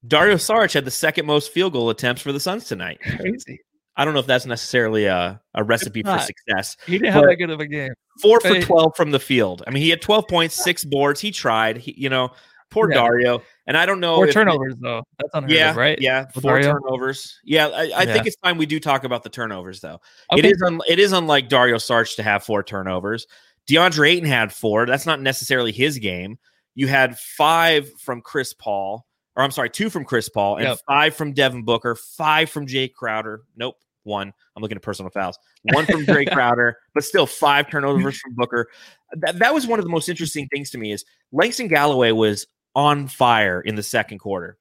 Dario 0.07 0.35
Saric 0.35 0.73
had 0.73 0.85
the 0.85 0.91
second 0.91 1.25
most 1.25 1.51
field 1.51 1.73
goal 1.73 1.89
attempts 1.89 2.21
for 2.21 2.31
the 2.31 2.39
Suns 2.39 2.65
tonight. 2.65 2.99
Crazy. 3.01 3.59
I 3.99 4.05
don't 4.05 4.13
know 4.13 4.19
if 4.19 4.27
that's 4.27 4.45
necessarily 4.45 5.05
a, 5.05 5.41
a 5.55 5.63
recipe 5.63 6.03
for 6.03 6.19
success. 6.19 6.77
He 6.85 6.99
didn't 6.99 7.13
have 7.13 7.25
that 7.25 7.35
good 7.37 7.49
of 7.49 7.59
a 7.59 7.65
game. 7.65 7.93
Four 8.21 8.39
for 8.39 8.61
12 8.61 8.95
from 8.95 9.09
the 9.09 9.19
field. 9.19 9.63
I 9.65 9.71
mean, 9.71 9.81
he 9.81 9.89
had 9.89 10.03
12 10.03 10.27
points, 10.27 10.55
six 10.55 10.85
boards. 10.85 11.19
He 11.19 11.31
tried. 11.31 11.77
He, 11.77 11.95
you 11.97 12.09
know, 12.09 12.29
Poor 12.69 12.91
yeah. 12.91 13.01
Dario. 13.01 13.41
And 13.67 13.75
I 13.75 13.85
don't 13.85 13.99
know. 13.99 14.15
Four 14.15 14.27
turnovers, 14.27 14.73
it, 14.73 14.81
though. 14.81 15.03
That's 15.19 15.29
unheard 15.33 15.51
yeah, 15.51 15.71
of, 15.71 15.75
right? 15.75 16.01
Yeah, 16.01 16.25
With 16.33 16.43
four 16.43 16.59
Dario? 16.59 16.79
turnovers. 16.79 17.37
Yeah, 17.43 17.67
I, 17.67 17.81
I 17.81 17.85
yeah. 17.85 18.13
think 18.13 18.25
it's 18.25 18.37
time 18.37 18.57
we 18.57 18.65
do 18.65 18.79
talk 18.79 19.03
about 19.03 19.23
the 19.23 19.29
turnovers, 19.29 19.81
though. 19.81 19.99
Okay. 20.31 20.39
It 20.39 20.45
is 20.45 20.61
un, 20.65 20.79
it 20.87 20.99
is 20.99 21.11
unlike 21.11 21.49
Dario 21.49 21.75
Saric 21.75 22.15
to 22.15 22.23
have 22.23 22.43
four 22.43 22.63
turnovers. 22.63 23.27
DeAndre 23.69 24.11
Ayton 24.11 24.29
had 24.29 24.53
four. 24.53 24.85
That's 24.85 25.05
not 25.05 25.21
necessarily 25.21 25.73
his 25.73 25.97
game. 25.97 26.39
You 26.75 26.87
had 26.87 27.19
five 27.19 27.91
from 27.99 28.21
Chris 28.21 28.53
Paul, 28.53 29.05
or 29.35 29.43
I'm 29.43 29.51
sorry, 29.51 29.69
two 29.69 29.89
from 29.89 30.05
Chris 30.05 30.29
Paul, 30.29 30.57
and 30.57 30.67
yep. 30.67 30.79
five 30.87 31.15
from 31.15 31.33
Devin 31.33 31.63
Booker, 31.63 31.95
five 31.95 32.49
from 32.49 32.67
Jae 32.67 32.93
Crowder. 32.93 33.43
Nope, 33.57 33.75
one. 34.03 34.31
I'm 34.55 34.61
looking 34.61 34.77
at 34.77 34.81
personal 34.81 35.11
fouls. 35.11 35.37
One 35.73 35.85
from 35.85 36.05
Jae 36.05 36.31
Crowder, 36.31 36.77
but 36.93 37.03
still 37.03 37.25
five 37.25 37.69
turnovers 37.69 38.17
from 38.19 38.35
Booker. 38.35 38.67
That, 39.13 39.39
that 39.39 39.53
was 39.53 39.67
one 39.67 39.79
of 39.79 39.85
the 39.85 39.91
most 39.91 40.07
interesting 40.07 40.47
things 40.47 40.69
to 40.69 40.77
me 40.77 40.93
is 40.93 41.03
Langston 41.33 41.67
Galloway 41.67 42.11
was 42.11 42.47
on 42.77 43.07
fire 43.07 43.59
in 43.59 43.75
the 43.75 43.83
second 43.83 44.19
quarter. 44.19 44.55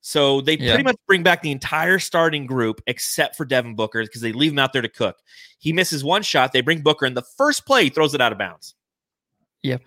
So 0.00 0.40
they 0.40 0.58
yeah. 0.58 0.72
pretty 0.72 0.82
much 0.82 0.96
bring 1.06 1.22
back 1.22 1.42
the 1.42 1.52
entire 1.52 2.00
starting 2.00 2.44
group 2.44 2.82
except 2.88 3.36
for 3.36 3.44
Devin 3.44 3.76
Booker 3.76 4.02
because 4.02 4.20
they 4.20 4.32
leave 4.32 4.50
him 4.50 4.58
out 4.58 4.72
there 4.72 4.82
to 4.82 4.88
cook. 4.88 5.16
He 5.60 5.72
misses 5.72 6.02
one 6.02 6.22
shot. 6.22 6.52
They 6.52 6.60
bring 6.60 6.82
Booker 6.82 7.06
in 7.06 7.14
the 7.14 7.22
first 7.22 7.64
play, 7.64 7.84
he 7.84 7.90
throws 7.90 8.14
it 8.14 8.20
out 8.20 8.32
of 8.32 8.38
bounds. 8.38 8.74
Yep. 9.62 9.80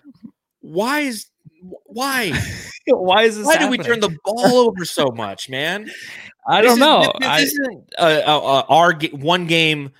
Why 0.60 1.00
is 1.00 1.26
why? 1.84 2.32
why 2.86 3.24
is 3.24 3.36
this? 3.36 3.46
Why 3.46 3.52
happening? 3.58 3.72
do 3.72 3.78
we 3.78 3.84
turn 3.84 4.00
the 4.00 4.16
ball 4.24 4.56
over 4.56 4.86
so 4.86 5.10
much, 5.10 5.50
man? 5.50 5.90
I 6.48 6.62
don't 6.62 6.78
know. 6.78 7.00
This, 7.00 7.12
this 7.20 7.28
I, 7.28 7.40
isn't 7.40 7.94
a, 7.98 8.06
a, 8.06 8.38
a, 8.38 8.60
our 8.68 8.94
one 9.12 9.46
game 9.46 9.90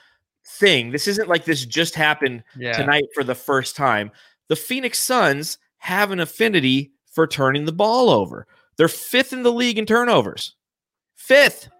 thing. 0.46 0.92
This 0.92 1.08
isn't 1.08 1.28
like 1.28 1.44
this 1.44 1.66
just 1.66 1.94
happened 1.94 2.42
yeah. 2.56 2.72
tonight 2.72 3.04
for 3.12 3.22
the 3.22 3.34
first 3.34 3.76
time. 3.76 4.10
The 4.48 4.56
Phoenix 4.56 4.98
Suns 4.98 5.58
have 5.76 6.10
an 6.10 6.20
affinity 6.20 6.92
for 7.16 7.26
turning 7.26 7.64
the 7.64 7.72
ball 7.72 8.10
over. 8.10 8.46
They're 8.76 8.88
fifth 8.88 9.32
in 9.32 9.42
the 9.42 9.50
league 9.50 9.78
in 9.78 9.86
turnovers. 9.86 10.54
Fifth. 11.14 11.70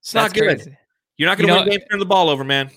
It's 0.00 0.14
not 0.14 0.32
good. 0.32 0.60
Crazy. 0.60 0.78
You're 1.16 1.28
not 1.28 1.38
going 1.38 1.48
to 1.48 1.54
you 1.54 1.60
win 1.60 1.68
games 1.70 1.82
turn 1.90 1.98
the 1.98 2.06
ball 2.06 2.30
over, 2.30 2.44
man. 2.44 2.70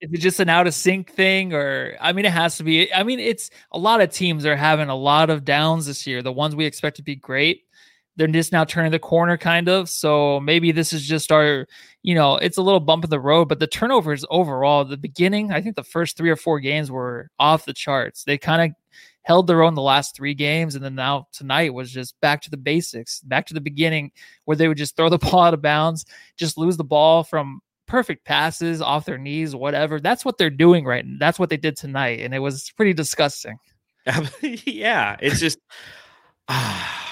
Is 0.00 0.12
it 0.12 0.18
just 0.18 0.40
an 0.40 0.50
out 0.50 0.66
of 0.66 0.74
sync 0.74 1.10
thing, 1.10 1.54
or 1.54 1.96
I 2.00 2.12
mean, 2.12 2.26
it 2.26 2.32
has 2.32 2.58
to 2.58 2.64
be. 2.64 2.92
I 2.92 3.02
mean, 3.02 3.18
it's 3.18 3.48
a 3.72 3.78
lot 3.78 4.02
of 4.02 4.10
teams 4.10 4.44
are 4.44 4.56
having 4.56 4.90
a 4.90 4.94
lot 4.94 5.30
of 5.30 5.46
downs 5.46 5.86
this 5.86 6.06
year. 6.06 6.20
The 6.20 6.32
ones 6.32 6.54
we 6.54 6.66
expect 6.66 6.96
to 6.96 7.02
be 7.02 7.16
great, 7.16 7.62
they're 8.16 8.26
just 8.26 8.52
now 8.52 8.64
turning 8.64 8.92
the 8.92 8.98
corner, 8.98 9.38
kind 9.38 9.68
of. 9.70 9.88
So 9.88 10.40
maybe 10.40 10.70
this 10.72 10.92
is 10.92 11.06
just 11.06 11.32
our, 11.32 11.66
you 12.02 12.14
know, 12.14 12.36
it's 12.36 12.58
a 12.58 12.62
little 12.62 12.80
bump 12.80 13.04
in 13.04 13.10
the 13.10 13.20
road. 13.20 13.48
But 13.48 13.60
the 13.60 13.66
turnovers 13.66 14.26
overall, 14.28 14.84
the 14.84 14.98
beginning, 14.98 15.50
I 15.50 15.62
think 15.62 15.76
the 15.76 15.82
first 15.82 16.18
three 16.18 16.28
or 16.28 16.36
four 16.36 16.60
games 16.60 16.90
were 16.90 17.30
off 17.38 17.64
the 17.64 17.72
charts. 17.72 18.24
They 18.24 18.36
kind 18.36 18.70
of 18.70 18.76
held 19.24 19.46
their 19.46 19.62
own 19.62 19.74
the 19.74 19.82
last 19.82 20.14
three 20.14 20.34
games, 20.34 20.74
and 20.74 20.84
then 20.84 20.94
now 20.94 21.26
tonight 21.32 21.74
was 21.74 21.90
just 21.90 22.18
back 22.20 22.42
to 22.42 22.50
the 22.50 22.56
basics, 22.56 23.20
back 23.20 23.46
to 23.46 23.54
the 23.54 23.60
beginning, 23.60 24.12
where 24.44 24.56
they 24.56 24.68
would 24.68 24.78
just 24.78 24.96
throw 24.96 25.08
the 25.08 25.18
ball 25.30 25.40
out 25.40 25.54
of 25.54 25.62
bounds, 25.62 26.04
just 26.36 26.56
lose 26.56 26.76
the 26.76 26.84
ball 26.84 27.24
from 27.24 27.60
perfect 27.86 28.24
passes 28.24 28.80
off 28.80 29.06
their 29.06 29.18
knees, 29.18 29.56
whatever. 29.56 29.98
That's 29.98 30.24
what 30.24 30.38
they're 30.38 30.50
doing 30.50 30.84
right. 30.84 31.04
now. 31.04 31.16
That's 31.18 31.38
what 31.38 31.48
they 31.50 31.56
did 31.56 31.76
tonight, 31.76 32.20
and 32.20 32.34
it 32.34 32.38
was 32.38 32.70
pretty 32.76 32.92
disgusting. 32.92 33.58
yeah, 34.42 35.16
it's 35.20 35.40
just. 35.40 35.58
Ah, 36.46 37.04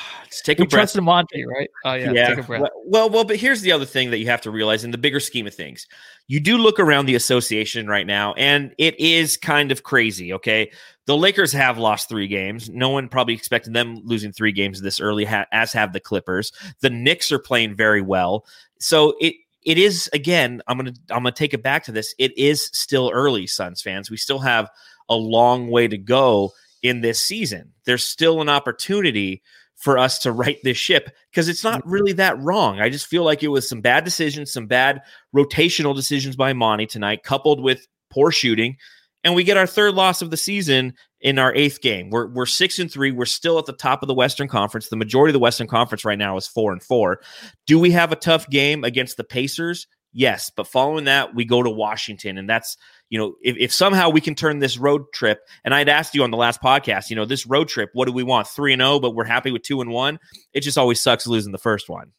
take 0.45 0.59
we 0.59 0.65
a 0.65 0.69
breath. 0.69 0.93
Trust 0.93 1.01
Monty, 1.01 1.45
right? 1.47 1.71
Oh 1.85 1.95
yeah, 1.95 2.13
yeah. 2.13 2.29
Take 2.29 2.39
a 2.39 2.43
breath. 2.43 2.63
Well, 2.85 3.09
well, 3.09 3.25
but 3.25 3.37
here's 3.37 3.63
the 3.63 3.73
other 3.73 3.85
thing 3.85 4.11
that 4.11 4.19
you 4.19 4.27
have 4.27 4.43
to 4.43 4.51
realize 4.51 4.85
in 4.85 4.91
the 4.91 4.99
bigger 4.99 5.21
scheme 5.21 5.47
of 5.47 5.55
things. 5.55 5.87
You 6.29 6.41
do 6.41 6.59
look 6.59 6.79
around 6.79 7.07
the 7.07 7.15
association 7.15 7.87
right 7.87 8.07
now, 8.07 8.35
and 8.35 8.75
it 8.77 8.99
is 9.01 9.37
kind 9.37 9.73
of 9.73 9.83
crazy. 9.83 10.33
Okay, 10.35 10.71
the 11.07 11.17
Lakers 11.17 11.53
have 11.53 11.79
lost 11.79 12.09
three 12.09 12.29
games. 12.29 12.71
No 12.71 12.91
one 12.91 13.09
probably 13.09 13.35
expected 13.35 13.75
them 13.75 14.01
losing 14.05 14.33
three 14.33 14.53
games 14.53 14.81
this 14.81 15.01
early, 15.01 15.27
as 15.27 15.73
have 15.73 15.93
the 15.93 16.01
Clippers. 16.01 16.53
The 16.81 16.91
Knicks 16.91 17.33
are 17.33 17.39
playing 17.39 17.77
very 17.77 18.03
well, 18.03 18.47
so 18.79 19.15
it 19.21 19.35
it 19.65 19.79
is 19.79 20.09
again. 20.13 20.63
I'm 20.67 20.77
gonna 20.77 20.95
I'm 21.11 21.23
gonna 21.23 21.33
take 21.33 21.55
it 21.55 21.63
back 21.63 21.85
to 21.85 21.93
this. 21.93 22.15
It 22.19 22.37
is 22.39 22.71
still 22.73 23.11
early, 23.13 23.47
Suns 23.47 23.83
fans. 23.83 24.11
We 24.11 24.17
still 24.17 24.39
have 24.41 24.71
a 25.09 25.15
long 25.17 25.71
way 25.71 25.89
to 25.89 25.99
go 25.99 26.53
in 26.83 27.01
this 27.01 27.25
season. 27.25 27.73
There's 27.85 28.05
still 28.05 28.41
an 28.41 28.49
opportunity 28.49 29.43
for 29.77 29.99
us 29.99 30.21
to 30.21 30.31
right 30.31 30.59
this 30.63 30.77
ship 30.77 31.11
because 31.31 31.49
it's 31.49 31.65
not 31.65 31.85
really 31.85 32.13
that 32.13 32.39
wrong. 32.39 32.81
I 32.81 32.89
just 32.89 33.07
feel 33.09 33.25
like 33.25 33.43
it 33.43 33.49
was 33.49 33.69
some 33.69 33.81
bad 33.81 34.05
decisions, 34.05 34.53
some 34.53 34.67
bad 34.67 35.03
rotational 35.35 35.95
decisions 35.95 36.37
by 36.37 36.53
Monty 36.53 36.87
tonight, 36.87 37.25
coupled 37.25 37.61
with 37.61 37.89
poor 38.11 38.31
shooting 38.31 38.77
and 39.25 39.35
we 39.35 39.45
get 39.45 39.57
our 39.57 39.67
third 39.67 39.95
loss 39.95 40.23
of 40.23 40.31
the 40.31 40.37
season 40.37 40.95
in 41.21 41.39
our 41.39 41.55
eighth 41.55 41.81
game. 41.81 42.11
We're 42.11 42.27
we're 42.27 42.47
six 42.47 42.79
and 42.79 42.91
three. 42.91 43.13
We're 43.13 43.25
still 43.25 43.59
at 43.59 43.67
the 43.67 43.73
top 43.73 44.03
of 44.03 44.09
the 44.09 44.15
Western 44.15 44.49
Conference. 44.49 44.89
The 44.89 44.97
majority 44.97 45.31
of 45.31 45.35
the 45.35 45.41
Western 45.41 45.67
Conference 45.67 46.05
right 46.05 46.19
now 46.19 46.37
is 46.37 46.47
four 46.47 46.73
and 46.73 46.83
four. 46.83 47.21
Do 47.67 47.79
we 47.79 47.93
have 47.93 48.13
a 48.13 48.17
tough 48.17 48.49
game 48.51 48.85
against 48.85 49.17
the 49.17 49.25
Pacers? 49.25 49.87
Yes, 50.15 50.51
but 50.55 50.67
following 50.67 51.05
that, 51.05 51.35
we 51.35 51.47
go 51.47 51.63
to 51.63 51.71
Washington, 51.71 52.37
and 52.37 52.49
that's 52.49 52.77
you 53.09 53.19
know 53.19 53.35
if, 53.43 53.57
if 53.59 53.73
somehow 53.73 54.11
we 54.11 54.21
can 54.21 54.35
turn 54.35 54.59
this 54.59 54.77
road 54.77 55.05
trip. 55.15 55.41
And 55.65 55.75
I'd 55.75 55.89
asked 55.89 56.15
you 56.15 56.23
on 56.23 56.31
the 56.31 56.37
last 56.37 56.61
podcast, 56.61 57.09
you 57.09 57.17
know, 57.17 57.25
this 57.25 57.47
road 57.47 57.69
trip, 57.69 57.91
what 57.95 58.07
do 58.07 58.13
we 58.13 58.23
want? 58.23 58.49
Three 58.49 58.73
and 58.73 58.83
zero, 58.83 59.01
but 59.01 59.15
we're 59.15 59.25
happy 59.25 59.53
with 59.53 59.63
two 59.63 59.81
and 59.81 59.91
one. 59.91 60.19
It 60.53 60.61
just 60.61 60.77
always 60.79 61.01
sucks 61.01 61.27
losing 61.27 61.53
the 61.53 61.59
first 61.59 61.89
one. 61.89 62.13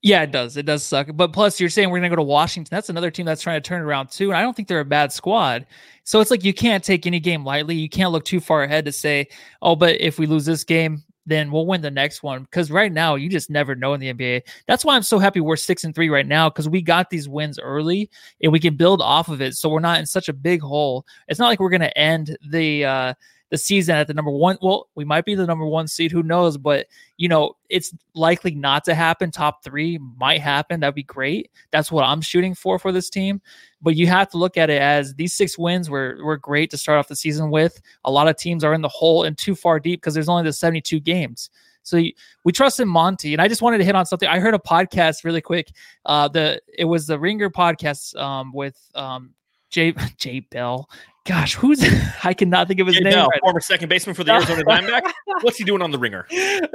Yeah, 0.00 0.22
it 0.22 0.30
does. 0.30 0.56
It 0.56 0.64
does 0.64 0.84
suck. 0.84 1.08
But 1.14 1.32
plus, 1.32 1.58
you're 1.58 1.68
saying 1.68 1.90
we're 1.90 1.98
going 1.98 2.10
to 2.10 2.16
go 2.16 2.20
to 2.20 2.22
Washington. 2.22 2.68
That's 2.74 2.88
another 2.88 3.10
team 3.10 3.26
that's 3.26 3.42
trying 3.42 3.60
to 3.60 3.68
turn 3.68 3.82
around 3.82 4.10
too. 4.10 4.28
And 4.30 4.36
I 4.36 4.42
don't 4.42 4.54
think 4.54 4.68
they're 4.68 4.80
a 4.80 4.84
bad 4.84 5.12
squad. 5.12 5.66
So 6.04 6.20
it's 6.20 6.30
like 6.30 6.44
you 6.44 6.54
can't 6.54 6.84
take 6.84 7.06
any 7.06 7.18
game 7.18 7.44
lightly. 7.44 7.74
You 7.74 7.88
can't 7.88 8.12
look 8.12 8.24
too 8.24 8.38
far 8.38 8.62
ahead 8.62 8.84
to 8.84 8.92
say, 8.92 9.26
oh, 9.60 9.74
but 9.74 10.00
if 10.00 10.18
we 10.18 10.26
lose 10.26 10.46
this 10.46 10.62
game, 10.62 11.02
then 11.26 11.50
we'll 11.50 11.66
win 11.66 11.80
the 11.80 11.90
next 11.90 12.22
one. 12.22 12.44
Because 12.44 12.70
right 12.70 12.92
now, 12.92 13.16
you 13.16 13.28
just 13.28 13.50
never 13.50 13.74
know 13.74 13.92
in 13.92 14.00
the 14.00 14.14
NBA. 14.14 14.42
That's 14.68 14.84
why 14.84 14.94
I'm 14.94 15.02
so 15.02 15.18
happy 15.18 15.40
we're 15.40 15.56
six 15.56 15.82
and 15.82 15.94
three 15.94 16.08
right 16.08 16.26
now 16.26 16.48
because 16.48 16.68
we 16.68 16.80
got 16.80 17.10
these 17.10 17.28
wins 17.28 17.58
early 17.58 18.08
and 18.40 18.52
we 18.52 18.60
can 18.60 18.76
build 18.76 19.02
off 19.02 19.28
of 19.28 19.42
it. 19.42 19.56
So 19.56 19.68
we're 19.68 19.80
not 19.80 19.98
in 19.98 20.06
such 20.06 20.28
a 20.28 20.32
big 20.32 20.60
hole. 20.62 21.04
It's 21.26 21.40
not 21.40 21.48
like 21.48 21.58
we're 21.58 21.70
going 21.70 21.80
to 21.80 21.98
end 21.98 22.36
the. 22.48 22.84
uh 22.84 23.14
the 23.50 23.58
season 23.58 23.96
at 23.96 24.06
the 24.06 24.14
number 24.14 24.30
one. 24.30 24.58
Well, 24.60 24.88
we 24.94 25.04
might 25.04 25.24
be 25.24 25.34
the 25.34 25.46
number 25.46 25.66
one 25.66 25.88
seed. 25.88 26.12
Who 26.12 26.22
knows? 26.22 26.58
But 26.58 26.86
you 27.16 27.28
know, 27.28 27.56
it's 27.68 27.94
likely 28.14 28.54
not 28.54 28.84
to 28.84 28.94
happen. 28.94 29.30
Top 29.30 29.64
three 29.64 29.98
might 30.16 30.40
happen. 30.40 30.80
That'd 30.80 30.94
be 30.94 31.02
great. 31.02 31.50
That's 31.70 31.90
what 31.90 32.04
I'm 32.04 32.20
shooting 32.20 32.54
for 32.54 32.78
for 32.78 32.92
this 32.92 33.10
team. 33.10 33.40
But 33.80 33.96
you 33.96 34.06
have 34.06 34.28
to 34.30 34.38
look 34.38 34.56
at 34.56 34.70
it 34.70 34.80
as 34.82 35.14
these 35.14 35.32
six 35.32 35.56
wins 35.56 35.88
were 35.88 36.18
were 36.22 36.36
great 36.36 36.70
to 36.70 36.78
start 36.78 36.98
off 36.98 37.08
the 37.08 37.16
season 37.16 37.50
with. 37.50 37.80
A 38.04 38.10
lot 38.10 38.28
of 38.28 38.36
teams 38.36 38.64
are 38.64 38.74
in 38.74 38.82
the 38.82 38.88
hole 38.88 39.24
and 39.24 39.36
too 39.36 39.54
far 39.54 39.80
deep 39.80 40.00
because 40.00 40.14
there's 40.14 40.28
only 40.28 40.44
the 40.44 40.52
72 40.52 41.00
games. 41.00 41.50
So 41.88 42.02
we 42.44 42.52
trust 42.52 42.80
in 42.80 42.88
Monty, 42.88 43.32
and 43.32 43.40
I 43.40 43.48
just 43.48 43.62
wanted 43.62 43.78
to 43.78 43.84
hit 43.84 43.94
on 43.94 44.04
something. 44.04 44.28
I 44.28 44.40
heard 44.40 44.54
a 44.54 44.58
podcast 44.58 45.24
really 45.24 45.40
quick. 45.40 45.72
Uh, 46.04 46.28
the 46.28 46.60
it 46.76 46.84
was 46.84 47.06
the 47.06 47.18
Ringer 47.18 47.48
podcast 47.48 48.14
um, 48.20 48.52
with 48.52 48.78
um, 48.94 49.30
Jay 49.70 49.92
Jay 50.18 50.40
Bell 50.40 50.88
gosh, 51.28 51.54
who's 51.54 51.84
I 52.24 52.34
cannot 52.34 52.66
think 52.68 52.80
of 52.80 52.86
his 52.86 53.00
name. 53.00 53.14
right 53.14 53.40
former 53.40 53.60
second 53.60 53.88
baseman 53.88 54.14
for 54.14 54.24
the 54.24 54.32
Arizona 54.32 54.64
Diamondbacks. 54.64 55.12
What's 55.42 55.58
he 55.58 55.64
doing 55.64 55.82
on 55.82 55.90
the 55.90 55.98
ringer? 55.98 56.26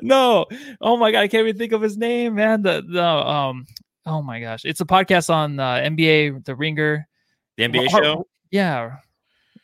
No, 0.01 0.45
oh 0.79 0.95
my 0.95 1.11
god, 1.11 1.21
I 1.21 1.27
can't 1.27 1.47
even 1.47 1.57
think 1.57 1.73
of 1.73 1.81
his 1.81 1.97
name, 1.97 2.35
man. 2.35 2.61
The 2.61 2.83
the 2.87 3.03
um, 3.03 3.65
oh 4.05 4.21
my 4.21 4.39
gosh, 4.39 4.63
it's 4.63 4.79
a 4.79 4.85
podcast 4.85 5.33
on 5.33 5.59
uh, 5.59 5.75
NBA, 5.75 6.45
the 6.45 6.55
Ringer, 6.55 7.07
the 7.57 7.63
NBA 7.63 7.89
show. 7.89 8.27
Yeah, 8.51 8.97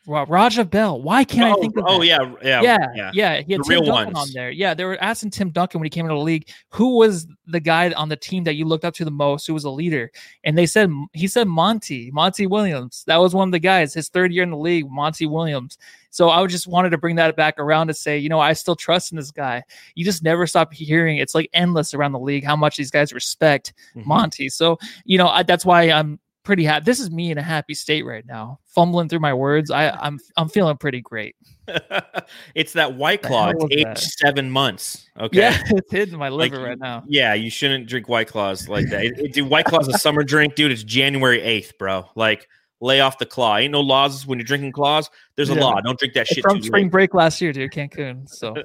Raja 0.10 0.66
Bell. 0.66 1.02
Why 1.02 1.24
can't 1.24 1.54
oh, 1.54 1.58
I 1.58 1.62
think 1.62 1.78
of 1.78 1.86
Oh, 1.88 2.02
yeah, 2.02 2.20
yeah, 2.44 2.62
yeah, 2.62 2.78
yeah, 2.96 3.12
yeah. 3.14 3.42
He 3.42 3.54
had 3.54 3.62
the 3.62 3.64
Tim 3.66 3.70
real 3.70 3.86
Duncan 3.86 4.14
ones. 4.14 4.30
on 4.30 4.34
there. 4.34 4.50
Yeah, 4.52 4.74
they 4.74 4.86
were 4.86 4.98
asking 5.02 5.32
Tim 5.32 5.52
Duncan 5.52 5.80
when 5.80 5.86
he 5.86 5.90
came 5.90 6.06
into 6.06 6.16
the 6.16 6.22
league, 6.22 6.50
who 6.70 6.98
was 6.98 7.28
the 7.48 7.60
guy 7.60 7.92
on 7.92 8.10
the 8.10 8.16
team 8.16 8.44
that 8.46 8.56
you 8.56 8.66
looked 8.66 8.86
up 8.86 8.94
to 8.96 9.06
the 9.06 9.12
most, 9.12 9.46
who 9.48 9.54
was 9.54 9.64
a 9.64 9.70
leader, 9.70 10.12
and 10.44 10.58
they 10.58 10.66
said 10.66 10.90
he 11.14 11.28
said 11.28 11.48
Monty, 11.48 12.12
Monty 12.12 12.48
Williams. 12.48 13.04
That 13.08 13.18
was 13.18 13.34
one 13.36 13.48
of 13.48 13.52
the 13.52 13.60
guys. 13.60 13.94
His 13.94 14.10
third 14.10 14.32
year 14.34 14.44
in 14.44 14.52
the 14.52 14.58
league, 14.58 14.90
Monty 14.90 15.26
Williams. 15.26 15.78
So 16.12 16.30
I 16.32 16.44
just 16.48 16.66
wanted 16.68 16.90
to 16.90 16.98
bring 16.98 17.18
that 17.18 17.36
back 17.36 17.60
around 17.60 17.88
to 17.88 17.94
say, 17.94 18.18
you 18.18 18.30
know, 18.30 18.40
I 18.40 18.54
still 18.54 18.76
trust 18.76 19.12
in 19.12 19.18
this 19.18 19.30
guy. 19.30 19.64
You 19.94 20.04
just 20.04 20.24
never 20.24 20.48
stop 20.48 20.74
hearing 20.74 21.18
it's 21.18 21.36
like 21.36 21.52
endless 21.54 21.94
around 21.94 22.14
the 22.14 22.20
league 22.20 22.44
how 22.44 22.56
much 22.56 22.78
these 22.78 22.90
guys 22.90 23.14
respect 23.14 23.74
Mhm. 23.96 24.06
Monty. 24.08 24.50
So 24.50 24.78
you 25.06 25.18
know 25.18 25.28
I, 25.28 25.44
that's 25.44 25.66
why 25.66 25.84
I'm 25.92 26.20
pretty 26.50 26.64
happy. 26.64 26.84
This 26.84 27.00
is 27.00 27.12
me 27.12 27.30
in 27.30 27.38
a 27.38 27.44
happy 27.44 27.76
state 27.76 28.04
right 28.08 28.26
now, 28.26 28.60
fumbling 28.66 29.08
through 29.08 29.20
my 29.20 29.36
words. 29.36 29.70
I, 29.70 29.92
I'm 29.92 30.20
I'm 30.36 30.50
feeling 30.50 30.78
pretty 30.78 31.00
great. 31.00 31.36
it's 32.56 32.74
that 32.74 32.96
white 32.96 33.22
claw. 33.22 33.52
It's 33.52 33.66
age 33.72 33.84
that? 33.84 34.00
seven 34.00 34.50
months. 34.50 35.08
Okay. 35.20 35.38
Yeah, 35.38 35.62
it's 35.68 35.92
hitting 35.92 36.18
my 36.18 36.30
Like, 36.30 36.52
liver 36.52 36.64
right 36.66 36.80
now. 36.80 37.04
Yeah, 37.08 37.36
you 37.36 37.52
shouldn't 37.52 37.86
drink 37.88 38.10
White 38.10 38.28
Claws 38.30 38.68
like 38.68 38.90
that. 38.90 39.06
It, 39.06 39.20
it- 39.20 39.34
dude, 39.34 39.48
White 39.48 39.66
Claw's 39.66 39.88
a 39.88 39.98
summer 40.00 40.24
drink, 40.34 40.56
dude. 40.56 40.72
It's 40.72 40.82
January 40.84 41.40
8th, 41.40 41.78
bro. 41.78 42.10
Like, 42.16 42.48
lay 42.82 43.02
off 43.02 43.20
the 43.20 43.28
claw. 43.28 43.58
Ain't 43.58 43.72
no 43.74 43.82
laws 43.82 44.26
when 44.26 44.40
you're 44.40 44.46
drinking 44.48 44.72
claws. 44.72 45.08
There's 45.36 45.52
a 45.52 45.54
Yeah. 45.54 45.62
law. 45.62 45.82
Don't 45.82 46.00
drink 46.00 46.16
that 46.16 46.22
It's 46.22 46.34
shit 46.34 46.44
from 46.44 46.64
spring 46.64 46.86
late. 46.86 46.92
break 46.92 47.14
last 47.14 47.40
year, 47.42 47.54
dude, 47.54 47.72
Cancun. 47.72 48.28
So 48.28 48.56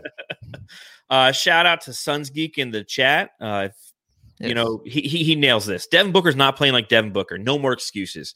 Uh, 1.10 1.30
shout 1.32 1.66
out 1.66 1.82
to 1.82 1.92
Suns 1.92 2.30
Geek 2.30 2.56
in 2.56 2.70
the 2.70 2.82
chat. 2.82 3.32
Uh, 3.38 3.68
you 3.68 3.70
yes. 4.38 4.54
know, 4.54 4.82
he, 4.84 5.02
he 5.02 5.24
he 5.24 5.36
nails 5.36 5.66
this. 5.66 5.86
Devin 5.86 6.12
Booker's 6.12 6.36
not 6.36 6.56
playing 6.56 6.72
like 6.72 6.88
Devin 6.88 7.12
Booker. 7.12 7.38
No 7.38 7.58
more 7.58 7.72
excuses. 7.72 8.34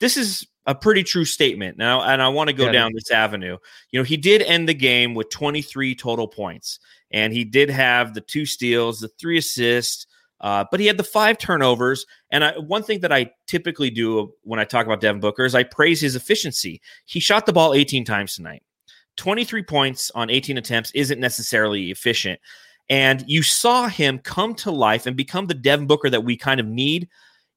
This 0.00 0.16
is 0.16 0.46
a 0.66 0.74
pretty 0.74 1.02
true 1.02 1.24
statement. 1.24 1.78
Now, 1.78 2.02
and 2.02 2.22
I 2.22 2.28
want 2.28 2.48
to 2.48 2.54
go 2.54 2.66
Yeah, 2.66 2.72
down 2.72 2.92
this 2.94 3.10
avenue. 3.10 3.58
You 3.90 4.00
know, 4.00 4.04
he 4.04 4.16
did 4.16 4.42
end 4.42 4.68
the 4.68 4.74
game 4.74 5.14
with 5.14 5.30
23 5.30 5.94
total 5.94 6.28
points, 6.28 6.78
and 7.10 7.32
he 7.32 7.44
did 7.44 7.70
have 7.70 8.14
the 8.14 8.20
two 8.20 8.46
steals, 8.46 9.00
the 9.00 9.08
three 9.08 9.38
assists, 9.38 10.06
uh, 10.40 10.64
but 10.70 10.80
he 10.80 10.86
had 10.86 10.96
the 10.96 11.04
five 11.04 11.38
turnovers. 11.38 12.04
And 12.30 12.44
I, 12.44 12.58
one 12.58 12.82
thing 12.82 13.00
that 13.00 13.12
I 13.12 13.30
typically 13.46 13.90
do 13.90 14.32
when 14.42 14.58
I 14.58 14.64
talk 14.64 14.86
about 14.86 15.00
Devin 15.00 15.20
Booker 15.20 15.44
is 15.44 15.54
I 15.54 15.62
praise 15.62 16.00
his 16.00 16.16
efficiency. 16.16 16.80
He 17.04 17.20
shot 17.20 17.46
the 17.46 17.52
ball 17.52 17.74
18 17.74 18.04
times 18.04 18.34
tonight. 18.34 18.62
23 19.16 19.62
points 19.62 20.10
on 20.14 20.30
18 20.30 20.58
attempts 20.58 20.90
isn't 20.94 21.20
necessarily 21.20 21.90
efficient. 21.90 22.40
And 22.88 23.24
you 23.26 23.42
saw 23.42 23.88
him 23.88 24.18
come 24.18 24.54
to 24.56 24.70
life 24.70 25.06
and 25.06 25.16
become 25.16 25.46
the 25.46 25.54
Devin 25.54 25.86
Booker 25.86 26.10
that 26.10 26.24
we 26.24 26.36
kind 26.36 26.60
of 26.60 26.66
need 26.66 27.08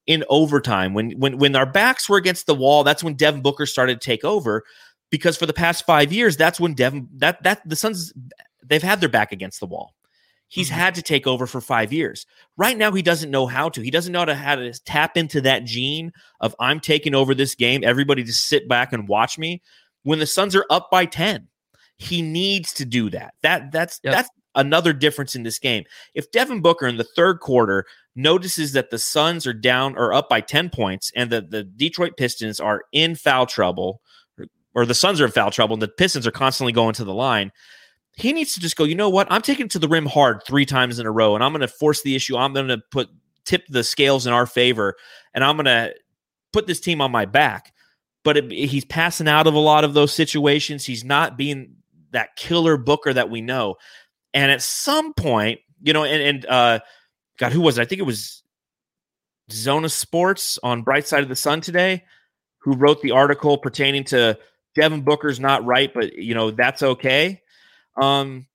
in 0.06 0.24
overtime. 0.28 0.94
When 0.94 1.12
when 1.18 1.38
when 1.38 1.56
our 1.56 1.66
backs 1.66 2.08
were 2.08 2.16
against 2.16 2.46
the 2.46 2.54
wall, 2.54 2.84
that's 2.84 3.02
when 3.04 3.14
Devin 3.14 3.42
Booker 3.42 3.66
started 3.66 4.00
to 4.00 4.04
take 4.04 4.24
over. 4.24 4.64
Because 5.10 5.36
for 5.36 5.46
the 5.46 5.52
past 5.52 5.84
five 5.86 6.12
years, 6.12 6.36
that's 6.36 6.58
when 6.60 6.74
Devin 6.74 7.08
that 7.16 7.42
that 7.42 7.60
the 7.68 7.76
Suns 7.76 8.12
they've 8.64 8.82
had 8.82 9.00
their 9.00 9.08
back 9.08 9.32
against 9.32 9.60
the 9.60 9.66
wall. 9.66 9.94
He's 10.48 10.70
Mhm. 10.70 10.74
had 10.74 10.94
to 10.94 11.02
take 11.02 11.26
over 11.26 11.46
for 11.48 11.60
five 11.60 11.92
years. 11.92 12.24
Right 12.56 12.78
now, 12.78 12.92
he 12.92 13.02
doesn't 13.02 13.32
know 13.32 13.46
how 13.48 13.68
to. 13.70 13.80
He 13.82 13.90
doesn't 13.90 14.12
know 14.12 14.20
how 14.20 14.24
to, 14.26 14.34
how 14.36 14.54
to 14.54 14.72
tap 14.84 15.16
into 15.16 15.40
that 15.40 15.64
gene 15.64 16.12
of 16.40 16.54
I'm 16.60 16.78
taking 16.78 17.16
over 17.16 17.34
this 17.34 17.56
game. 17.56 17.82
Everybody 17.82 18.22
just 18.22 18.46
sit 18.46 18.68
back 18.68 18.92
and 18.92 19.08
watch 19.08 19.38
me. 19.38 19.60
When 20.04 20.20
the 20.20 20.26
Suns 20.26 20.54
are 20.54 20.64
up 20.70 20.88
by 20.88 21.04
10, 21.06 21.48
he 21.98 22.22
needs 22.22 22.72
to 22.74 22.84
do 22.84 23.10
that. 23.10 23.34
That 23.42 23.72
that's 23.72 23.98
Yep. 24.04 24.14
that's 24.14 24.28
another 24.56 24.92
difference 24.92 25.36
in 25.36 25.44
this 25.44 25.58
game. 25.58 25.84
If 26.14 26.30
Devin 26.32 26.60
Booker 26.60 26.86
in 26.86 26.96
the 26.96 27.04
third 27.04 27.40
quarter 27.40 27.86
notices 28.16 28.72
that 28.72 28.90
the 28.90 28.98
Suns 28.98 29.46
are 29.46 29.52
down 29.52 29.96
or 29.96 30.12
up 30.12 30.28
by 30.28 30.40
10 30.40 30.70
points 30.70 31.12
and 31.14 31.30
that 31.30 31.50
the 31.50 31.62
Detroit 31.62 32.16
Pistons 32.16 32.58
are 32.58 32.82
in 32.92 33.14
foul 33.14 33.46
trouble, 33.46 34.00
or, 34.74 34.84
the 34.84 34.94
Suns 34.94 35.20
are 35.20 35.26
in 35.26 35.30
foul 35.30 35.50
trouble 35.50 35.74
and 35.74 35.82
the 35.82 35.88
Pistons 35.88 36.26
are 36.26 36.32
constantly 36.32 36.72
going 36.72 36.94
to 36.94 37.04
the 37.04 37.14
line, 37.14 37.52
he 38.16 38.32
needs 38.32 38.54
to 38.54 38.60
just 38.60 38.76
go, 38.76 38.84
you 38.84 38.94
know 38.94 39.10
what? 39.10 39.26
I'm 39.30 39.42
taking 39.42 39.66
it 39.66 39.72
to 39.72 39.78
the 39.78 39.88
rim 39.88 40.06
hard 40.06 40.42
three 40.46 40.64
times 40.64 40.98
in 40.98 41.06
a 41.06 41.12
row, 41.12 41.34
and 41.34 41.44
I'm 41.44 41.52
going 41.52 41.60
to 41.60 41.68
force 41.68 42.02
the 42.02 42.16
issue. 42.16 42.36
I'm 42.36 42.54
going 42.54 42.68
to 42.68 42.80
put 42.90 43.08
tip 43.44 43.66
the 43.68 43.84
scales 43.84 44.26
in 44.26 44.32
our 44.32 44.46
favor, 44.46 44.96
and 45.34 45.44
I'm 45.44 45.56
going 45.56 45.66
to 45.66 45.94
put 46.52 46.66
this 46.66 46.80
team 46.80 47.02
on 47.02 47.10
my 47.12 47.26
back. 47.26 47.72
But 48.24 48.38
it, 48.38 48.50
he's 48.50 48.86
passing 48.86 49.28
out 49.28 49.46
of 49.46 49.54
a 49.54 49.58
lot 49.58 49.84
of 49.84 49.92
those 49.92 50.12
situations. 50.12 50.84
He's 50.84 51.04
not 51.04 51.36
being 51.36 51.76
that 52.12 52.34
killer 52.36 52.78
Booker 52.78 53.12
that 53.12 53.30
we 53.30 53.42
know. 53.42 53.76
And 54.36 54.52
at 54.52 54.60
some 54.60 55.14
point, 55.14 55.60
you 55.82 55.92
know, 55.94 56.04
and, 56.04 56.22
and 56.22 56.46
uh, 56.46 56.80
God, 57.38 57.52
who 57.52 57.62
was 57.62 57.78
it? 57.78 57.82
I 57.82 57.84
think 57.86 58.00
it 58.00 58.04
was 58.04 58.42
Zona 59.50 59.88
Sports 59.88 60.58
on 60.62 60.82
Bright 60.82 61.06
Side 61.06 61.22
of 61.22 61.28
the 61.30 61.36
Sun 61.36 61.62
today, 61.62 62.04
who 62.58 62.74
wrote 62.76 63.00
the 63.00 63.12
article 63.12 63.56
pertaining 63.56 64.04
to 64.04 64.38
Devin 64.74 65.00
Booker's 65.02 65.40
not 65.40 65.64
right, 65.64 65.92
but 65.94 66.14
you 66.18 66.34
know 66.34 66.50
that's 66.50 66.82
okay. 66.82 67.40
Um, 67.96 68.46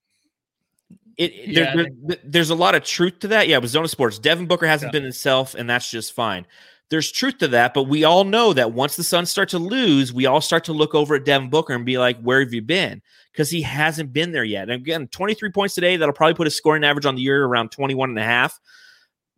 it, 1.16 1.32
it- 1.32 1.48
Yeah, 1.48 1.72
I 1.76 1.86
there- 2.04 2.16
there's 2.22 2.50
a 2.50 2.54
lot 2.54 2.74
of 2.76 2.84
truth 2.84 3.18
to 3.20 3.28
that. 3.28 3.48
Yeah, 3.48 3.58
with 3.58 3.70
Zona 3.70 3.88
Sports, 3.88 4.18
Devin 4.20 4.46
Booker 4.46 4.66
hasn't 4.68 4.90
Yeah. 4.90 4.98
been 5.00 5.02
himself, 5.02 5.54
and 5.56 5.68
that's 5.68 5.90
just 5.90 6.12
fine. 6.12 6.46
There's 6.92 7.10
truth 7.10 7.38
to 7.38 7.48
that, 7.48 7.72
but 7.72 7.84
we 7.84 8.04
all 8.04 8.22
know 8.22 8.52
that 8.52 8.72
once 8.72 8.96
the 8.96 9.02
Suns 9.02 9.30
start 9.30 9.48
to 9.48 9.58
lose, 9.58 10.12
we 10.12 10.26
all 10.26 10.42
start 10.42 10.62
to 10.64 10.74
look 10.74 10.94
over 10.94 11.14
at 11.14 11.24
Devin 11.24 11.48
Booker 11.48 11.72
and 11.72 11.86
be 11.86 11.96
like, 11.96 12.20
"Where 12.20 12.40
have 12.40 12.52
you 12.52 12.60
been?" 12.60 13.00
Because 13.32 13.48
he 13.48 13.62
hasn't 13.62 14.12
been 14.12 14.32
there 14.32 14.44
yet. 14.44 14.68
And 14.68 14.72
again, 14.72 15.08
23 15.08 15.50
points 15.52 15.74
today. 15.74 15.96
That'll 15.96 16.12
probably 16.12 16.34
put 16.34 16.46
his 16.46 16.54
scoring 16.54 16.84
average 16.84 17.06
on 17.06 17.14
the 17.14 17.22
year 17.22 17.46
around 17.46 17.70
21 17.70 18.10
and 18.10 18.18
a 18.18 18.22
half. 18.22 18.60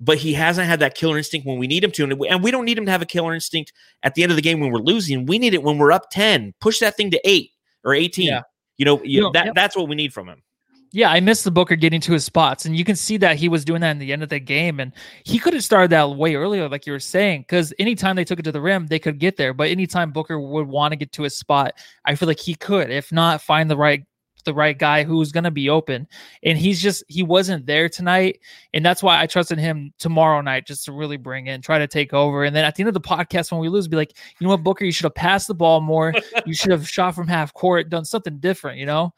But 0.00 0.18
he 0.18 0.32
hasn't 0.32 0.66
had 0.66 0.80
that 0.80 0.96
killer 0.96 1.16
instinct 1.16 1.46
when 1.46 1.58
we 1.58 1.68
need 1.68 1.84
him 1.84 1.92
to, 1.92 2.02
and 2.02 2.18
we- 2.18 2.26
and 2.26 2.42
we 2.42 2.50
don't 2.50 2.64
need 2.64 2.76
him 2.76 2.86
to 2.86 2.90
have 2.90 3.02
a 3.02 3.06
killer 3.06 3.32
instinct 3.32 3.72
at 4.02 4.16
the 4.16 4.24
end 4.24 4.32
of 4.32 4.36
the 4.36 4.42
game 4.42 4.58
when 4.58 4.72
we're 4.72 4.80
losing. 4.80 5.24
We 5.24 5.38
need 5.38 5.54
it 5.54 5.62
when 5.62 5.78
we're 5.78 5.92
up 5.92 6.10
10. 6.10 6.54
Push 6.60 6.80
that 6.80 6.96
thing 6.96 7.12
to 7.12 7.20
eight 7.22 7.52
or 7.84 7.94
18. 7.94 8.26
Yeah. 8.26 8.40
You 8.78 8.84
know, 8.84 9.00
you, 9.04 9.20
know, 9.20 9.30
that 9.30 9.44
yep. 9.46 9.54
that's 9.54 9.76
what 9.76 9.88
we 9.88 9.94
need 9.94 10.12
from 10.12 10.28
him. 10.28 10.42
Yeah, 10.94 11.10
I 11.10 11.18
missed 11.18 11.42
the 11.42 11.50
Booker 11.50 11.74
getting 11.74 12.00
to 12.02 12.12
his 12.12 12.24
spots, 12.24 12.64
and 12.64 12.76
you 12.76 12.84
can 12.84 12.94
see 12.94 13.16
that 13.16 13.36
he 13.36 13.48
was 13.48 13.64
doing 13.64 13.80
that 13.80 13.90
in 13.90 13.98
the 13.98 14.12
end 14.12 14.22
of 14.22 14.28
the 14.28 14.38
game, 14.38 14.78
and 14.78 14.92
he 15.24 15.40
could 15.40 15.52
have 15.52 15.64
started 15.64 15.90
that 15.90 16.10
way 16.10 16.36
earlier, 16.36 16.68
like 16.68 16.86
you 16.86 16.92
were 16.92 17.00
saying, 17.00 17.40
because 17.40 17.74
anytime 17.80 18.14
they 18.14 18.22
took 18.22 18.38
it 18.38 18.44
to 18.44 18.52
the 18.52 18.60
rim, 18.60 18.86
they 18.86 19.00
could 19.00 19.18
get 19.18 19.36
there. 19.36 19.52
But 19.52 19.70
anytime 19.70 20.12
Booker 20.12 20.38
would 20.38 20.68
want 20.68 20.92
to 20.92 20.96
get 20.96 21.10
to 21.14 21.24
his 21.24 21.36
spot, 21.36 21.74
I 22.04 22.14
feel 22.14 22.28
like 22.28 22.38
he 22.38 22.54
could, 22.54 22.92
if 22.92 23.10
not, 23.10 23.42
find 23.42 23.68
the 23.68 23.76
right 23.76 24.04
the 24.44 24.54
right 24.54 24.78
guy 24.78 25.04
who's 25.04 25.32
going 25.32 25.44
to 25.44 25.50
be 25.50 25.70
open. 25.70 26.06
And 26.42 26.58
he's 26.58 26.80
just, 26.80 27.02
he 27.08 27.22
wasn't 27.22 27.64
there 27.64 27.88
tonight. 27.88 28.40
And 28.74 28.84
that's 28.84 29.02
why 29.02 29.18
I 29.18 29.26
trusted 29.26 29.58
him 29.58 29.94
tomorrow 29.98 30.42
night 30.42 30.66
just 30.66 30.84
to 30.84 30.92
really 30.92 31.16
bring 31.16 31.46
in, 31.46 31.62
try 31.62 31.78
to 31.78 31.86
take 31.86 32.12
over. 32.12 32.44
And 32.44 32.54
then 32.54 32.64
at 32.64 32.74
the 32.74 32.82
end 32.82 32.88
of 32.88 32.94
the 32.94 33.00
podcast, 33.00 33.50
when 33.50 33.60
we 33.62 33.70
lose, 33.70 33.88
be 33.88 33.96
like, 33.96 34.12
you 34.38 34.44
know 34.44 34.50
what, 34.50 34.62
Booker, 34.62 34.84
you 34.84 34.92
should 34.92 35.04
have 35.04 35.14
passed 35.14 35.48
the 35.48 35.54
ball 35.54 35.80
more. 35.80 36.12
you 36.46 36.52
should 36.52 36.72
have 36.72 36.86
shot 36.86 37.14
from 37.14 37.26
half 37.26 37.54
court, 37.54 37.88
done 37.88 38.04
something 38.04 38.38
different, 38.38 38.78
you 38.78 38.84
know? 38.86 39.14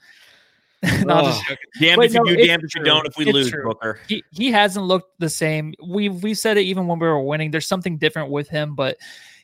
no, 1.05 1.23
oh, 1.25 1.43
damn 1.81 2.01
if 2.03 2.13
you 2.15 2.25
do, 2.25 2.37
damn 2.37 2.63
if 2.63 2.75
you 2.75 2.83
don't. 2.83 3.07
If 3.07 3.17
we 3.17 3.25
it's 3.25 3.33
lose, 3.33 3.51
true. 3.51 3.65
Booker, 3.65 3.99
he 4.09 4.23
he 4.33 4.51
hasn't 4.51 4.85
looked 4.85 5.19
the 5.19 5.31
same. 5.31 5.75
We've 5.85 6.23
we 6.23 6.35
said 6.35 6.59
it 6.59 6.63
even 6.63 6.87
when 6.87 6.99
we 6.99 7.07
were 7.07 7.23
winning. 7.23 7.51
There's 7.51 7.67
something 7.67 7.97
different 7.97 8.31
with 8.31 8.49
him, 8.49 8.75
but 8.75 8.99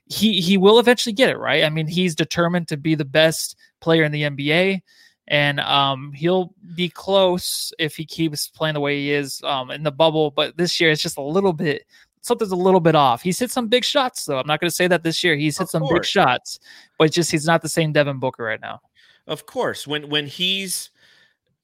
he 0.06 0.40
he 0.40 0.56
will 0.58 0.78
eventually 0.78 1.14
get 1.14 1.30
it 1.30 1.38
right. 1.38 1.64
I 1.64 1.70
mean, 1.70 1.86
he's 1.86 2.14
determined 2.14 2.68
to 2.68 2.76
be 2.76 2.94
the 2.94 3.04
best 3.04 3.56
player 3.80 4.04
in 4.04 4.12
the 4.12 4.22
NBA, 4.22 4.82
and 5.28 5.60
um, 5.60 6.12
he'll 6.12 6.54
be 6.74 6.88
close 6.90 7.72
if 7.78 7.96
he 7.96 8.04
keeps 8.04 8.48
playing 8.48 8.74
the 8.74 8.80
way 8.80 8.98
he 8.98 9.12
is 9.12 9.40
um, 9.42 9.70
in 9.70 9.82
the 9.82 9.92
bubble. 9.92 10.30
But 10.30 10.56
this 10.58 10.80
year, 10.80 10.90
it's 10.90 11.02
just 11.02 11.16
a 11.16 11.22
little 11.22 11.54
bit 11.54 11.84
something's 12.22 12.52
a 12.52 12.56
little 12.56 12.80
bit 12.80 12.94
off. 12.94 13.20
He's 13.22 13.38
hit 13.38 13.50
some 13.50 13.68
big 13.68 13.84
shots, 13.84 14.24
though. 14.24 14.38
I'm 14.38 14.46
not 14.46 14.60
going 14.60 14.70
to 14.70 14.74
say 14.74 14.86
that 14.86 15.02
this 15.02 15.22
year 15.22 15.36
he's 15.36 15.58
hit 15.58 15.64
Of 15.64 15.70
some 15.70 15.86
big 15.92 16.04
shots, 16.04 16.58
but 16.98 17.12
just 17.12 17.30
he's 17.30 17.46
not 17.46 17.62
the 17.62 17.68
same 17.68 17.92
Devin 17.92 18.18
Booker 18.18 18.44
right 18.44 18.60
now. 18.60 18.80
of 19.26 19.46
course, 19.46 19.86
when 19.86 20.08
when 20.08 20.26
he's 20.26 20.90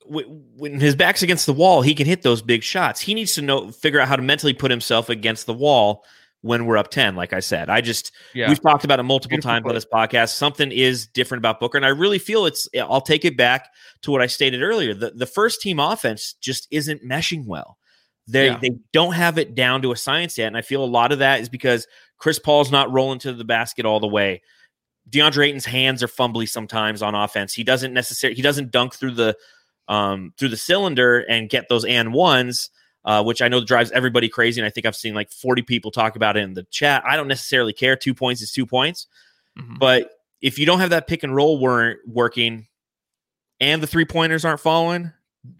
when 0.08 0.80
his 0.80 0.96
back's 0.96 1.22
against 1.22 1.46
the 1.46 1.52
wall, 1.52 1.82
he 1.82 1.94
can 1.94 2.06
hit 2.06 2.22
those 2.22 2.42
big 2.42 2.62
shots. 2.62 3.00
He 3.00 3.14
needs 3.14 3.34
to 3.34 3.42
know 3.42 3.70
figure 3.70 4.00
out 4.00 4.08
how 4.08 4.16
to 4.16 4.22
mentally 4.22 4.54
put 4.54 4.70
himself 4.70 5.08
against 5.08 5.46
the 5.46 5.54
wall 5.54 6.04
when 6.42 6.66
we're 6.66 6.76
up 6.76 6.90
10 6.90 7.16
like 7.16 7.32
I 7.32 7.40
said. 7.40 7.68
I 7.68 7.80
just 7.80 8.12
Yeah, 8.32 8.48
we've 8.48 8.62
talked 8.62 8.84
about 8.84 9.00
it 9.00 9.02
multiple 9.02 9.36
Beautiful 9.36 9.50
times 9.50 9.66
on 9.66 9.74
this 9.74 9.86
podcast. 9.86 10.34
Something 10.34 10.70
is 10.70 11.06
different 11.06 11.40
about 11.40 11.60
Booker 11.60 11.76
and 11.76 11.84
I 11.84 11.90
really 11.90 12.18
feel 12.18 12.46
it's 12.46 12.68
I'll 12.78 13.00
take 13.00 13.24
it 13.24 13.36
back 13.36 13.68
to 14.02 14.10
what 14.10 14.22
I 14.22 14.26
stated 14.26 14.62
earlier. 14.62 14.94
The 14.94 15.10
the 15.10 15.26
first 15.26 15.60
team 15.60 15.80
offense 15.80 16.34
just 16.40 16.68
isn't 16.70 17.04
meshing 17.04 17.44
well. 17.46 17.78
They 18.26 18.46
Yeah. 18.46 18.58
they 18.60 18.70
don't 18.92 19.14
have 19.14 19.38
it 19.38 19.54
down 19.54 19.82
to 19.82 19.92
a 19.92 19.96
science 19.96 20.38
yet 20.38 20.46
and 20.46 20.56
I 20.56 20.62
feel 20.62 20.84
a 20.84 20.86
lot 20.86 21.12
of 21.12 21.18
that 21.18 21.40
is 21.40 21.48
because 21.48 21.86
Chris 22.18 22.38
Paul's 22.38 22.70
not 22.70 22.92
rolling 22.92 23.18
to 23.20 23.32
the 23.32 23.44
basket 23.44 23.84
all 23.84 24.00
the 24.00 24.06
way. 24.06 24.42
DeAndre 25.10 25.48
Ayton's 25.48 25.64
hands 25.64 26.02
are 26.02 26.08
fumbly 26.08 26.48
sometimes 26.48 27.02
on 27.02 27.14
offense. 27.14 27.54
He 27.54 27.64
doesn't 27.64 27.92
necessarily 27.92 28.36
he 28.36 28.42
doesn't 28.42 28.70
dunk 28.70 28.94
through 28.94 29.12
the 29.12 29.36
um 29.88 30.32
through 30.38 30.48
the 30.50 30.56
cylinder 30.56 31.20
and 31.28 31.48
get 31.48 31.68
those 31.68 31.84
and 31.84 32.12
ones, 32.12 32.70
uh, 33.04 33.22
which 33.22 33.40
I 33.42 33.48
know 33.48 33.64
drives 33.64 33.90
everybody 33.92 34.28
crazy. 34.28 34.60
And 34.60 34.66
I 34.66 34.70
think 34.70 34.86
I've 34.86 34.96
seen 34.96 35.14
like 35.14 35.30
40 35.30 35.62
people 35.62 35.90
talk 35.90 36.16
about 36.16 36.36
it 36.36 36.40
in 36.44 36.54
the 36.54 36.64
chat. 36.64 37.02
I 37.06 37.16
don't 37.16 37.28
necessarily 37.28 37.72
care. 37.72 37.96
Two 37.96 38.14
points 38.14 38.42
is 38.42 38.52
two 38.52 38.66
points. 38.66 39.06
Mhm. 39.58 39.78
But 39.78 40.10
if 40.40 40.58
you 40.58 40.66
don't 40.66 40.80
have 40.80 40.90
that 40.90 41.06
pick 41.06 41.22
and 41.22 41.34
roll 41.34 41.58
wor- 41.58 41.96
working 42.06 42.66
and 43.60 43.82
the 43.82 43.86
three 43.86 44.04
pointers 44.04 44.44
aren't 44.44 44.60
falling, 44.60 45.12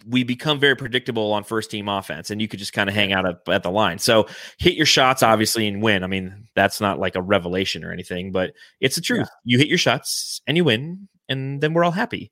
we 0.06 0.22
become 0.24 0.60
very 0.60 0.76
predictable 0.76 1.32
on 1.32 1.44
first 1.44 1.70
team 1.70 1.88
offense, 1.88 2.30
and 2.30 2.40
you 2.42 2.48
could 2.48 2.58
just 2.58 2.72
kind 2.72 2.88
of 2.88 2.94
hang 2.94 3.12
out 3.12 3.26
at, 3.26 3.36
at 3.48 3.62
the 3.62 3.70
line. 3.70 3.98
So 3.98 4.26
hit 4.58 4.74
your 4.74 4.86
shots, 4.86 5.22
obviously, 5.22 5.66
and 5.66 5.82
win. 5.82 6.04
I 6.04 6.06
mean, 6.08 6.48
that's 6.54 6.80
not 6.80 6.98
like 6.98 7.14
a 7.14 7.22
revelation 7.22 7.84
or 7.84 7.92
anything, 7.92 8.30
but 8.32 8.52
it's 8.80 8.96
the 8.96 9.00
truth. 9.00 9.28
You 9.44 9.56
hit 9.56 9.68
your 9.68 9.78
shots 9.78 10.42
and 10.46 10.56
you 10.56 10.64
win, 10.64 11.08
and 11.28 11.60
then 11.60 11.72
we're 11.74 11.84
all 11.84 11.92
happy. 11.92 12.30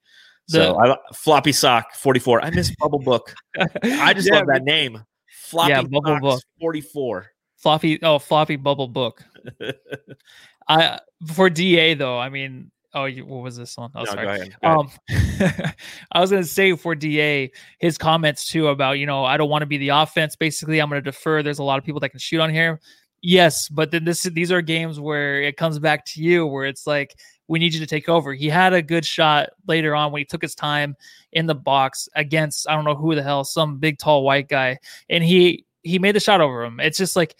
So 0.48 0.78
I, 0.78 0.96
floppy 1.14 1.52
sock 1.52 1.94
44. 1.94 2.44
I 2.44 2.50
miss 2.50 2.74
Bubble 2.78 3.00
Book. 3.00 3.34
I 3.82 4.14
just 4.14 4.28
Yeah, 4.30 4.36
love 4.38 4.46
that 4.46 4.62
name. 4.64 5.02
Floppy 5.28 5.70
Yeah, 5.70 5.82
Bubble 5.82 6.20
Book. 6.20 6.42
44. 6.60 7.26
floppy 7.56 7.98
oh 8.02 8.18
floppy 8.18 8.56
bubble 8.56 8.88
book. 8.88 9.24
I 10.68 10.98
for 11.34 11.48
DA 11.50 11.94
though, 11.94 12.18
I 12.18 12.28
mean, 12.28 12.70
oh, 12.94 13.04
you, 13.06 13.24
what 13.24 13.42
was 13.42 13.56
this 13.56 13.76
one? 13.76 13.90
Oh, 13.94 14.00
No, 14.00 14.04
sorry. 14.06 14.26
go 14.26 14.32
ahead. 14.32 14.56
Go. 14.62 14.68
Um, 14.68 14.90
I 16.12 16.20
was 16.20 16.30
gonna 16.30 16.44
say 16.44 16.74
for 16.76 16.94
Da, 16.94 17.50
his 17.78 17.98
comments 17.98 18.46
too 18.46 18.68
about 18.68 18.98
you 18.98 19.06
know 19.06 19.24
I 19.24 19.36
don't 19.36 19.48
want 19.50 19.62
to 19.62 19.66
be 19.66 19.78
the 19.78 19.88
offense. 19.90 20.36
Basically, 20.36 20.80
I'm 20.80 20.88
gonna 20.88 21.00
defer. 21.02 21.42
There's 21.42 21.58
a 21.60 21.64
lot 21.64 21.78
of 21.78 21.84
people 21.84 22.00
that 22.00 22.10
can 22.10 22.18
shoot 22.20 22.40
on 22.40 22.50
here. 22.50 22.80
Yes, 23.22 23.68
but 23.68 23.90
then 23.90 24.04
this 24.04 24.22
these 24.24 24.52
are 24.52 24.60
games 24.62 25.00
where 25.00 25.40
it 25.42 25.56
comes 25.56 25.78
back 25.78 26.04
to 26.06 26.22
you, 26.22 26.46
where 26.46 26.66
it's 26.66 26.86
like 26.86 27.14
we 27.48 27.58
need 27.58 27.74
you 27.74 27.80
to 27.80 27.86
take 27.86 28.08
over. 28.08 28.34
He 28.34 28.48
had 28.48 28.72
a 28.72 28.82
good 28.82 29.04
shot 29.04 29.50
later 29.66 29.94
on 29.94 30.12
when 30.12 30.20
he 30.20 30.24
took 30.24 30.42
his 30.42 30.54
time 30.54 30.96
in 31.32 31.46
the 31.46 31.54
box 31.54 32.08
against 32.14 32.68
I 32.68 32.74
don't 32.74 32.84
know 32.84 32.94
who 32.94 33.14
the 33.14 33.22
hell, 33.22 33.44
some 33.44 33.78
big 33.78 33.98
tall 33.98 34.24
white 34.24 34.48
guy, 34.48 34.78
and 35.08 35.22
he 35.22 35.64
he 35.82 35.98
made 35.98 36.14
the 36.14 36.20
shot 36.20 36.40
over 36.40 36.64
him. 36.64 36.80
It's 36.80 36.98
just 36.98 37.16
like 37.16 37.36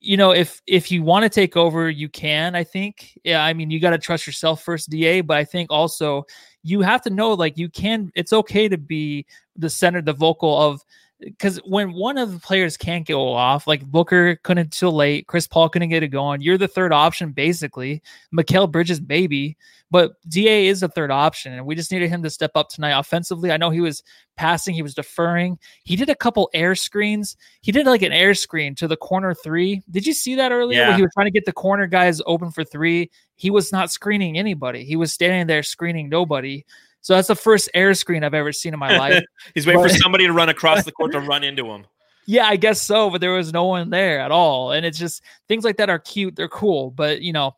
you 0.00 0.16
know 0.16 0.30
if 0.30 0.62
if 0.66 0.90
you 0.90 1.02
want 1.02 1.24
to 1.24 1.28
take 1.28 1.56
over 1.56 1.90
you 1.90 2.08
can 2.08 2.54
i 2.54 2.62
think 2.62 3.18
yeah 3.24 3.44
i 3.44 3.52
mean 3.52 3.70
you 3.70 3.80
got 3.80 3.90
to 3.90 3.98
trust 3.98 4.26
yourself 4.26 4.62
first 4.62 4.90
da 4.90 5.20
but 5.22 5.36
i 5.36 5.44
think 5.44 5.70
also 5.72 6.24
you 6.62 6.80
have 6.80 7.02
to 7.02 7.10
know 7.10 7.32
like 7.32 7.58
you 7.58 7.68
can 7.68 8.10
it's 8.14 8.32
okay 8.32 8.68
to 8.68 8.78
be 8.78 9.26
the 9.56 9.68
center 9.68 10.00
the 10.00 10.12
vocal 10.12 10.56
of 10.56 10.82
because 11.20 11.58
when 11.64 11.92
one 11.92 12.18
of 12.18 12.32
the 12.32 12.38
players 12.38 12.76
can't 12.76 13.06
go 13.06 13.32
off 13.32 13.66
like 13.66 13.84
booker 13.84 14.36
couldn't 14.44 14.66
until 14.66 14.92
late 14.92 15.26
chris 15.26 15.46
paul 15.46 15.68
couldn't 15.68 15.88
get 15.88 16.02
it 16.02 16.08
going 16.08 16.40
you're 16.40 16.58
the 16.58 16.68
third 16.68 16.92
option 16.92 17.32
basically 17.32 18.02
Mikal 18.34 18.70
bridges 18.70 19.00
maybe 19.00 19.56
but 19.90 20.12
da 20.28 20.68
is 20.68 20.80
the 20.80 20.88
third 20.88 21.10
option 21.10 21.52
and 21.52 21.66
we 21.66 21.74
just 21.74 21.90
needed 21.90 22.08
him 22.08 22.22
to 22.22 22.30
step 22.30 22.52
up 22.54 22.68
tonight 22.68 22.98
offensively 22.98 23.50
i 23.50 23.56
know 23.56 23.70
he 23.70 23.80
was 23.80 24.02
passing 24.36 24.74
he 24.74 24.82
was 24.82 24.94
deferring 24.94 25.58
he 25.82 25.96
did 25.96 26.08
a 26.08 26.14
couple 26.14 26.48
air 26.54 26.74
screens 26.74 27.36
he 27.68 27.72
did 27.72 27.86
like 27.86 28.02
an 28.02 28.12
air 28.12 28.34
screen 28.34 28.74
to 28.76 28.88
the 28.88 28.96
corner 28.96 29.34
three. 29.34 29.82
Did 29.90 30.06
you 30.06 30.12
see 30.12 30.34
that 30.36 30.52
earlier? 30.52 30.78
Yeah. 30.78 30.88
When 30.88 30.96
he 30.96 31.02
was 31.02 31.10
trying 31.12 31.26
to 31.26 31.30
get 31.30 31.44
the 31.44 31.52
corner 31.52 31.86
guys 31.86 32.22
open 32.26 32.50
for 32.50 32.64
three. 32.64 33.10
He 33.34 33.50
was 33.50 33.72
not 33.72 33.90
screening 33.90 34.38
anybody. 34.38 34.84
He 34.84 34.96
was 34.96 35.12
standing 35.12 35.46
there 35.46 35.62
screening 35.62 36.08
nobody. 36.08 36.64
So 37.00 37.14
that's 37.14 37.28
the 37.28 37.34
first 37.36 37.70
air 37.74 37.94
screen 37.94 38.24
I've 38.24 38.34
ever 38.34 38.52
seen 38.52 38.74
in 38.74 38.78
my 38.80 38.96
life. 38.98 39.22
He's 39.54 39.66
waiting 39.66 39.82
for 39.82 39.88
somebody 39.88 40.26
to 40.26 40.32
run 40.32 40.48
across 40.48 40.84
the 40.84 40.92
court 40.92 41.12
to 41.12 41.20
run 41.32 41.44
into 41.44 41.66
him. 41.70 41.86
yeah, 42.26 42.46
I 42.46 42.56
guess 42.56 42.82
so, 42.82 43.08
but 43.08 43.20
there 43.20 43.32
was 43.32 43.52
no 43.52 43.64
one 43.66 43.90
there 43.90 44.20
at 44.20 44.30
all. 44.30 44.72
And 44.72 44.84
it's 44.84 44.98
just 44.98 45.22
things 45.48 45.64
like 45.64 45.76
that 45.78 45.88
are 45.88 45.98
cute. 45.98 46.36
They're 46.36 46.48
cool. 46.48 46.90
But 46.90 47.22
you 47.22 47.32
know, 47.32 47.54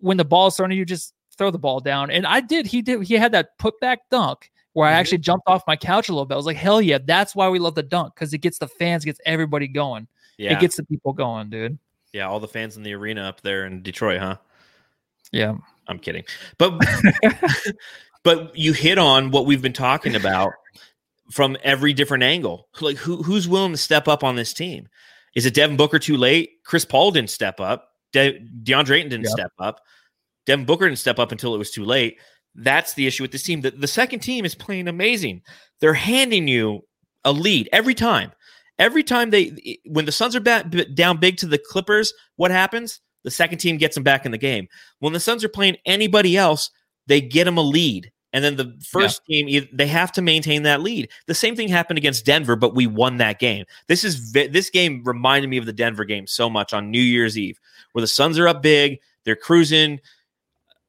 when 0.00 0.16
the 0.16 0.24
ball's 0.24 0.56
thrown, 0.56 0.70
you 0.72 0.84
just 0.84 1.14
throw 1.36 1.50
the 1.50 1.58
ball 1.58 1.80
down. 1.80 2.10
And 2.10 2.26
I 2.26 2.40
did. 2.40 2.66
He 2.66 2.82
did. 2.82 3.02
He 3.04 3.14
had 3.14 3.32
that 3.32 3.56
put 3.58 3.78
back 3.80 4.00
dunk 4.10 4.50
where 4.72 4.88
I 4.88 4.92
Mhm. 4.92 4.96
actually 4.96 5.18
jumped 5.18 5.44
off 5.48 5.62
my 5.66 5.76
couch 5.76 6.08
a 6.08 6.12
little 6.12 6.26
bit. 6.26 6.34
I 6.34 6.36
was 6.36 6.46
like, 6.46 6.56
hell 6.56 6.80
yeah, 6.80 6.98
that's 7.04 7.34
why 7.34 7.48
we 7.48 7.58
love 7.58 7.74
the 7.74 7.82
dunk 7.82 8.14
because 8.14 8.32
it 8.34 8.38
gets 8.38 8.58
the 8.58 8.68
fans, 8.68 9.04
gets 9.04 9.20
everybody 9.26 9.66
going. 9.68 10.06
Yeah. 10.38 10.52
It 10.54 10.60
gets 10.60 10.76
the 10.76 10.84
people 10.84 11.12
going, 11.12 11.50
dude. 11.50 11.78
yeah. 12.12 12.28
All 12.28 12.40
the 12.40 12.48
fans 12.48 12.76
in 12.76 12.82
the 12.82 12.94
arena 12.94 13.22
up 13.22 13.40
there 13.42 13.66
in 13.66 13.82
Detroit, 13.82 14.20
huh? 14.20 14.36
Yeah. 15.32 15.54
I'm 15.88 15.98
kidding. 15.98 16.24
But 16.58 16.78
but 18.24 18.56
you 18.56 18.72
hit 18.72 18.98
on 18.98 19.30
what 19.30 19.46
we've 19.46 19.62
been 19.62 19.72
talking 19.72 20.14
about 20.16 20.52
from 21.32 21.56
every 21.62 21.92
different 21.92 22.22
angle. 22.24 22.68
Like 22.80 22.96
who 22.96 23.22
who's 23.22 23.48
willing 23.48 23.72
to 23.72 23.78
step 23.78 24.08
up 24.08 24.24
on 24.24 24.36
this 24.36 24.52
team? 24.52 24.88
Is 25.36 25.46
it 25.46 25.54
Devin 25.54 25.76
Booker 25.76 25.98
too 25.98 26.16
late? 26.16 26.50
Chris 26.64 26.84
Paul 26.84 27.12
didn't 27.12 27.30
step 27.30 27.60
up. 27.60 27.88
De- 28.12 28.40
DeAndre 28.64 28.96
Ayton 28.98 29.10
didn't 29.10 29.24
Yep. 29.26 29.32
step 29.32 29.52
up. 29.60 29.80
Devin 30.46 30.64
Booker 30.64 30.86
didn't 30.88 30.98
step 30.98 31.18
up 31.20 31.30
until 31.30 31.54
it 31.54 31.58
was 31.58 31.70
too 31.70 31.84
late. 31.84 32.18
That's 32.56 32.94
the 32.94 33.06
issue 33.06 33.22
with 33.22 33.30
this 33.30 33.44
team. 33.44 33.60
The, 33.60 33.70
the 33.70 33.86
second 33.86 34.20
team 34.20 34.44
is 34.44 34.56
playing 34.56 34.88
amazing. 34.88 35.42
They're 35.80 35.94
handing 35.94 36.48
you 36.48 36.80
a 37.24 37.30
lead 37.30 37.68
every 37.72 37.94
time. 37.94 38.32
Every 38.80 39.04
time 39.04 39.30
they, 39.30 39.78
when 39.86 40.06
the 40.06 40.10
Suns 40.12 40.34
are 40.34 40.40
ba- 40.40 40.66
b- 40.68 40.86
down 40.86 41.18
big 41.18 41.36
to 41.38 41.46
the 41.46 41.58
Clippers, 41.58 42.12
what 42.36 42.50
happens? 42.50 42.98
The 43.22 43.30
second 43.30 43.58
team 43.58 43.76
gets 43.76 43.94
them 43.94 44.02
back 44.02 44.24
in 44.24 44.32
the 44.32 44.38
game. 44.38 44.66
When 44.98 45.12
the 45.12 45.20
Suns 45.20 45.44
are 45.44 45.48
playing 45.50 45.76
anybody 45.86 46.36
else, 46.36 46.70
they 47.10 47.20
get 47.20 47.44
them 47.44 47.58
a 47.58 47.62
lead. 47.62 48.12
And 48.32 48.44
then 48.44 48.54
the 48.54 48.78
first 48.88 49.24
team, 49.26 49.48
e- 49.48 49.68
they 49.72 49.88
have 49.88 50.12
to 50.12 50.22
maintain 50.22 50.62
that 50.62 50.80
lead. 50.80 51.10
The 51.26 51.34
same 51.34 51.56
thing 51.56 51.66
happened 51.66 51.98
against 51.98 52.24
Denver, 52.24 52.54
but 52.54 52.76
we 52.76 52.86
won 52.86 53.16
that 53.16 53.40
game. 53.40 53.64
This 53.88 54.04
is 54.04 54.32
this 54.32 54.70
game 54.70 55.02
reminded 55.04 55.48
me 55.48 55.56
of 55.56 55.66
the 55.66 55.72
Denver 55.72 56.04
game 56.04 56.28
so 56.28 56.48
much 56.48 56.72
on 56.72 56.92
New 56.92 57.02
Year's 57.02 57.36
Eve, 57.36 57.58
where 57.92 58.00
the 58.00 58.06
Suns 58.06 58.38
are 58.38 58.46
up 58.46 58.62
big, 58.62 59.00
they're 59.24 59.34
cruising. 59.34 60.00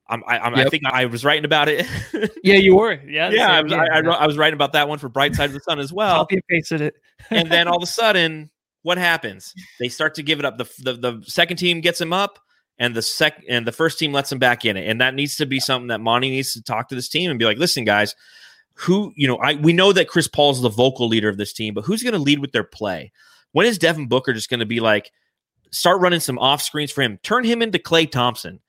I'm, 0.08 0.24
I, 0.28 0.40
I'm, 0.40 0.56
I 0.56 0.66
think 0.66 0.84
I 0.86 1.06
was 1.06 1.26
writing 1.26 1.46
about 1.46 1.70
it. 1.70 1.88
Yeah, 2.44 2.56
you 2.56 2.76
were. 2.76 3.00
Yeah. 3.08 3.30
yeah, 3.30 3.52
I 3.52 3.62
was, 3.62 3.72
I, 3.72 3.86
I, 3.86 4.00
I 4.00 4.28
was 4.28 4.38
writing 4.38 4.56
about 4.56 4.74
that 4.74 4.90
one 4.90 5.00
for 5.00 5.10
Bright 5.10 5.36
Side 5.36 5.46
of 5.46 5.54
the 5.54 5.60
Sun 5.62 5.80
as 5.80 5.94
well. 5.94 6.18
Copy 6.18 6.36
and 6.36 6.48
pasted 6.48 6.82
it. 6.82 6.96
and 7.30 7.50
then 7.50 7.68
all 7.68 7.78
of 7.78 7.84
a 7.84 7.88
sudden, 7.88 8.50
what 8.82 8.98
happens? 8.98 9.54
They 9.80 9.90
start 9.90 10.16
to 10.16 10.24
give 10.24 10.40
it 10.40 10.46
up. 10.46 10.58
The, 10.58 10.70
the 10.80 10.94
the 10.94 11.24
second 11.26 11.58
team 11.58 11.82
gets 11.82 11.98
them 12.00 12.14
up, 12.14 12.40
and 12.82 12.96
the 12.96 13.02
sec 13.04 13.44
and 13.48 13.66
the 13.68 13.72
first 13.72 14.00
team 14.00 14.12
lets 14.12 14.32
him 14.32 14.40
back 14.40 14.66
in 14.66 14.76
it. 14.76 14.90
And 14.90 15.00
that 15.00 15.14
needs 15.14 15.38
to 15.38 15.46
be 15.46 15.60
something 15.60 15.88
that 15.90 16.02
Monty 16.02 16.32
needs 16.32 16.52
to 16.54 16.64
talk 16.64 16.90
to 16.90 16.96
this 16.96 17.08
team 17.08 17.30
and 17.30 17.38
be 17.38 17.46
like, 17.46 17.60
listen, 17.60 17.86
guys, 17.86 18.16
who 18.74 19.14
you 19.16 19.28
know, 19.28 19.38
I 19.38 19.54
we 19.54 19.72
know 19.72 19.94
that 19.94 20.08
Chris 20.08 20.28
Paul's 20.28 20.64
the 20.64 20.70
vocal 20.70 21.08
leader 21.08 21.30
of 21.30 21.38
this 21.38 21.54
team, 21.54 21.76
but 21.76 21.86
who's 21.86 22.02
going 22.02 22.14
to 22.14 22.20
lead 22.20 22.40
with 22.40 22.52
their 22.54 22.64
play? 22.64 23.12
When 23.52 23.68
is 23.68 23.78
Devin 23.78 24.08
Booker 24.08 24.34
just 24.34 24.50
going 24.50 24.62
to 24.62 24.66
be 24.66 24.80
like, 24.80 25.12
start 25.70 26.02
running 26.02 26.20
some 26.20 26.40
off 26.40 26.62
screens 26.64 26.92
for 26.92 27.04
him, 27.04 27.20
turn 27.22 27.44
him 27.44 27.62
into 27.62 27.78
Klay 27.78 28.10
Thompson? 28.10 28.60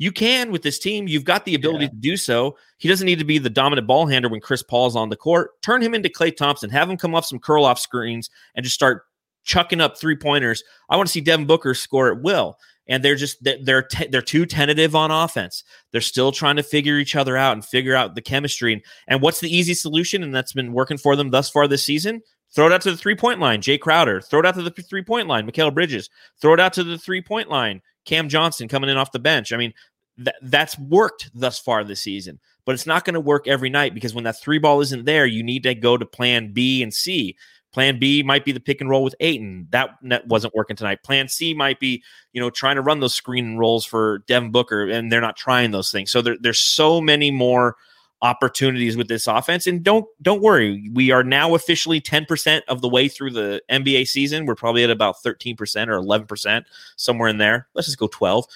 You 0.00 0.12
can 0.12 0.52
with 0.52 0.62
this 0.62 0.78
team. 0.78 1.08
You've 1.08 1.24
got 1.24 1.44
the 1.44 1.56
ability 1.56 1.86
Yeah. 1.86 1.90
to 1.90 1.96
do 1.96 2.16
so. 2.16 2.56
He 2.76 2.88
doesn't 2.88 3.06
need 3.06 3.18
to 3.18 3.24
be 3.24 3.38
the 3.38 3.50
dominant 3.50 3.88
ball 3.88 4.06
handler 4.06 4.30
when 4.30 4.40
Chris 4.40 4.62
Paul's 4.62 4.94
on 4.94 5.08
the 5.08 5.16
court. 5.16 5.60
Turn 5.60 5.82
him 5.82 5.92
into 5.92 6.08
Klay 6.08 6.36
Thompson. 6.36 6.70
Have 6.70 6.88
him 6.88 6.96
come 6.96 7.16
off 7.16 7.26
some 7.26 7.40
curl 7.40 7.64
off 7.64 7.80
screens 7.80 8.30
and 8.54 8.62
just 8.62 8.76
start 8.76 9.02
chucking 9.42 9.80
up 9.80 9.98
three 9.98 10.14
pointers. 10.14 10.62
I 10.88 10.96
want 10.96 11.08
to 11.08 11.12
see 11.12 11.20
Devin 11.20 11.46
Booker 11.46 11.74
score 11.74 12.12
at 12.12 12.22
will. 12.22 12.58
And 12.88 13.04
they're 13.04 13.16
just 13.16 13.42
they're 13.42 13.86
they're, 14.10 14.22
too 14.22 14.46
tentative 14.46 14.96
on 14.96 15.10
offense. 15.10 15.62
They're 15.92 16.00
still 16.00 16.32
trying 16.32 16.56
to 16.56 16.62
figure 16.62 16.98
each 16.98 17.16
other 17.16 17.36
out 17.36 17.52
and 17.52 17.64
figure 17.64 17.94
out 17.94 18.14
the 18.14 18.22
chemistry. 18.22 18.72
And, 18.72 18.82
and 19.06 19.20
what's 19.20 19.40
the 19.40 19.54
easy 19.54 19.74
solution? 19.74 20.22
And 20.22 20.34
that's 20.34 20.54
been 20.54 20.72
working 20.72 20.98
for 20.98 21.14
them 21.14 21.30
thus 21.30 21.50
far 21.50 21.68
this 21.68 21.84
season. 21.84 22.22
Throw 22.54 22.66
it 22.66 22.72
out 22.72 22.80
to 22.82 22.90
the 22.90 22.96
three 22.96 23.14
point 23.14 23.40
line, 23.40 23.60
Jae 23.60 23.78
Crowder. 23.78 24.20
Throw 24.20 24.40
it 24.40 24.46
out 24.46 24.54
to 24.54 24.62
the 24.62 24.70
three 24.70 25.04
point 25.04 25.28
line, 25.28 25.46
Mikal 25.46 25.72
Bridges. 25.72 26.08
Throw 26.40 26.54
it 26.54 26.60
out 26.60 26.72
to 26.74 26.84
the 26.84 26.98
three 26.98 27.20
point 27.20 27.50
line, 27.50 27.82
Cam 28.04 28.28
Johnson 28.28 28.68
coming 28.68 28.88
in 28.90 28.96
off 28.96 29.12
the 29.12 29.18
bench. 29.18 29.52
I 29.52 29.58
mean, 29.58 29.74
th- 30.16 30.36
that's 30.42 30.78
worked 30.78 31.30
thus 31.34 31.58
far 31.58 31.84
this 31.84 32.00
season, 32.00 32.40
but 32.64 32.74
it's 32.74 32.86
not 32.86 33.04
going 33.04 33.14
to 33.14 33.20
work 33.20 33.46
every 33.46 33.70
night 33.70 33.94
because 33.94 34.14
when 34.14 34.24
that 34.24 34.40
three 34.40 34.58
ball 34.58 34.80
isn't 34.80 35.04
there, 35.04 35.26
you 35.26 35.42
need 35.42 35.62
to 35.64 35.74
go 35.74 35.96
to 35.96 36.06
plan 36.06 36.52
B 36.52 36.82
and 36.82 36.92
C. 36.92 37.36
Plan 37.72 37.98
B 37.98 38.22
might 38.22 38.44
be 38.44 38.52
the 38.52 38.60
pick 38.60 38.80
and 38.80 38.88
roll 38.88 39.04
with 39.04 39.14
Ayton. 39.20 39.68
That 39.70 39.90
wasn't 40.26 40.54
working 40.54 40.76
tonight. 40.76 41.02
Plan 41.02 41.28
C 41.28 41.54
might 41.54 41.78
be, 41.78 42.02
you 42.32 42.40
know, 42.40 42.50
trying 42.50 42.76
to 42.76 42.82
run 42.82 43.00
those 43.00 43.14
screen 43.14 43.56
rolls 43.56 43.84
for 43.84 44.24
Devin 44.26 44.50
Booker, 44.50 44.88
and 44.88 45.12
they're 45.12 45.20
not 45.20 45.36
trying 45.36 45.70
those 45.70 45.90
things. 45.92 46.10
So 46.10 46.22
there, 46.22 46.36
there's 46.40 46.60
so 46.60 47.00
many 47.00 47.30
more 47.30 47.76
opportunities 48.22 48.96
with 48.96 49.08
this 49.08 49.26
offense. 49.26 49.66
And 49.66 49.82
don't 49.82 50.06
don't 50.22 50.42
worry, 50.42 50.90
we 50.92 51.10
are 51.10 51.22
now 51.22 51.54
officially 51.54 52.00
10% 52.00 52.62
of 52.68 52.80
the 52.80 52.88
way 52.88 53.08
through 53.08 53.30
the 53.30 53.62
NBA 53.70 54.08
season. 54.08 54.46
We're 54.46 54.54
probably 54.54 54.84
at 54.84 54.90
about 54.90 55.16
13% 55.24 55.56
or 55.88 56.00
11%, 56.00 56.64
somewhere 56.96 57.28
in 57.28 57.38
there. 57.38 57.68
Let's 57.74 57.86
just 57.86 57.98
go 57.98 58.08
12 58.08 58.46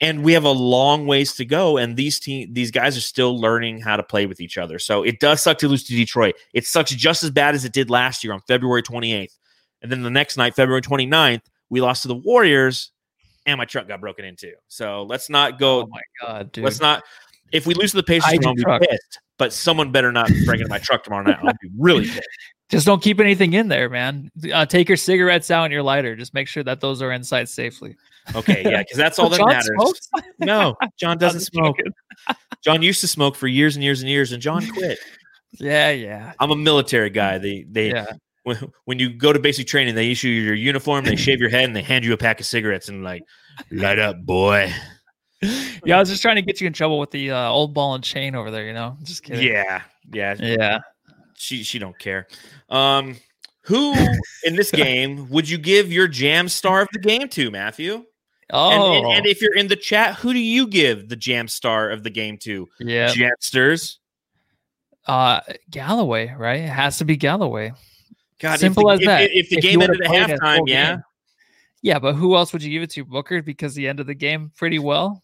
and 0.00 0.24
we 0.24 0.32
have 0.32 0.44
a 0.44 0.50
long 0.50 1.06
ways 1.06 1.34
to 1.34 1.44
go 1.44 1.76
and 1.76 1.96
these 1.96 2.18
team 2.18 2.48
these 2.52 2.70
guys 2.70 2.96
are 2.96 3.00
still 3.02 3.38
learning 3.38 3.80
how 3.80 3.96
to 3.96 4.02
play 4.02 4.26
with 4.26 4.40
each 4.40 4.56
other 4.58 4.78
so 4.78 5.02
it 5.02 5.20
does 5.20 5.42
suck 5.42 5.58
to 5.58 5.68
lose 5.68 5.84
to 5.84 5.94
detroit 5.94 6.34
it 6.54 6.66
sucks 6.66 6.90
just 6.90 7.22
as 7.22 7.30
bad 7.30 7.54
as 7.54 7.64
it 7.64 7.72
did 7.72 7.90
last 7.90 8.24
year 8.24 8.32
on 8.32 8.40
february 8.48 8.82
28th 8.82 9.36
and 9.82 9.90
then 9.92 10.02
the 10.02 10.10
next 10.10 10.36
night 10.36 10.54
february 10.54 10.82
29th 10.82 11.42
we 11.68 11.80
lost 11.80 12.02
to 12.02 12.08
the 12.08 12.14
warriors 12.14 12.92
and 13.46 13.58
my 13.58 13.64
truck 13.64 13.86
got 13.88 14.00
broken 14.00 14.24
into 14.24 14.52
so 14.68 15.02
let's 15.04 15.28
not 15.30 15.58
go 15.58 15.82
Oh 15.82 15.86
my 15.86 16.00
god, 16.20 16.52
dude. 16.52 16.64
let's 16.64 16.80
not 16.80 17.02
if 17.52 17.66
we 17.66 17.74
lose 17.74 17.90
to 17.92 17.96
the 17.96 18.02
pacers 18.02 18.38
i'll 18.44 18.54
be 18.54 18.62
truck. 18.62 18.80
pissed 18.82 19.20
but 19.38 19.52
someone 19.52 19.90
better 19.92 20.12
not 20.12 20.28
break 20.44 20.60
into 20.60 20.68
my 20.68 20.78
truck 20.78 21.02
tomorrow 21.04 21.24
night 21.24 21.38
i'll 21.42 21.52
be 21.60 21.70
really 21.78 22.04
pissed 22.06 22.28
Just 22.70 22.86
don't 22.86 23.02
keep 23.02 23.18
anything 23.18 23.54
in 23.54 23.66
there, 23.66 23.88
man. 23.88 24.30
Uh, 24.54 24.64
take 24.64 24.86
your 24.88 24.96
cigarettes 24.96 25.50
out 25.50 25.64
and 25.64 25.72
your 25.72 25.82
lighter. 25.82 26.14
Just 26.14 26.34
make 26.34 26.46
sure 26.46 26.62
that 26.62 26.78
those 26.80 27.02
are 27.02 27.10
inside 27.10 27.48
safely. 27.48 27.96
Okay 28.34 28.62
yeah 28.64 28.78
because 28.78 28.96
that's 28.96 29.18
all 29.18 29.28
that 29.28 29.38
John 29.38 29.48
matters 29.48 29.70
smokes? 29.74 30.08
no 30.38 30.76
john 30.98 31.18
doesn't 31.18 31.40
smoke 31.40 31.76
john 32.62 32.82
used 32.82 33.00
to 33.00 33.08
smoke 33.08 33.34
for 33.34 33.46
years 33.46 33.76
and 33.76 33.82
years 33.84 34.00
and 34.00 34.10
years 34.10 34.32
and 34.32 34.42
john 34.42 34.66
quit 34.72 34.98
Yeah, 35.58 35.90
yeah, 35.90 36.32
i'm 36.38 36.52
a 36.52 36.56
military 36.56 37.10
guy 37.10 37.38
they 37.38 37.66
they 37.68 37.90
yeah. 37.90 38.06
when, 38.44 38.56
when 38.84 38.98
you 38.98 39.10
go 39.10 39.32
to 39.32 39.38
basic 39.38 39.66
training, 39.66 39.94
they 39.94 40.10
issue 40.10 40.28
you 40.28 40.42
your 40.42 40.54
uniform, 40.54 41.04
they 41.04 41.16
shave 41.16 41.40
your 41.40 41.50
head, 41.50 41.64
and 41.64 41.74
they 41.74 41.82
hand 41.82 42.04
you 42.04 42.12
a 42.12 42.16
pack 42.16 42.38
of 42.38 42.46
cigarettes 42.46 42.88
and 42.88 43.02
like, 43.02 43.22
light 43.70 43.98
up, 43.98 44.24
boy. 44.24 44.72
Yeah, 45.86 45.96
I 45.96 46.00
was 46.00 46.10
just 46.10 46.20
trying 46.20 46.36
to 46.36 46.42
get 46.42 46.60
you 46.60 46.66
in 46.66 46.74
trouble 46.74 46.98
with 46.98 47.10
the 47.12 47.30
uh, 47.30 47.48
old 47.48 47.72
ball 47.72 47.94
and 47.94 48.04
chain 48.04 48.34
over 48.34 48.50
there. 48.50 48.66
You 48.66 48.74
know, 48.74 48.98
just 49.02 49.22
kidding. 49.22 49.46
Yeah, 49.46 49.80
yeah. 50.12 50.34
yeah. 50.38 50.78
She 51.34 51.62
she 51.62 51.78
don't 51.78 51.98
care. 51.98 52.28
Um, 52.68 53.16
who 53.62 53.94
in 54.44 54.56
this 54.56 54.70
game 54.70 55.30
would 55.30 55.48
you 55.48 55.56
give 55.56 55.90
your 55.90 56.08
jam 56.08 56.50
star 56.50 56.82
of 56.82 56.88
the 56.92 56.98
game 56.98 57.26
to, 57.30 57.50
Matthew? 57.50 58.04
And, 58.52 58.82
Oh, 58.82 58.94
and, 59.10 59.18
and 59.18 59.26
if 59.26 59.40
you're 59.40 59.54
in 59.54 59.68
the 59.68 59.76
chat, 59.76 60.16
who 60.16 60.32
do 60.32 60.38
you 60.38 60.66
give 60.66 61.08
the 61.08 61.16
jam 61.16 61.48
star 61.48 61.90
of 61.90 62.02
the 62.02 62.10
game 62.10 62.36
to? 62.38 62.68
yeah. 62.80 63.08
Jamsters. 63.08 63.96
Uh, 65.06 65.40
Galloway, 65.70 66.34
right? 66.36 66.60
It 66.60 66.68
has 66.68 66.98
to 66.98 67.04
be 67.04 67.16
Galloway. 67.16 67.72
God, 68.38 68.54
if 68.54 68.60
Simple 68.60 68.84
the- 68.88 68.94
as 68.94 69.00
if- 69.00 69.06
that. 69.06 69.30
If, 69.32 69.48
the 69.50 69.56
If 69.58 69.62
game 69.62 69.82
ended 69.82 70.00
at 70.02 70.10
halftime, 70.10 70.60
yeah. 70.66 70.90
game. 70.96 71.02
Yeah, 71.82 71.98
but 71.98 72.14
who 72.14 72.36
else 72.36 72.52
would 72.52 72.62
you 72.62 72.70
give 72.70 72.82
it 72.82 72.90
to? 72.90 73.04
Booker 73.04 73.40
because 73.42 73.74
he 73.74 73.88
ended 73.88 74.06
the 74.06 74.14
game 74.14 74.50
pretty 74.56 74.78
well. 74.78 75.22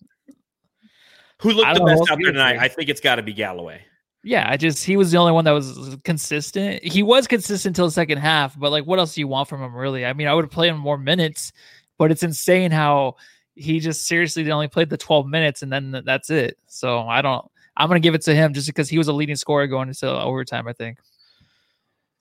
Who 1.43 1.51
looked 1.51 1.69
the 1.75 1.79
don't 1.81 1.87
know 1.87 1.93
who 1.95 1.99
best 2.01 2.11
out 2.13 2.17
there 2.17 2.17
give 2.19 2.29
it 2.29 2.33
to. 2.33 2.39
tonight? 2.39 2.59
I 2.59 2.69
think 2.69 2.89
it's 2.89 3.01
got 3.01 3.17
to 3.17 3.23
be 3.23 3.35
Galloway. 3.35 3.83
Yeah, 4.25 4.47
I 4.51 4.57
just 4.57 4.85
he 4.85 4.97
was 4.97 5.13
the 5.13 5.19
only 5.19 5.33
one 5.33 5.45
that 5.45 5.53
was 5.53 5.97
consistent. 6.03 6.83
He 6.83 7.03
was 7.03 7.27
consistent 7.29 7.73
until 7.77 7.85
the 7.87 7.93
second 7.93 8.19
half, 8.19 8.59
but 8.59 8.73
like, 8.73 8.85
what 8.87 8.99
else 8.99 9.15
do 9.15 9.21
you 9.21 9.29
want 9.29 9.49
from 9.49 9.63
him, 9.63 9.75
really? 9.75 10.05
I 10.07 10.15
mean, 10.15 10.27
I 10.27 10.35
would 10.35 10.45
have 10.45 10.51
played 10.51 10.71
him 10.71 10.79
more 10.79 10.99
minutes, 10.99 11.53
but 11.99 12.11
it's 12.11 12.23
insane 12.23 12.71
how 12.71 13.17
he 13.55 13.81
just 13.81 14.07
seriously 14.07 14.51
only 14.51 14.69
played 14.69 14.91
the 14.91 14.97
12 14.99 15.27
minutes 15.27 15.63
and 15.63 15.73
then 15.73 16.03
that's 16.05 16.31
it. 16.31 16.59
So 16.67 17.01
I 17.01 17.23
don't. 17.23 17.45
I'm 17.77 17.89
gonna 17.89 18.01
give 18.01 18.15
it 18.15 18.23
to 18.23 18.35
him 18.35 18.53
just 18.55 18.67
because 18.67 18.89
he 18.89 18.97
was 18.99 19.09
a 19.09 19.13
leading 19.13 19.37
scorer 19.37 19.67
going 19.67 19.89
into 19.89 20.09
overtime. 20.11 20.67
I 20.69 20.73
think. 20.73 20.99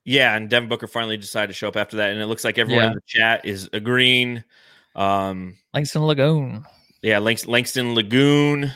Yeah, 0.03 0.35
and 0.35 0.49
Devin 0.49 0.69
Booker 0.69 0.87
finally 0.87 1.17
decided 1.17 1.47
to 1.47 1.53
show 1.53 1.67
up 1.67 1.77
after 1.77 1.97
that, 1.97 2.11
and 2.11 2.21
it 2.21 2.27
looks 2.27 2.43
like 2.43 2.57
everyone 2.57 2.83
Yeah. 2.83 2.89
in 2.89 2.95
the 2.95 3.01
chat 3.07 3.45
is 3.45 3.69
agreeing. 3.73 4.43
Um, 4.95 5.55
Langston 5.73 6.03
Lagoon. 6.03 6.65
yeah, 7.01 7.17
Langs- 7.19 7.47
Langston 7.47 7.95
Lagoon. 7.95 8.71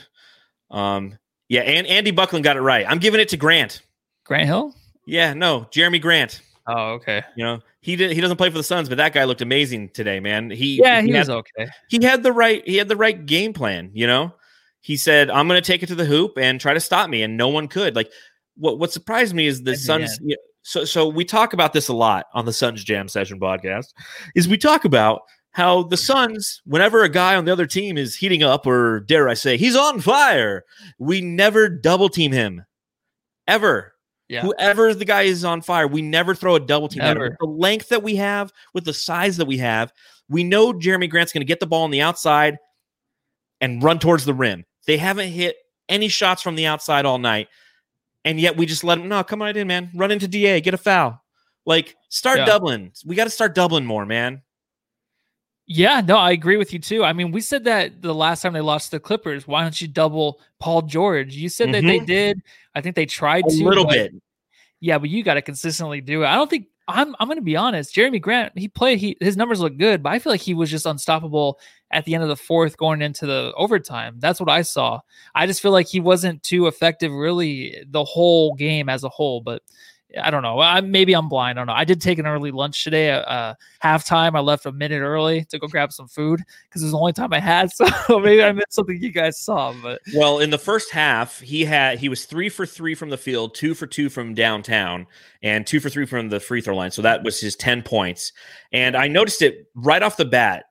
Um, 0.72 1.18
yeah, 1.47 1.62
and 1.62 1.86
Andy 1.88 2.12
Buckland 2.12 2.43
got 2.43 2.58
it 2.58 2.62
right. 2.62 2.86
I'm 2.88 2.97
giving 3.00 3.20
it 3.20 3.30
to 3.30 3.38
Grant. 3.38 3.82
Grant 4.24 4.45
Hill. 4.47 4.74
Yeah, 5.06 5.34
no, 5.34 5.62
Jerami 5.72 6.02
Grant. 6.02 6.41
Oh, 6.70 6.91
okay. 6.93 7.24
You 7.36 7.43
know, 7.43 7.59
he 7.82 7.95
did. 7.95 8.11
He 8.11 8.22
doesn't 8.22 8.38
play 8.38 8.49
for 8.49 8.57
the 8.57 8.63
Suns, 8.63 8.89
but 8.89 8.97
that 8.97 9.13
guy 9.13 9.24
looked 9.24 9.41
amazing 9.41 9.89
today, 9.89 10.20
man. 10.20 10.49
He 10.49 10.78
Yeah, 10.78 11.01
he 11.01 11.11
had, 11.11 11.20
was 11.20 11.30
okay. 11.30 11.70
he 11.89 12.03
had 12.03 12.22
the 12.22 12.32
right 12.32 12.65
he 12.67 12.78
had 12.78 12.88
the 12.88 12.95
right 12.95 13.26
game 13.26 13.53
plan. 13.53 13.89
You 13.93 14.07
know, 14.07 14.34
he 14.82 14.95
said, 14.95 15.30
"I'm 15.30 15.47
going 15.47 15.61
to 15.61 15.65
take 15.65 15.84
it 15.84 15.88
to 15.88 15.95
the 15.95 16.05
hoop 16.05 16.38
and 16.38 16.61
try 16.61 16.74
to 16.74 16.80
stop 16.80 17.09
me," 17.09 17.24
and 17.24 17.38
no 17.38 17.47
one 17.47 17.67
could. 17.67 17.95
Like, 17.95 18.11
what 18.55 18.78
what 18.78 18.91
surprised 18.91 19.34
me 19.34 19.47
is 19.47 19.63
the 19.63 19.72
the 19.72 19.78
Suns. 19.78 20.20
yeah, 20.22 20.36
so 20.61 20.86
so 20.86 21.07
we 21.07 21.26
talk 21.26 21.53
about 21.53 21.74
this 21.74 21.88
a 21.88 21.93
lot 21.93 22.28
on 22.34 22.45
the 22.45 22.53
Suns 22.53 22.84
Jam 22.84 23.07
Session 23.07 23.39
podcast. 23.39 23.88
Is 24.36 24.47
we 24.47 24.57
talk 24.57 24.86
about 24.86 25.22
how 25.51 25.84
the 25.84 25.97
Suns, 25.97 26.61
whenever 26.65 27.03
a 27.03 27.09
guy 27.09 27.36
on 27.36 27.45
the 27.45 27.51
other 27.51 27.65
team 27.65 27.97
is 27.97 28.15
heating 28.15 28.43
up, 28.43 28.67
or 28.67 28.99
dare 29.01 29.28
I 29.28 29.34
say, 29.34 29.57
he's 29.57 29.76
on 29.76 29.99
fire, 29.99 30.63
we 30.99 31.22
never 31.22 31.67
double 31.67 32.09
team 32.09 32.32
him, 32.32 32.65
ever. 33.47 33.93
Yeah. 34.30 34.42
Whoever 34.42 34.94
the 34.94 35.06
guy 35.06 35.24
is 35.24 35.44
on 35.44 35.62
fire, 35.62 35.88
we 35.88 36.04
never 36.04 36.36
throw 36.36 36.56
a 36.56 36.60
double 36.60 36.88
team. 36.88 37.04
Never. 37.04 37.36
The 37.40 37.48
length 37.48 37.90
that 37.90 38.04
we 38.04 38.16
have, 38.18 38.54
with 38.76 38.86
the 38.86 38.94
size 38.94 39.38
that 39.38 39.48
we 39.48 39.58
have, 39.58 39.92
we 40.30 40.44
know 40.44 40.72
Jerami 40.72 41.10
Grant's 41.10 41.34
going 41.34 41.42
to 41.42 41.46
get 41.48 41.60
the 41.60 41.66
ball 41.66 41.84
on 41.84 41.90
the 41.92 42.02
outside 42.02 42.58
and 43.60 43.82
run 43.84 43.98
towards 43.98 44.26
the 44.26 44.34
rim. 44.36 44.66
They 44.86 44.98
haven't 44.98 45.30
hit 45.30 45.56
any 45.90 46.08
shots 46.08 46.44
from 46.44 46.56
the 46.56 46.68
outside 46.68 47.06
all 47.06 47.18
night, 47.18 47.48
and 48.24 48.40
yet 48.40 48.56
we 48.56 48.68
just 48.68 48.84
let 48.84 49.00
him. 49.00 49.10
No, 49.10 49.24
come 49.24 49.42
right 49.42 49.58
in, 49.58 49.68
man. 49.68 49.90
Run 49.96 50.12
into 50.12 50.28
Da, 50.28 50.62
get 50.62 50.76
a 50.76 50.78
foul. 50.78 51.20
Like 51.66 51.96
start 52.10 52.38
Yeah. 52.38 52.46
doubling. 52.46 52.92
We 53.06 53.16
got 53.16 53.24
to 53.24 53.30
start 53.32 53.56
doubling 53.56 53.86
more, 53.86 54.06
man. 54.06 54.44
Yeah, 55.72 56.01
no, 56.01 56.17
I 56.17 56.32
agree 56.32 56.57
with 56.57 56.74
you 56.74 56.80
too. 56.80 57.03
I 57.03 57.13
mean, 57.13 57.32
we 57.32 57.41
said 57.41 57.63
that 57.65 58.01
the 58.01 58.13
last 58.13 58.41
time 58.41 58.53
they 58.53 58.59
lost 58.59 58.86
to 58.86 58.97
the 58.97 58.99
Clippers. 58.99 59.47
Why 59.47 59.61
don't 59.61 59.80
you 59.80 59.88
double 59.88 60.39
Paul 60.59 60.82
George? 60.82 61.36
You 61.36 61.47
said 61.47 61.72
that 61.76 61.84
they 61.84 61.99
Mhm. 61.99 62.05
did. 62.07 62.41
I 62.74 62.82
think 62.82 62.95
they 62.95 63.05
tried 63.05 63.45
A 63.45 63.49
to 63.51 63.63
little 63.63 63.86
but- 63.86 63.93
bit. 63.93 64.13
Yeah, 64.80 64.97
but 64.97 65.09
you 65.11 65.22
got 65.24 65.36
to 65.36 65.43
consistently 65.43 66.01
do 66.01 66.24
it. 66.24 66.26
I 66.28 66.34
don't 66.36 66.49
think 66.49 66.67
I'm. 66.88 67.15
I'm 67.20 67.28
going 67.28 67.38
to 67.38 67.43
be 67.43 67.55
honest. 67.55 67.93
Jerami 67.93 68.20
Grant, 68.20 68.57
he 68.57 68.67
played. 68.67 68.97
He 68.97 69.15
his 69.20 69.38
numbers 69.38 69.59
look 69.59 69.78
good, 69.78 70.01
but 70.01 70.11
I 70.11 70.17
feel 70.17 70.32
like 70.32 70.41
he 70.41 70.55
was 70.55 70.72
just 70.72 70.88
unstoppable 70.88 71.59
at 71.91 72.05
the 72.05 72.15
end 72.15 72.24
of 72.24 72.30
the 72.30 72.36
fourth, 72.36 72.78
going 72.78 73.03
into 73.03 73.28
the 73.28 73.53
overtime. 73.55 74.15
That's 74.20 74.39
what 74.39 74.49
I 74.49 74.63
saw. 74.63 75.01
I 75.36 75.45
just 75.45 75.61
feel 75.61 75.72
like 75.72 75.88
he 75.88 75.99
wasn't 75.99 76.41
too 76.41 76.65
effective, 76.65 77.11
really, 77.11 77.76
the 77.88 78.03
whole 78.05 78.55
game 78.55 78.89
as 78.89 79.03
a 79.03 79.09
whole. 79.09 79.41
But 79.41 79.61
I 80.22 80.32
don't 80.32 80.41
know. 80.41 80.60
I, 80.60 80.82
maybe 80.82 81.14
I'm 81.14 81.30
blind. 81.30 81.60
I 81.60 81.62
don't 81.62 81.68
know. 81.68 81.74
I 81.74 81.84
did 81.84 82.01
take 82.01 82.18
an 82.18 82.26
early 82.26 82.49
lunch 82.49 82.84
today. 82.84 83.12
Uh, 83.12 83.20
uh, 83.22 83.53
halftime, 83.84 84.36
I 84.36 84.39
left 84.39 84.66
a 84.66 84.72
minute 84.72 85.01
early 85.01 85.45
to 85.45 85.60
go 85.60 85.68
grab 85.68 85.91
some 85.91 86.07
food 86.07 86.41
because 86.64 86.82
it 86.82 86.86
was 86.86 86.93
the 86.93 86.97
only 86.97 87.14
time 87.14 87.34
I 87.34 87.39
had. 87.39 87.70
So 87.80 88.20
maybe 88.20 88.41
I 88.41 88.51
missed 88.51 88.74
something 88.74 89.01
you 89.01 89.12
guys 89.12 89.39
saw. 89.39 89.74
But 89.84 90.01
Well, 90.16 90.39
in 90.39 90.49
the 90.49 90.57
first 90.57 90.91
half, 90.91 91.39
he 91.39 91.64
had 91.64 91.99
he 91.99 92.10
was 92.10 92.26
three 92.26 92.49
for 92.49 92.66
three 92.66 92.95
from 92.95 93.10
the 93.10 93.18
field, 93.18 93.53
two 93.53 93.76
for 93.76 93.86
two 93.86 94.10
from 94.10 94.34
downtown, 94.34 95.05
and 95.43 95.66
two 95.68 95.80
for 95.80 95.89
three 95.89 96.05
from 96.05 96.30
the 96.30 96.39
free 96.39 96.62
throw 96.62 96.76
line. 96.76 96.91
So 96.91 97.01
that 97.03 97.24
was 97.24 97.39
his 97.39 97.55
ten 97.55 97.84
points. 97.84 98.34
And 98.72 98.97
I 98.97 99.07
noticed 99.07 99.41
it 99.41 99.68
right 99.76 100.01
off 100.01 100.18
the 100.18 100.26
bat. 100.26 100.66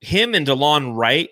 Him 0.00 0.34
and 0.34 0.46
Delon 0.46 0.96
Wright 0.96 1.30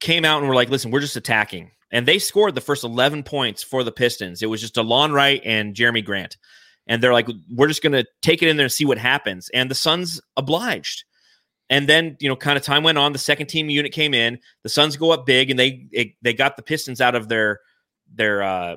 came 0.00 0.24
out 0.24 0.40
and 0.40 0.48
were 0.48 0.54
like, 0.54 0.68
"Listen, 0.68 0.90
we're 0.90 1.00
just 1.00 1.16
attacking," 1.16 1.70
and 1.90 2.06
they 2.06 2.18
scored 2.18 2.54
the 2.54 2.60
first 2.60 2.84
eleven 2.84 3.22
points 3.22 3.62
for 3.62 3.82
the 3.84 3.92
Pistons. 3.92 4.42
It 4.42 4.50
was 4.50 4.60
just 4.60 4.74
Delon 4.74 5.12
Wright 5.12 5.40
and 5.44 5.74
Jerami 5.74 6.04
Grant, 6.04 6.36
and 6.86 7.02
they're 7.02 7.12
like, 7.12 7.28
"We're 7.54 7.68
just 7.68 7.82
going 7.82 7.92
to 7.92 8.04
take 8.22 8.42
it 8.42 8.48
in 8.48 8.56
there 8.56 8.64
and 8.64 8.72
see 8.72 8.84
what 8.84 8.98
happens." 8.98 9.50
And 9.54 9.70
the 9.70 9.74
Suns 9.74 10.20
obliged. 10.36 11.04
And 11.70 11.88
then, 11.88 12.16
you 12.20 12.28
know, 12.28 12.36
kind 12.36 12.58
of 12.58 12.62
time 12.62 12.82
went 12.82 12.98
on. 12.98 13.12
The 13.12 13.18
second 13.18 13.46
team 13.46 13.70
unit 13.70 13.90
came 13.92 14.12
in. 14.12 14.38
The 14.64 14.68
Suns 14.68 14.96
go 14.98 15.10
up 15.12 15.24
big, 15.24 15.50
and 15.50 15.58
they 15.58 15.86
it, 15.92 16.08
they 16.22 16.34
got 16.34 16.56
the 16.56 16.62
Pistons 16.62 17.00
out 17.00 17.14
of 17.14 17.28
their 17.28 17.60
their 18.14 18.42
uh, 18.42 18.76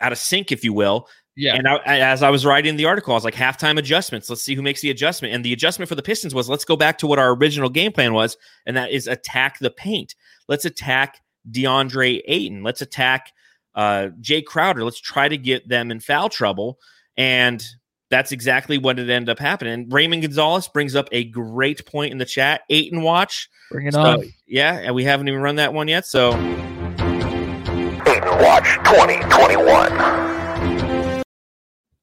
out 0.00 0.12
of 0.12 0.18
sync, 0.18 0.50
if 0.50 0.64
you 0.64 0.72
will. 0.72 1.08
yeah, 1.36 1.54
And 1.54 1.68
I, 1.68 1.76
I- 1.86 2.00
as 2.00 2.22
I 2.24 2.30
was 2.30 2.44
writing 2.44 2.76
the 2.76 2.84
article, 2.86 3.12
I 3.12 3.16
was 3.16 3.24
like, 3.24 3.34
halftime 3.34 3.78
adjustments. 3.78 4.28
Let's 4.28 4.42
see 4.42 4.54
who 4.56 4.60
makes 4.62 4.80
the 4.80 4.90
adjustment. 4.90 5.34
And 5.34 5.44
the 5.44 5.52
adjustment 5.52 5.88
for 5.88 5.94
the 5.94 6.02
Pistons 6.02 6.34
was 6.34 6.48
let's 6.48 6.64
go 6.64 6.76
back 6.76 6.98
to 6.98 7.06
what 7.06 7.18
our 7.20 7.32
original 7.34 7.68
game 7.70 7.92
plan 7.92 8.12
was, 8.12 8.36
and 8.66 8.76
that 8.76 8.90
is 8.90 9.06
attack 9.06 9.58
the 9.60 9.70
paint. 9.70 10.14
Let's 10.48 10.64
attack 10.64 11.20
DeAndre 11.50 12.22
Ayton. 12.26 12.64
Let's 12.64 12.82
attack 12.82 13.32
uh, 13.76 14.08
Jae 14.20 14.44
Crowder. 14.44 14.82
Let's 14.84 15.00
try 15.00 15.28
to 15.28 15.38
get 15.38 15.68
them 15.68 15.90
in 15.92 16.00
foul 16.00 16.28
trouble. 16.28 16.78
And 17.16 17.64
that's 18.10 18.32
exactly 18.32 18.78
what 18.78 18.98
it 18.98 19.08
ended 19.10 19.28
up 19.30 19.38
happening. 19.38 19.88
Raymond 19.88 20.22
Gonzalez 20.22 20.68
brings 20.68 20.94
up 20.94 21.08
a 21.12 21.24
great 21.24 21.84
point 21.86 22.12
in 22.12 22.18
the 22.18 22.24
chat. 22.24 22.62
Ayton 22.70 23.02
watch. 23.02 23.48
Bring 23.70 23.86
it 23.88 23.94
So, 23.94 24.00
on. 24.00 24.32
yeah, 24.46 24.74
and 24.78 24.94
we 24.94 25.04
haven't 25.04 25.28
even 25.28 25.40
run 25.40 25.56
that 25.56 25.72
one 25.74 25.88
yet. 25.88 26.06
So 26.06 26.30
Ayton 28.06 28.38
Watch 28.40 28.64
2021. 28.84 31.22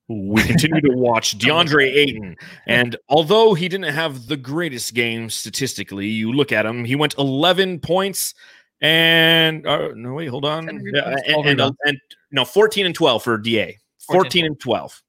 we 0.10 0.44
continue 0.44 0.82
to 0.82 0.92
watch 0.92 1.38
DeAndre 1.40 1.90
Ayton. 1.94 2.36
And 2.68 2.98
although 3.08 3.54
he 3.54 3.70
didn't 3.70 3.94
have 3.94 4.28
the 4.28 4.36
greatest 4.38 4.94
game 4.94 5.30
statistically, 5.30 6.08
you 6.08 6.34
look 6.34 6.52
at 6.52 6.66
him, 6.66 6.84
he 6.84 6.96
went 6.96 7.16
11 7.18 7.80
points 7.80 8.34
and 8.82 9.66
uh, 9.66 9.90
no, 9.96 10.14
wait, 10.16 10.28
hold 10.28 10.44
on. 10.44 10.66
10 10.66 10.76
Yeah, 10.76 10.82
rebounds, 10.84 11.22
and, 11.28 11.36
and, 11.36 11.46
rebounds. 11.46 11.78
and 11.86 11.98
no, 12.32 12.44
14 12.44 12.86
and 12.86 12.94
12 12.94 13.24
for 13.24 13.38
DA. 13.38 13.78
14, 14.08 14.22
14 14.24 14.46
and 14.46 14.60
12 14.60 15.02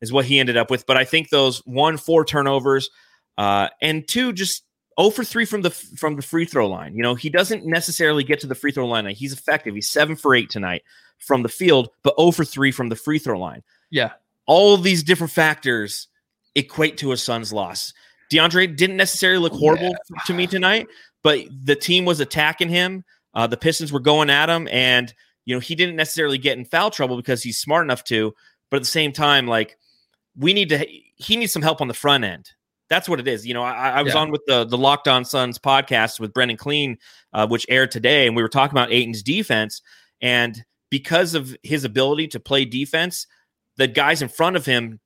is 0.00 0.12
what 0.12 0.24
he 0.24 0.38
ended 0.38 0.56
up 0.56 0.70
with. 0.70 0.86
But 0.86 0.96
I 0.96 1.04
think 1.04 1.30
those 1.30 1.58
one, 1.66 1.96
four 1.96 2.24
turnovers, 2.24 2.90
uh, 3.36 3.68
and 3.82 4.06
two, 4.06 4.32
just 4.32 4.64
0 5.00 5.10
for 5.10 5.24
3 5.24 5.44
from 5.44 5.62
the 5.62 5.70
from 5.70 6.16
the 6.16 6.22
free 6.22 6.44
throw 6.44 6.68
line. 6.68 6.94
You 6.94 7.02
know, 7.02 7.14
he 7.14 7.30
doesn't 7.30 7.64
necessarily 7.66 8.24
get 8.24 8.40
to 8.40 8.46
the 8.46 8.54
free 8.54 8.72
throw 8.72 8.86
line. 8.86 9.06
He's 9.06 9.32
effective. 9.32 9.74
He's 9.74 9.90
seven 9.90 10.16
for 10.16 10.34
eight 10.34 10.50
tonight 10.50 10.82
from 11.18 11.42
the 11.42 11.48
field, 11.48 11.90
but 12.02 12.14
0 12.18 12.30
for 12.32 12.44
3 12.44 12.70
from 12.72 12.88
the 12.88 12.96
free 12.96 13.18
throw 13.18 13.38
line 13.38 13.62
Yeah. 13.90 14.12
all 14.46 14.74
of 14.74 14.82
these 14.84 15.02
different 15.02 15.32
factors 15.32 16.06
equate 16.54 16.96
to 16.98 17.12
a 17.12 17.16
Suns 17.16 17.52
loss. 17.52 17.92
DeAndre 18.32 18.76
didn't 18.76 18.96
necessarily 18.96 19.38
look 19.40 19.52
horrible 19.52 19.96
to 20.26 20.32
me 20.34 20.46
tonight, 20.46 20.86
but 21.22 21.40
the 21.64 21.74
team 21.74 22.04
was 22.04 22.20
attacking 22.20 22.68
him. 22.68 23.04
Uh, 23.34 23.46
the 23.46 23.56
Pistons 23.56 23.92
were 23.92 24.00
going 24.00 24.30
at 24.30 24.48
him, 24.48 24.68
and 24.70 25.12
you 25.48 25.54
know 25.54 25.60
he 25.60 25.74
didn't 25.74 25.96
necessarily 25.96 26.36
get 26.36 26.58
in 26.58 26.66
foul 26.66 26.90
trouble 26.90 27.16
because 27.16 27.42
he's 27.42 27.56
smart 27.56 27.82
enough 27.86 28.04
to. 28.04 28.34
But 28.70 28.76
at 28.76 28.82
the 28.82 28.86
same 28.88 29.12
time, 29.12 29.46
like 29.46 29.78
we 30.36 30.52
need 30.52 30.68
to, 30.68 30.86
he 31.16 31.36
needs 31.36 31.52
some 31.52 31.62
help 31.62 31.80
on 31.80 31.88
the 31.88 31.94
front 31.94 32.22
end. 32.22 32.50
That's 32.90 33.08
what 33.08 33.18
it 33.18 33.26
is. 33.26 33.46
You 33.46 33.54
know, 33.54 33.62
I, 33.62 33.88
I 33.92 34.02
was 34.02 34.12
Yeah. 34.12 34.20
on 34.20 34.30
with 34.30 34.42
the 34.46 34.64
the 34.66 34.76
Locked 34.76 35.08
On 35.08 35.24
Suns 35.24 35.58
podcast 35.58 36.20
with 36.20 36.34
Brendan 36.34 36.58
Clean, 36.58 36.98
uh, 37.32 37.46
which 37.46 37.64
aired 37.70 37.90
today, 37.90 38.26
and 38.26 38.36
we 38.36 38.42
were 38.42 38.48
talking 38.50 38.76
about 38.76 38.92
Ayton's 38.92 39.22
defense, 39.22 39.80
and 40.20 40.62
because 40.90 41.32
of 41.32 41.56
his 41.62 41.84
ability 41.84 42.28
to 42.28 42.40
play 42.40 42.66
defense, 42.66 43.26
the 43.78 43.86
guys 43.86 44.20
in 44.20 44.28
front 44.28 44.56
of 44.56 44.66
him 44.66 45.00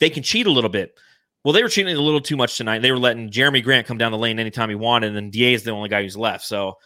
they 0.00 0.08
can 0.08 0.22
cheat 0.22 0.46
a 0.46 0.50
little 0.50 0.70
bit. 0.70 0.98
Well, 1.44 1.52
they 1.52 1.62
were 1.62 1.68
cheating 1.68 1.94
a 1.94 2.00
little 2.00 2.20
too 2.22 2.36
much 2.38 2.56
tonight. 2.56 2.80
They 2.80 2.92
were 2.92 2.98
letting 2.98 3.30
Jerami 3.30 3.62
Grant 3.62 3.86
come 3.86 3.98
down 3.98 4.10
the 4.12 4.18
lane 4.18 4.38
anytime 4.38 4.70
he 4.70 4.74
wanted, 4.74 5.08
and 5.08 5.16
then 5.16 5.30
Da 5.30 5.52
is 5.52 5.64
the 5.64 5.70
only 5.70 5.90
guy 5.90 6.02
who's 6.02 6.16
left. 6.16 6.44
So 6.44 6.78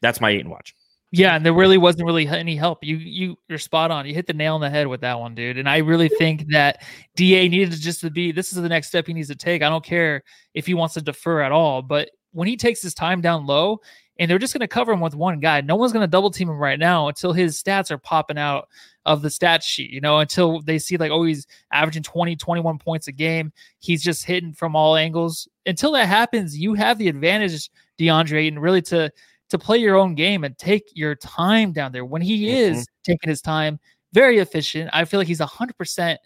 that's 0.00 0.20
my 0.20 0.30
Ayton 0.30 0.48
watch. 0.50 0.74
Yeah, 1.12 1.36
and 1.36 1.46
there 1.46 1.52
really 1.52 1.78
wasn't 1.78 2.04
really 2.04 2.26
any 2.26 2.56
help. 2.56 2.82
You 2.82 2.96
you 2.96 3.36
you're 3.48 3.58
spot 3.58 3.90
on. 3.90 4.06
You 4.06 4.14
hit 4.14 4.26
the 4.26 4.32
nail 4.32 4.56
on 4.56 4.60
the 4.60 4.68
head 4.68 4.88
with 4.88 5.00
that 5.02 5.18
one, 5.18 5.34
dude. 5.34 5.56
And 5.56 5.68
I 5.68 5.78
really 5.78 6.08
think 6.08 6.46
that 6.50 6.82
Da 7.14 7.48
needed 7.48 7.72
to 7.72 7.80
just 7.80 8.00
to 8.00 8.10
be 8.10 8.32
this 8.32 8.52
is 8.52 8.60
the 8.60 8.68
next 8.68 8.88
step 8.88 9.06
he 9.06 9.14
needs 9.14 9.28
to 9.28 9.36
take. 9.36 9.62
I 9.62 9.68
don't 9.68 9.84
care 9.84 10.22
if 10.54 10.66
he 10.66 10.74
wants 10.74 10.94
to 10.94 11.00
defer 11.00 11.42
at 11.42 11.52
all, 11.52 11.80
but 11.80 12.10
when 12.32 12.48
he 12.48 12.56
takes 12.56 12.82
his 12.82 12.92
time 12.92 13.20
down 13.20 13.46
low 13.46 13.80
and 14.18 14.30
they're 14.30 14.38
just 14.38 14.52
going 14.52 14.60
to 14.60 14.68
cover 14.68 14.92
him 14.92 15.00
with 15.00 15.14
one 15.14 15.40
guy, 15.40 15.60
no 15.60 15.76
one's 15.76 15.92
going 15.92 16.02
to 16.02 16.06
double 16.10 16.30
team 16.30 16.48
him 16.48 16.58
right 16.58 16.78
now 16.78 17.08
until 17.08 17.32
his 17.32 17.62
stats 17.62 17.90
are 17.90 17.98
popping 17.98 18.38
out 18.38 18.68
of 19.06 19.22
the 19.22 19.30
stat 19.30 19.62
sheet, 19.62 19.90
you 19.90 20.00
know, 20.00 20.18
until 20.18 20.60
they 20.60 20.78
see 20.78 20.96
like, 20.96 21.10
oh, 21.10 21.22
he's 21.22 21.46
averaging 21.72 22.02
20, 22.02 22.36
21 22.36 22.78
points 22.78 23.08
a 23.08 23.12
game. 23.12 23.52
He's 23.78 24.02
just 24.02 24.24
hitting 24.24 24.52
from 24.52 24.74
all 24.74 24.96
angles. 24.96 25.48
Until 25.64 25.92
that 25.92 26.08
happens, 26.08 26.58
you 26.58 26.74
have 26.74 26.98
the 26.98 27.08
advantage, 27.08 27.70
DeAndre, 27.98 28.48
and 28.48 28.60
really 28.60 28.82
to 28.82 29.10
to 29.50 29.58
play 29.58 29.78
your 29.78 29.96
own 29.96 30.14
game 30.14 30.44
and 30.44 30.56
take 30.58 30.84
your 30.94 31.14
time 31.14 31.72
down 31.72 31.92
there. 31.92 32.04
When 32.04 32.22
he 32.22 32.50
is 32.50 32.86
taking 33.04 33.28
his 33.28 33.40
time, 33.40 33.78
very 34.12 34.38
efficient. 34.38 34.90
I 34.92 35.04
feel 35.04 35.20
like 35.20 35.28
he's 35.28 35.40
100% 35.40 36.16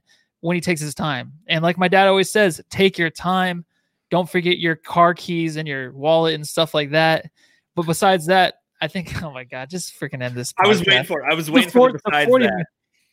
when 0.40 0.54
he 0.54 0.60
takes 0.60 0.80
his 0.80 0.94
time. 0.94 1.32
And 1.48 1.62
like 1.62 1.78
my 1.78 1.88
dad 1.88 2.08
always 2.08 2.30
says, 2.30 2.60
take 2.70 2.98
your 2.98 3.10
time. 3.10 3.64
Don't 4.10 4.28
forget 4.28 4.58
your 4.58 4.76
car 4.76 5.14
keys 5.14 5.56
and 5.56 5.68
your 5.68 5.92
wallet 5.92 6.34
and 6.34 6.46
stuff 6.46 6.74
like 6.74 6.90
that. 6.90 7.26
But 7.74 7.86
besides 7.86 8.26
that, 8.26 8.54
I 8.80 8.88
think, 8.88 9.22
oh 9.22 9.32
my 9.32 9.44
God, 9.44 9.70
just 9.70 9.98
freaking 9.98 10.22
end 10.22 10.34
this. 10.34 10.54
I 10.58 10.66
was 10.66 10.80
waiting 10.80 11.04
for. 11.04 11.20
it. 11.20 11.30
I 11.30 11.34
was 11.34 11.50
waiting 11.50 11.70
for 11.70 11.92
the 11.92 12.00
besides 12.04 12.28
40 12.28 12.46
that. 12.46 12.66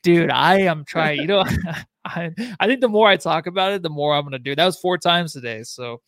Dude, 0.04 0.30
I 0.30 0.62
am 0.62 0.86
trying. 0.86 1.20
You 1.20 1.28
know, 1.28 1.44
I, 2.06 2.32
I 2.60 2.68
think 2.68 2.82
the 2.82 2.88
more 2.88 3.08
I 3.10 3.18
talk 3.18 3.48
about 3.48 3.74
it, 3.74 3.82
the 3.82 3.90
more 3.90 4.16
I'm 4.16 4.22
going 4.22 4.32
to 4.32 4.40
do. 4.40 4.56
That 4.56 4.66
was 4.66 4.80
four 4.80 4.98
times 4.98 5.34
today. 5.34 5.64
So 5.64 6.02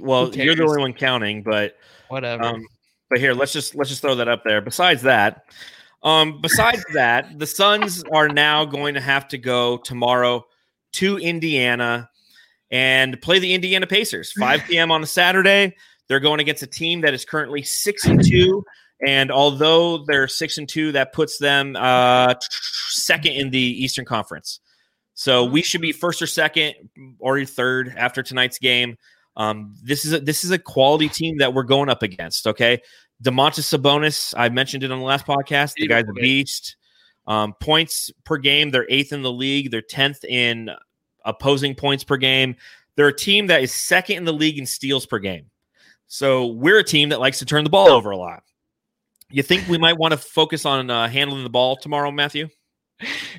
Well, 0.00 0.34
you're 0.34 0.54
the 0.54 0.62
only 0.62 0.80
one 0.80 0.94
counting, 0.94 1.42
but 1.42 1.76
whatever. 2.08 2.44
um, 2.44 2.66
but 3.12 3.20
here 3.20 3.34
let's 3.34 3.52
just 3.52 3.74
let's 3.74 3.90
just 3.90 4.00
throw 4.00 4.14
that 4.14 4.26
up 4.26 4.42
there. 4.42 4.62
Besides 4.62 5.02
that, 5.02 5.44
um, 6.02 6.40
besides 6.40 6.82
that, 6.94 7.38
the 7.38 7.46
Suns 7.46 8.02
are 8.10 8.26
now 8.26 8.64
going 8.64 8.94
to 8.94 9.02
have 9.02 9.28
to 9.28 9.38
go 9.38 9.76
tomorrow 9.76 10.46
to 10.92 11.18
Indiana 11.18 12.08
and 12.70 13.20
play 13.20 13.38
the 13.38 13.52
Indiana 13.52 13.86
Pacers. 13.86 14.32
5 14.32 14.64
p.m. 14.66 14.90
on 14.90 15.02
a 15.02 15.06
Saturday. 15.06 15.76
They're 16.08 16.20
going 16.20 16.40
against 16.40 16.62
a 16.62 16.66
team 16.66 17.02
that 17.02 17.12
is 17.12 17.26
currently 17.26 17.62
six 17.62 18.06
and 18.06 18.24
two. 18.24 18.64
And 19.06 19.30
although 19.30 20.06
they're 20.06 20.26
six 20.26 20.56
and 20.56 20.66
two, 20.66 20.92
that 20.92 21.12
puts 21.12 21.36
them 21.36 21.76
uh, 21.78 22.34
second 22.88 23.32
in 23.32 23.50
the 23.50 23.58
Eastern 23.58 24.06
Conference. 24.06 24.60
So 25.12 25.44
we 25.44 25.60
should 25.60 25.82
be 25.82 25.92
first 25.92 26.22
or 26.22 26.26
second 26.26 26.74
or 27.18 27.44
third 27.44 27.92
after 27.94 28.22
tonight's 28.22 28.58
game. 28.58 28.96
Um, 29.36 29.74
this 29.82 30.04
is 30.04 30.12
a 30.12 30.20
this 30.20 30.44
is 30.44 30.50
a 30.50 30.58
quality 30.58 31.08
team 31.08 31.38
that 31.38 31.54
we're 31.54 31.62
going 31.62 31.88
up 31.88 32.02
against. 32.02 32.46
Okay, 32.46 32.82
Domantas 33.22 33.78
Sabonis, 33.78 34.34
I 34.36 34.48
mentioned 34.48 34.84
it 34.84 34.92
on 34.92 34.98
the 34.98 35.04
last 35.04 35.26
podcast. 35.26 35.74
The 35.74 35.86
guy's 35.86 36.08
a 36.08 36.12
beast. 36.12 36.76
Um, 37.26 37.54
points 37.60 38.10
per 38.24 38.36
game, 38.36 38.70
they're 38.70 38.86
eighth 38.90 39.12
in 39.12 39.22
the 39.22 39.32
league. 39.32 39.70
They're 39.70 39.80
tenth 39.80 40.24
in 40.24 40.70
opposing 41.24 41.74
points 41.74 42.02
per 42.02 42.16
game. 42.16 42.56
They're 42.96 43.08
a 43.08 43.16
team 43.16 43.46
that 43.46 43.62
is 43.62 43.72
second 43.72 44.16
in 44.16 44.24
the 44.24 44.32
league 44.32 44.58
in 44.58 44.66
steals 44.66 45.06
per 45.06 45.18
game. 45.18 45.46
So 46.08 46.46
we're 46.46 46.78
a 46.80 46.84
team 46.84 47.08
that 47.10 47.20
likes 47.20 47.38
to 47.38 47.46
turn 47.46 47.64
the 47.64 47.70
ball 47.70 47.88
over 47.88 48.10
a 48.10 48.16
lot. 48.16 48.42
You 49.30 49.42
think 49.42 49.66
we 49.66 49.78
might 49.78 49.96
want 49.96 50.12
to 50.12 50.18
focus 50.18 50.66
on 50.66 50.90
uh, 50.90 51.08
handling 51.08 51.42
the 51.42 51.48
ball 51.48 51.76
tomorrow, 51.76 52.10
Matthew? 52.10 52.48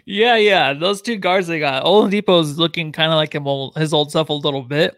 Yeah, 0.06 0.38
yeah. 0.38 0.74
Those 0.74 1.02
two 1.02 1.18
guards 1.18 1.48
they 1.48 1.60
got. 1.60 1.84
Oladipo's 1.84 2.58
looking 2.58 2.92
kind 2.92 3.12
of 3.12 3.18
like 3.18 3.36
him, 3.36 3.48
old- 3.48 3.76
his 3.76 3.94
old 3.94 4.12
self 4.12 4.30
a 4.30 4.34
little 4.34 4.64
bit. 4.64 4.96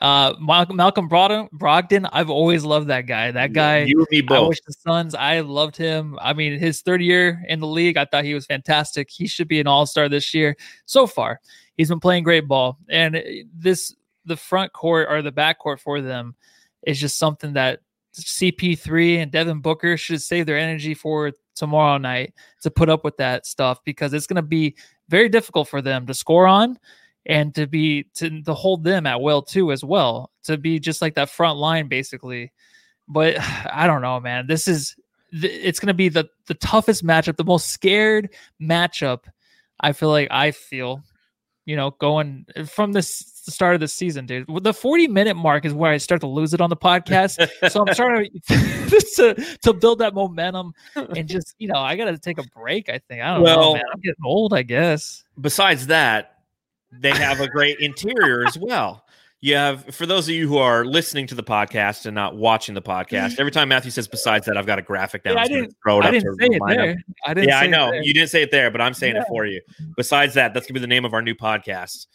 Uh, 0.00 0.34
Malcolm, 0.40 0.76
Malcolm 0.76 1.08
Brogdon, 1.10 1.50
Brogdon, 1.50 2.08
I've 2.10 2.30
always 2.30 2.64
loved 2.64 2.88
that 2.88 3.06
guy. 3.06 3.30
That 3.32 3.52
guy, 3.52 3.80
you 3.80 3.98
and 3.98 4.26
me 4.28 4.34
I 4.34 4.40
wish 4.40 4.60
the 4.66 4.72
Suns. 4.72 5.14
I 5.14 5.40
loved 5.40 5.76
him. 5.76 6.18
I 6.22 6.32
mean, 6.32 6.58
his 6.58 6.80
third 6.80 7.02
year 7.02 7.44
in 7.48 7.60
the 7.60 7.66
league, 7.66 7.98
I 7.98 8.06
thought 8.06 8.24
he 8.24 8.32
was 8.32 8.46
fantastic. 8.46 9.10
He 9.10 9.26
should 9.26 9.46
be 9.46 9.60
an 9.60 9.66
All 9.66 9.84
Star 9.84 10.08
this 10.08 10.32
year. 10.32 10.56
So 10.86 11.06
far, 11.06 11.40
he's 11.76 11.90
been 11.90 12.00
playing 12.00 12.24
great 12.24 12.48
ball, 12.48 12.78
and 12.88 13.16
uh, 13.16 13.20
this 13.54 13.94
the 14.24 14.36
front 14.36 14.72
court 14.72 15.08
or 15.10 15.20
the 15.20 15.32
back 15.32 15.58
court 15.58 15.80
for 15.80 16.00
them 16.00 16.34
is 16.86 16.98
just 16.98 17.18
something 17.18 17.52
that 17.54 17.80
CP3 18.14 19.18
and 19.18 19.30
Devin 19.30 19.60
Booker 19.60 19.96
should 19.96 20.22
save 20.22 20.46
their 20.46 20.58
energy 20.58 20.94
for 20.94 21.32
tomorrow 21.54 21.98
night 21.98 22.32
to 22.62 22.70
put 22.70 22.88
up 22.88 23.04
with 23.04 23.16
that 23.18 23.46
stuff 23.46 23.80
because 23.84 24.12
it's 24.14 24.26
going 24.26 24.36
to 24.36 24.42
be 24.42 24.74
very 25.08 25.28
difficult 25.28 25.68
for 25.68 25.82
them 25.82 26.06
to 26.06 26.14
score 26.14 26.46
on 26.46 26.78
and 27.26 27.54
to 27.54 27.66
be 27.66 28.04
to, 28.14 28.42
to 28.42 28.54
hold 28.54 28.84
them 28.84 29.06
at 29.06 29.20
will 29.20 29.42
too 29.42 29.72
as 29.72 29.84
well 29.84 30.30
to 30.44 30.56
be 30.56 30.78
just 30.78 31.02
like 31.02 31.14
that 31.14 31.30
front 31.30 31.58
line 31.58 31.88
basically. 31.88 32.52
But 33.08 33.36
i 33.72 33.86
don't 33.86 34.02
know 34.02 34.20
man. 34.20 34.46
This 34.46 34.68
is 34.68 34.96
it's 35.32 35.78
going 35.78 35.88
to 35.88 35.94
be 35.94 36.08
the 36.08 36.28
the 36.46 36.54
toughest 36.54 37.04
matchup 37.04 37.36
the 37.36 37.44
most 37.44 37.68
scared 37.68 38.30
matchup 38.60 39.20
i 39.78 39.92
feel 39.92 40.08
like 40.08 40.26
i 40.30 40.50
feel 40.50 41.02
you 41.66 41.76
know 41.76 41.92
going 42.00 42.44
eh, 42.56 42.64
from 42.64 42.92
this 42.92 43.40
the 43.46 43.52
start 43.52 43.74
of 43.74 43.80
the 43.80 43.88
season 43.88 44.26
dude. 44.26 44.46
The 44.62 44.74
40 44.74 45.08
minute 45.08 45.34
mark 45.34 45.64
is 45.64 45.72
where 45.72 45.92
i 45.92 45.96
start 45.96 46.20
to 46.20 46.26
lose 46.26 46.52
it 46.52 46.60
on 46.60 46.68
the 46.68 46.76
podcast. 46.76 47.48
So 47.70 47.80
i'm 47.86 47.94
trying 47.94 48.28
to, 48.48 49.00
to 49.16 49.56
to 49.62 49.72
build 49.72 50.00
that 50.00 50.14
momentum 50.14 50.74
and 50.94 51.26
just 51.26 51.54
you 51.58 51.68
know 51.68 51.78
i 51.78 51.96
gotta 51.96 52.18
take 52.18 52.38
a 52.38 52.44
break 52.54 52.88
i 52.88 52.98
think. 53.08 53.22
I 53.22 53.34
don't 53.34 53.44
know 53.44 53.74
man. 53.74 53.82
I'm 53.92 54.00
getting 54.00 54.24
old 54.24 54.52
i 54.52 54.62
guess. 54.62 55.24
Besides 55.40 55.86
that, 55.86 56.39
they 56.92 57.10
have 57.10 57.40
a 57.40 57.48
great 57.48 57.78
interior 57.80 58.46
as 58.46 58.58
well. 58.58 59.04
You 59.42 59.54
have, 59.54 59.86
for 59.94 60.04
those 60.04 60.28
of 60.28 60.34
you 60.34 60.46
who 60.46 60.58
are 60.58 60.84
listening 60.84 61.26
to 61.28 61.34
the 61.34 61.42
podcast 61.42 62.04
and 62.04 62.14
not 62.14 62.36
watching 62.36 62.74
the 62.74 62.82
podcast, 62.82 63.38
every 63.38 63.50
time 63.50 63.70
Matthew 63.70 63.90
says 63.90 64.06
besides 64.06 64.44
that, 64.44 64.58
I've 64.58 64.66
got 64.66 64.78
a 64.78 64.82
graphic 64.82 65.22
down. 65.24 65.32
Yeah, 65.34 65.40
I 65.40 65.42
I'm 65.44 65.48
just 65.48 65.54
gonna 65.54 65.62
didn't- 65.62 65.76
throw 65.82 65.98
it 65.98 66.04
i 66.04 66.08
up 66.08 66.12
didn't 66.12 66.24
to 66.26 66.34
say 66.38 66.56
it 66.56 66.62
there 66.68 66.96
i 67.26 67.32
didn't 67.34 67.48
Yeah, 67.48 67.58
I 67.60 67.66
know 67.66 67.90
you 67.92 68.12
didn't 68.12 68.28
say 68.28 68.42
it 68.42 68.50
there, 68.50 68.70
but 68.70 68.82
I'm 68.82 68.92
saying 68.92 69.14
Yeah. 69.14 69.22
it 69.22 69.28
for 69.28 69.46
you. 69.46 69.62
Besides 69.96 70.34
that, 70.34 70.52
that's 70.52 70.66
gonna 70.66 70.74
be 70.74 70.80
the 70.80 70.86
name 70.86 71.06
of 71.06 71.14
our 71.14 71.22
new 71.22 71.34
podcast. 71.34 72.06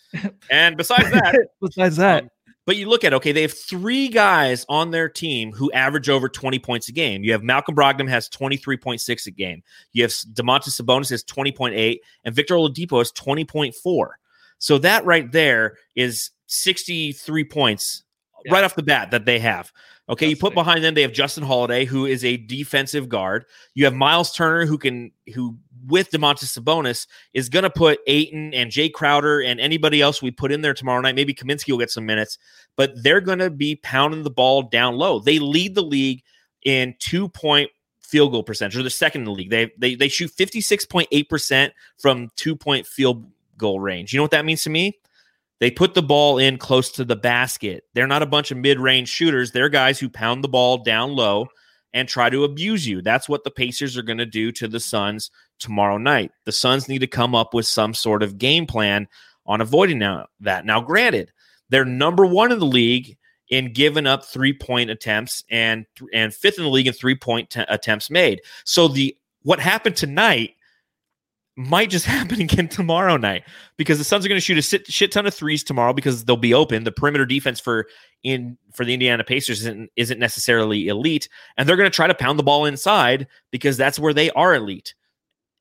And 0.52 0.78
besides 0.78 1.10
that, 1.12 1.48
besides 1.62 1.96
that 1.98 2.24
um, 2.26 2.30
but 2.68 2.78
you 2.78 2.88
look 2.90 3.04
at 3.04 3.14
okay, 3.14 3.32
they 3.32 3.42
have 3.44 3.54
three 3.54 4.08
guys 4.08 4.64
on 4.70 4.92
their 4.92 5.08
team 5.10 5.52
who 5.52 5.72
average 5.72 6.10
over 6.10 6.28
20 6.30 6.58
points 6.60 6.90
a 6.90 6.92
game. 6.92 7.24
You 7.24 7.32
have 7.32 7.42
Malcolm 7.44 7.76
Brogdon 7.76 8.08
has 8.10 8.28
23.6 8.30 9.28
a 9.28 9.32
game. 9.32 9.62
You 9.94 10.02
have 10.04 10.12
Domantas 10.12 10.80
Sabonis 10.82 11.10
has 11.12 11.24
20.8, 11.24 11.98
and 12.24 12.36
Victor 12.36 12.56
Oladipo 12.56 12.98
has 13.00 13.12
20.4. 13.12 14.08
So 14.60 14.78
that 14.80 15.06
right 15.06 15.32
there 15.32 15.78
is 15.96 16.32
63 16.48 17.44
points 17.46 18.04
yeah. 18.46 18.54
right 18.54 18.64
off 18.64 18.76
the 18.76 18.84
bat 18.84 19.12
that 19.12 19.26
they 19.26 19.40
have. 19.40 19.72
Okay, 20.08 20.28
That's 20.28 20.36
you 20.36 20.40
put 20.40 20.54
behind 20.54 20.84
them 20.84 20.94
they 20.94 21.02
have 21.02 21.14
Justin 21.14 21.44
Holiday, 21.44 21.84
who 21.84 22.06
is 22.06 22.24
a 22.24 22.38
defensive 22.38 23.10
guard. 23.10 23.46
You 23.74 23.86
have 23.86 23.96
Miles 23.96 24.34
Turner, 24.34 24.66
who 24.66 24.78
can 24.78 25.12
who 25.34 25.58
with 25.88 26.12
Domantas 26.12 26.58
Sabonis 26.58 27.08
is 27.34 27.50
going 27.50 27.64
to 27.64 27.70
put 27.70 28.00
Ayton 28.08 28.54
and 28.54 28.72
Jae 28.72 28.92
Crowder 28.92 29.42
and 29.42 29.60
anybody 29.60 30.02
else 30.02 30.22
we 30.22 30.32
put 30.32 30.52
in 30.52 30.62
there 30.62 30.74
tomorrow 30.74 31.02
night. 31.02 31.16
Maybe 31.16 31.34
Kaminsky 31.34 31.72
will 31.72 31.80
get 31.80 31.90
some 31.90 32.06
minutes, 32.06 32.38
but 32.76 32.92
they're 33.02 33.22
going 33.22 33.40
to 33.40 33.50
be 33.50 33.78
pounding 33.78 34.24
the 34.24 34.30
ball 34.30 34.64
down 34.64 34.96
low. 34.96 35.20
They 35.20 35.40
lead 35.40 35.74
the 35.74 35.84
league 35.84 36.22
in 36.64 36.96
two 37.00 37.28
point 37.28 37.72
field 38.02 38.32
goal 38.32 38.44
percentage, 38.44 38.78
or 38.78 38.84
the 38.84 38.92
second 38.92 39.22
in 39.22 39.26
the 39.26 39.32
league. 39.32 39.50
They 39.50 39.72
they 39.78 39.96
they 39.96 40.08
shoot 40.08 40.30
fifty 40.30 40.62
six 40.62 40.86
point 40.86 41.08
eight 41.12 41.30
percent 41.30 41.74
from 41.98 42.30
two 42.36 42.56
point 42.56 42.86
field 42.86 43.26
goal 43.58 43.80
range. 43.80 44.14
You 44.14 44.18
know 44.18 44.24
what 44.24 44.32
that 44.32 44.46
means 44.46 44.64
to 44.64 44.70
me? 44.70 45.00
They 45.60 45.72
put 45.72 45.94
the 45.94 46.04
ball 46.04 46.38
in 46.38 46.58
close 46.58 46.92
to 46.92 47.06
the 47.06 47.16
basket. 47.16 47.86
They're 47.94 48.08
not 48.08 48.22
a 48.22 48.28
bunch 48.28 48.52
of 48.52 48.58
mid 48.58 48.80
range 48.80 49.10
shooters. 49.10 49.52
They're 49.52 49.70
guys 49.70 50.00
who 50.00 50.10
pound 50.10 50.44
the 50.44 50.50
ball 50.50 50.80
down 50.80 51.16
low 51.16 51.48
and 51.94 52.10
try 52.10 52.30
to 52.30 52.44
abuse 52.44 52.86
you. 52.86 53.02
That's 53.02 53.30
what 53.30 53.46
the 53.46 53.52
Pacers 53.52 53.98
are 53.98 54.04
going 54.04 54.18
to 54.18 54.26
do 54.26 54.52
to 54.52 54.68
the 54.68 54.82
Suns 54.82 55.32
tomorrow 55.60 55.98
night. 55.98 56.32
The 56.44 56.52
Suns 56.52 56.90
need 56.90 57.00
to 57.00 57.08
come 57.08 57.34
up 57.34 57.54
with 57.54 57.66
some 57.66 57.94
sort 57.94 58.22
of 58.22 58.38
game 58.38 58.68
plan 58.68 59.08
on 59.46 59.62
avoiding 59.62 60.00
that. 60.00 60.66
Now, 60.66 60.82
granted, 60.82 61.32
they're 61.70 61.86
number 61.86 62.26
one 62.26 62.52
in 62.52 62.60
the 62.60 62.66
league 62.66 63.18
in 63.50 63.72
giving 63.72 64.08
up 64.08 64.26
three 64.26 64.54
point 64.54 64.90
attempts 64.90 65.44
and 65.50 65.86
and 66.14 66.34
fifth 66.34 66.58
in 66.58 66.64
the 66.64 66.70
league 66.70 66.88
in 66.88 66.94
three 66.94 67.16
point 67.16 67.50
t- 67.52 67.64
attempts 67.70 68.10
made. 68.10 68.42
So 68.66 68.88
the 68.88 69.16
what 69.44 69.60
happened 69.60 69.96
tonight 69.96 70.56
might 71.56 71.90
just 71.90 72.06
happen 72.06 72.42
again 72.42 72.68
tomorrow 72.68 73.18
night 73.18 73.44
because 73.78 73.98
the 73.98 74.04
Suns 74.04 74.26
are 74.26 74.30
going 74.30 74.38
to 74.40 74.42
shoot 74.42 74.58
a 74.58 74.92
shit 74.92 75.12
ton 75.12 75.26
of 75.26 75.34
threes 75.34 75.64
tomorrow 75.64 75.94
because 75.94 76.26
they'll 76.26 76.38
be 76.38 76.54
open. 76.54 76.84
The 76.84 76.92
perimeter 76.92 77.26
defense 77.26 77.60
for 77.60 77.88
in 78.24 78.58
for 78.74 78.86
the 78.86 78.94
Indiana 78.94 79.24
Pacers 79.24 79.62
isn't, 79.62 79.90
isn't 79.96 80.20
necessarily 80.20 80.88
elite, 80.88 81.30
and 81.58 81.68
they're 81.68 81.78
going 81.78 81.90
to 81.90 81.96
try 81.96 82.08
to 82.08 82.16
pound 82.16 82.40
the 82.40 82.44
ball 82.44 82.66
inside 82.66 83.28
because 83.52 83.78
that's 83.78 84.00
where 84.00 84.14
they 84.14 84.32
are 84.32 84.56
elite. 84.56 84.94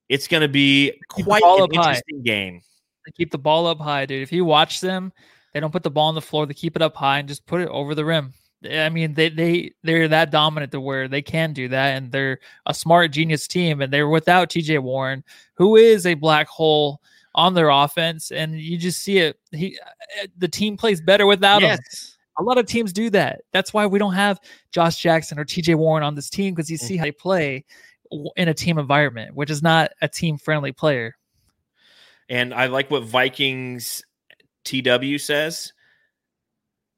It's 0.09 0.28
going 0.28 0.42
to 0.42 0.49
be 0.49 0.92
quite 1.11 1.42
an 1.42 1.68
interesting 1.72 2.18
high. 2.18 2.22
game. 2.24 2.61
They 3.07 3.12
keep 3.12 3.30
the 3.30 3.38
ball 3.38 3.66
up 3.66 3.80
high, 3.80 4.07
dude. 4.07 4.22
If 4.22 4.32
you 4.32 4.45
watch 4.45 4.80
them, 4.80 5.12
they 5.53 5.61
don't 5.61 5.72
put 5.72 5.82
the 5.82 5.90
ball 5.90 6.09
on 6.09 6.14
the 6.14 6.22
floor. 6.22 6.47
They 6.47 6.55
keep 6.55 6.76
it 6.76 6.82
up 6.82 6.95
high 6.95 7.20
and 7.20 7.28
just 7.28 7.47
put 7.47 7.61
it 7.61 7.68
over 7.68 7.95
the 7.95 8.05
rim. 8.05 8.32
I 8.70 8.88
mean, 8.88 9.14
they 9.14 9.28
they 9.28 9.72
they're 9.82 10.08
that 10.08 10.30
dominant 10.30 10.72
to 10.72 10.80
where 10.80 11.08
they 11.08 11.22
can 11.22 11.52
do 11.52 11.68
that, 11.68 11.96
and 11.96 12.10
they're 12.10 12.40
a 12.66 12.74
smart 12.74 13.12
genius 13.12 13.46
team, 13.46 13.80
and 13.80 13.92
they're 13.92 14.08
without 14.08 14.50
T.J. 14.50 14.78
Warren, 14.78 15.24
who 15.54 15.76
is 15.76 16.06
a 16.06 16.14
black 16.14 16.48
hole 16.48 17.00
on 17.34 17.54
their 17.54 17.68
offense, 17.68 18.30
and 18.30 18.58
you 18.58 18.78
just 18.78 19.00
see 19.00 19.18
it. 19.18 19.38
He, 19.50 19.78
uh, 20.22 20.26
the 20.38 20.48
team 20.48 20.76
plays 20.76 21.00
better 21.00 21.26
without 21.26 21.62
yes. 21.62 21.78
him. 21.78 21.84
A 22.38 22.42
lot 22.42 22.58
of 22.58 22.66
teams 22.66 22.92
do 22.92 23.10
that. 23.10 23.42
That's 23.52 23.72
why 23.72 23.86
we 23.86 23.98
don't 23.98 24.14
have 24.14 24.40
Josh 24.72 24.98
Jackson 24.98 25.38
or 25.38 25.44
T.J. 25.44 25.74
Warren 25.74 26.02
on 26.02 26.14
this 26.14 26.30
team 26.30 26.54
because 26.54 26.70
you 26.70 26.76
see 26.76 26.96
how 26.96 27.04
they 27.04 27.12
play 27.12 27.64
in 28.36 28.48
a 28.48 28.54
team 28.54 28.78
environment, 28.78 29.34
which 29.34 29.50
is 29.50 29.62
not 29.62 29.92
a 30.02 30.08
team 30.08 30.38
friendly 30.38 30.72
player. 30.72 31.16
And 32.28 32.54
I 32.54 32.66
like 32.66 32.90
what 32.90 33.04
Vikings 33.04 34.02
TW 34.64 35.18
says 35.18 35.73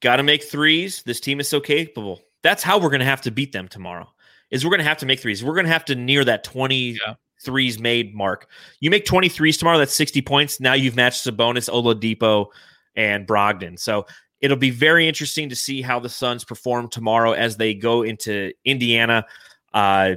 Got 0.07 0.19
to 0.19 0.23
make 0.23 0.45
threes. 0.45 1.03
This 1.03 1.19
team 1.19 1.41
is 1.41 1.49
so 1.49 1.59
capable. 1.59 2.21
That's 2.45 2.63
how 2.63 2.79
we're 2.79 2.91
going 2.91 3.01
to 3.01 3.05
have 3.07 3.23
to 3.23 3.33
beat 3.33 3.51
them 3.51 3.67
tomorrow. 3.67 4.09
Is 4.53 4.65
we're 4.65 4.71
going 4.71 4.79
to 4.79 4.85
have 4.85 4.99
to 4.99 5.07
make 5.07 5.19
threes. 5.19 5.43
We're 5.43 5.55
going 5.55 5.67
to 5.67 5.73
have 5.73 5.85
to 5.87 5.97
near 5.97 6.25
that 6.25 6.45
20 6.45 6.77
yeah. 6.91 7.15
threes 7.43 7.81
made 7.81 8.15
mark. 8.15 8.49
You 8.79 8.89
make 8.89 9.05
23s 9.05 9.59
tomorrow, 9.59 9.79
that's 9.79 9.97
60 9.97 10.23
points. 10.23 10.61
Now 10.61 10.75
you've 10.75 10.95
matched 10.95 11.27
Sabonis, 11.27 11.69
Oladipo, 11.69 12.47
and 12.95 13.27
Brogdon. 13.27 13.81
So 13.81 14.07
it'll 14.41 14.57
be 14.57 14.71
very 14.71 15.09
interesting 15.09 15.49
to 15.49 15.57
see 15.57 15.83
how 15.83 15.99
the 15.99 16.09
Suns 16.09 16.45
perform 16.45 16.87
tomorrow 16.87 17.33
as 17.33 17.57
they 17.57 17.75
go 17.75 18.03
into 18.03 18.53
Indiana. 18.65 19.27
Uh, 19.75 20.15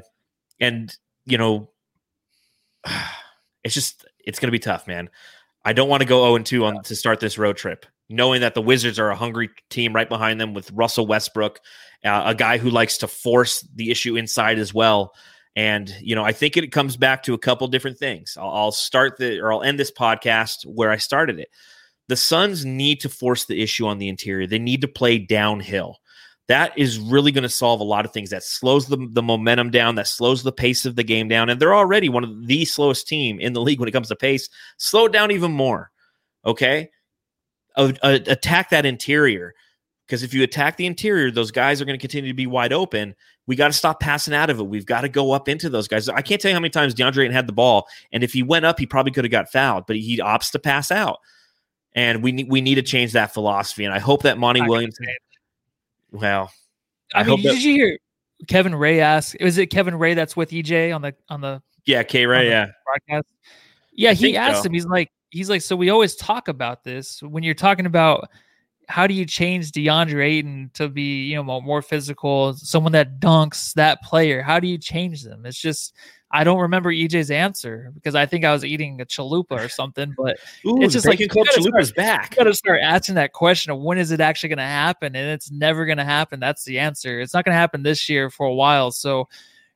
and, 0.59 0.95
you 1.25 1.39
know, 1.39 1.71
it's 3.63 3.73
just, 3.73 4.05
it's 4.23 4.37
going 4.37 4.49
to 4.49 4.51
be 4.51 4.59
tough, 4.59 4.85
man. 4.85 5.09
I 5.65 5.73
don't 5.73 5.89
want 5.89 6.01
to 6.01 6.07
go 6.07 6.25
0 6.25 6.43
2 6.43 6.65
on 6.65 6.83
to 6.83 6.95
start 6.95 7.19
this 7.19 7.39
road 7.39 7.57
trip 7.57 7.87
knowing 8.09 8.41
that 8.41 8.55
the 8.55 8.61
Wizards 8.61 8.99
are 8.99 9.11
a 9.11 9.15
hungry 9.15 9.49
team 9.69 9.93
right 9.93 10.09
behind 10.09 10.41
them 10.41 10.53
with 10.53 10.71
Russell 10.71 11.05
Westbrook, 11.05 11.59
uh, 12.03 12.23
a 12.25 12.35
guy 12.35 12.57
who 12.57 12.69
likes 12.69 12.97
to 12.97 13.07
force 13.07 13.61
the 13.75 13.91
issue 13.91 14.15
inside 14.15 14.57
as 14.57 14.73
well. 14.73 15.13
And 15.55 15.93
you 16.01 16.15
know, 16.15 16.23
I 16.23 16.31
think 16.31 16.57
it 16.57 16.71
comes 16.71 16.97
back 16.97 17.23
to 17.23 17.33
a 17.33 17.39
couple 17.39 17.67
different 17.67 17.97
things. 17.97 18.37
I'll, 18.39 18.49
I'll 18.49 18.71
start 18.71 19.17
the 19.17 19.39
or 19.39 19.53
I'll 19.53 19.63
end 19.63 19.79
this 19.79 19.91
podcast 19.91 20.65
where 20.65 20.91
I 20.91 20.97
started 20.97 21.39
it. 21.39 21.49
The 22.07 22.15
Suns 22.15 22.65
need 22.65 23.01
to 23.01 23.09
force 23.09 23.45
the 23.45 23.61
issue 23.61 23.85
on 23.85 23.99
the 23.99 24.09
interior. 24.09 24.47
They 24.47 24.59
need 24.59 24.81
to 24.81 24.87
play 24.87 25.19
downhill. 25.19 25.97
That 26.47 26.75
is 26.75 26.97
really 26.97 27.31
going 27.31 27.43
to 27.43 27.49
solve 27.49 27.79
a 27.79 27.83
lot 27.83 28.05
of 28.05 28.11
things. 28.11 28.31
That 28.31 28.43
slows 28.43 28.87
the, 28.87 28.97
the 29.11 29.21
momentum 29.21 29.69
down, 29.69 29.93
that 29.95 30.07
slows 30.07 30.41
the 30.41 30.51
pace 30.51 30.85
of 30.85 30.95
the 30.95 31.03
game 31.03 31.27
down. 31.27 31.49
And 31.49 31.59
they're 31.59 31.75
already 31.75 32.09
one 32.09 32.23
of 32.23 32.47
the 32.47 32.65
slowest 32.65 33.07
team 33.07 33.39
in 33.39 33.53
the 33.53 33.61
league 33.61 33.79
when 33.79 33.87
it 33.87 33.91
comes 33.91 34.07
to 34.07 34.15
pace. 34.15 34.49
Slow 34.77 35.05
it 35.05 35.11
down 35.11 35.29
even 35.29 35.51
more. 35.51 35.91
Okay 36.43 36.89
attack 37.75 38.69
that 38.69 38.85
interior. 38.85 39.53
Because 40.05 40.23
if 40.23 40.33
you 40.33 40.41
attack 40.43 40.77
the 40.77 40.87
interior, 40.87 41.29
those 41.29 41.51
guys 41.51 41.81
are 41.81 41.85
going 41.85 41.97
to 41.97 42.01
continue 42.01 42.31
to 42.31 42.35
be 42.35 42.47
wide 42.47 42.73
open. 42.73 43.15
We 43.45 43.55
got 43.55 43.67
to 43.67 43.73
stop 43.73 43.99
passing 43.99 44.33
out 44.33 44.49
of 44.49 44.59
it. 44.59 44.63
We've 44.63 44.85
got 44.85 45.01
to 45.01 45.09
go 45.09 45.31
up 45.31 45.47
into 45.47 45.69
those 45.69 45.87
guys. 45.87 46.09
I 46.09 46.21
can't 46.21 46.41
tell 46.41 46.49
you 46.49 46.55
how 46.55 46.59
many 46.59 46.71
times 46.71 46.95
DeAndre 46.95 47.31
had 47.31 47.47
the 47.47 47.53
ball, 47.53 47.87
and 48.11 48.23
if 48.23 48.33
he 48.33 48.43
went 48.43 48.65
up, 48.65 48.79
he 48.79 48.85
probably 48.85 49.11
could 49.11 49.23
have 49.23 49.31
got 49.31 49.51
fouled, 49.51 49.85
but 49.87 49.95
he 49.95 50.17
opts 50.17 50.51
to 50.51 50.59
pass 50.59 50.91
out. 50.91 51.19
And 51.93 52.23
we 52.23 52.31
need 52.31 52.49
we 52.49 52.61
need 52.61 52.75
to 52.75 52.81
change 52.81 53.13
that 53.13 53.33
philosophy. 53.33 53.85
And 53.85 53.93
I 53.93 53.99
hope 53.99 54.23
that 54.23 54.37
Monty 54.37 54.61
Williams. 54.61 54.97
Well, 56.11 56.51
I, 57.13 57.21
I 57.21 57.23
mean, 57.23 57.41
did 57.41 57.63
you 57.63 57.73
hear 57.73 57.99
Kevin 58.47 58.75
Ray 58.75 59.01
ask? 59.01 59.35
Was 59.41 59.57
it 59.57 59.67
Kevin 59.67 59.95
Ray 59.95 60.13
that's 60.13 60.35
with 60.35 60.51
EJ 60.51 60.93
on 60.93 61.01
the 61.01 61.15
on 61.29 61.41
the 61.41 61.61
yeah 61.85 62.03
K 62.03 62.25
Ray 62.25 62.49
yeah 62.49 62.67
broadcast? 62.85 63.27
Yeah, 63.93 64.13
he 64.13 64.37
asked 64.37 64.63
so. 64.63 64.67
him. 64.67 64.73
He's 64.73 64.85
like, 64.85 65.11
he's 65.29 65.49
like, 65.49 65.61
so 65.61 65.75
we 65.75 65.89
always 65.89 66.15
talk 66.15 66.47
about 66.47 66.83
this 66.83 67.21
when 67.21 67.43
you're 67.43 67.53
talking 67.53 67.85
about 67.85 68.29
how 68.87 69.05
do 69.05 69.13
you 69.13 69.25
change 69.25 69.71
DeAndre 69.71 70.25
Ayton 70.25 70.71
to 70.73 70.89
be, 70.89 71.25
you 71.25 71.35
know, 71.35 71.61
more 71.61 71.81
physical, 71.81 72.53
someone 72.55 72.91
that 72.93 73.19
dunks 73.19 73.73
that 73.73 74.01
player? 74.01 74.41
How 74.41 74.59
do 74.59 74.67
you 74.67 74.79
change 74.79 75.23
them? 75.23 75.45
It's 75.45 75.59
just 75.59 75.93
I 76.31 76.43
don't 76.43 76.59
remember 76.59 76.91
EJ's 76.91 77.31
answer 77.31 77.91
because 77.93 78.13
I 78.13 78.25
think 78.25 78.45
I 78.45 78.51
was 78.51 78.63
eating 78.63 79.01
a 79.01 79.05
chalupa 79.05 79.51
or 79.51 79.69
something. 79.69 80.13
But 80.15 80.37
Ooh, 80.65 80.81
it's 80.81 80.93
just 80.93 81.07
like 81.07 81.19
Club 81.29 81.47
Chalupa's 81.47 81.91
back. 81.91 82.31
You 82.31 82.37
got 82.37 82.43
to 82.43 82.53
start 82.53 82.81
asking 82.83 83.15
that 83.15 83.33
question 83.33 83.71
of 83.71 83.79
when 83.79 83.97
is 83.97 84.11
it 84.11 84.21
actually 84.21 84.49
going 84.49 84.57
to 84.57 84.63
happen, 84.63 85.15
and 85.15 85.29
it's 85.29 85.49
never 85.49 85.85
going 85.85 85.97
to 85.97 86.05
happen. 86.05 86.39
That's 86.39 86.63
the 86.63 86.79
answer. 86.79 87.19
It's 87.19 87.33
not 87.33 87.45
going 87.45 87.53
to 87.53 87.59
happen 87.59 87.81
this 87.81 88.09
year 88.09 88.29
for 88.29 88.45
a 88.45 88.53
while. 88.53 88.91
So, 88.91 89.27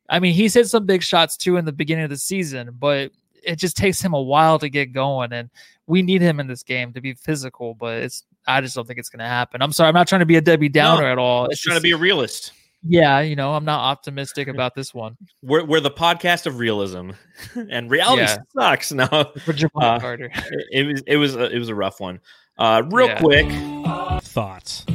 I 0.09 0.19
mean, 0.19 0.33
he's 0.33 0.53
hit 0.53 0.67
some 0.67 0.85
big 0.85 1.01
shots 1.01 1.37
too 1.37 1.57
in 1.57 1.65
the 1.65 1.71
beginning 1.71 2.03
of 2.03 2.11
the 2.11 2.17
season, 2.17 2.69
but 2.79 3.11
it 3.43 3.57
just 3.57 3.77
takes 3.77 4.01
him 4.01 4.13
a 4.13 4.21
while 4.21 4.59
to 4.59 4.69
get 4.69 4.93
going, 4.93 5.33
and 5.33 5.49
we 5.87 6.01
need 6.01 6.21
him 6.21 6.39
in 6.39 6.47
this 6.47 6.63
game 6.63 6.93
to 6.93 7.01
be 7.01 7.13
physical. 7.13 7.73
But 7.73 7.99
it's 8.03 8.23
I 8.47 8.61
just 8.61 8.75
don't 8.75 8.87
think 8.87 8.99
it's 8.99 9.09
going 9.09 9.19
to 9.19 9.25
happen. 9.25 9.61
I'm 9.61 9.71
sorry, 9.71 9.89
I'm 9.89 9.93
not 9.93 10.07
trying 10.07 10.19
to 10.19 10.25
be 10.25 10.35
a 10.35 10.41
Debbie 10.41 10.69
Downer 10.69 11.03
no, 11.03 11.11
at 11.11 11.17
all. 11.17 11.45
It's 11.45 11.61
trying 11.61 11.75
just, 11.75 11.81
to 11.81 11.87
be 11.87 11.91
a 11.91 11.97
realist. 11.97 12.51
Yeah, 12.85 13.21
you 13.21 13.35
know, 13.35 13.53
I'm 13.53 13.65
not 13.65 13.79
optimistic 13.79 14.47
about 14.49 14.75
this 14.75 14.93
one. 14.93 15.17
We're 15.41 15.63
we're 15.65 15.79
the 15.79 15.91
podcast 15.91 16.45
of 16.45 16.59
realism, 16.59 17.11
and 17.69 17.89
reality 17.89 18.23
yeah. 18.23 18.37
sucks. 18.57 18.91
No, 18.93 19.07
for 19.45 19.53
uh, 19.81 19.99
Carter, 19.99 20.31
it, 20.33 20.67
it, 20.71 20.87
was 20.87 21.03
it 21.07 21.17
was 21.17 21.35
a, 21.35 21.49
it 21.49 21.59
was 21.59 21.69
a 21.69 21.75
rough 21.75 21.99
one. 21.99 22.19
Uh, 22.57 22.83
real 22.91 23.07
yeah. 23.07 23.19
quick 23.19 24.23
thoughts. 24.23 24.85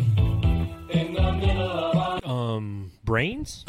Um, 2.25 2.93
brains. 3.05 3.65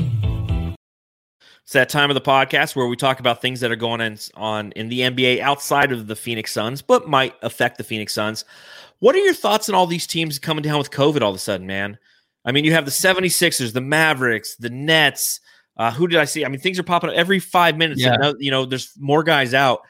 It's 1.70 1.74
that 1.76 1.88
time 1.88 2.10
of 2.10 2.16
the 2.16 2.22
podcast 2.22 2.76
where 2.76 2.88
we 2.88 2.96
talk 2.96 3.20
about 3.20 3.44
things 3.44 3.60
that 3.60 3.70
are 3.70 3.76
going 3.76 4.02
on, 4.02 4.18
on 4.34 4.72
in 4.72 4.90
the 4.90 5.02
NBA 5.02 5.40
outside 5.40 5.92
of 5.92 6.08
the 6.08 6.16
Phoenix 6.16 6.52
Suns, 6.52 6.82
but 6.82 7.08
might 7.08 7.36
affect 7.44 7.78
the 7.78 7.84
Phoenix 7.84 8.12
Suns. 8.12 8.44
What 8.98 9.14
are 9.14 9.20
your 9.20 9.36
thoughts 9.36 9.70
on 9.70 9.76
all 9.76 9.86
these 9.86 10.08
teams 10.08 10.40
coming 10.40 10.64
down 10.64 10.80
with 10.80 10.90
COVID 10.90 11.22
all 11.22 11.30
of 11.30 11.36
a 11.36 11.38
sudden, 11.38 11.68
man? 11.68 12.00
I 12.44 12.54
mean, 12.54 12.66
you 12.66 12.72
have 12.72 12.86
the 12.86 12.92
76ers, 12.92 13.72
the 13.72 13.82
Mavericks, 13.82 14.56
the 14.56 14.72
Nets. 14.72 15.42
Uh, 15.78 15.92
who 15.92 16.08
did 16.08 16.20
I 16.20 16.26
see? 16.26 16.44
I 16.44 16.48
mean, 16.50 16.60
things 16.60 16.80
are 16.80 16.84
popping 16.84 17.12
up 17.12 17.16
every 17.16 17.38
five 17.38 17.78
minutes. 17.78 18.02
Yeah. 18.02 18.18
And, 18.20 18.36
you 18.40 18.50
know, 18.50 18.66
there's 18.66 18.92
more 18.98 19.22
guys 19.22 19.54
out. 19.54 19.82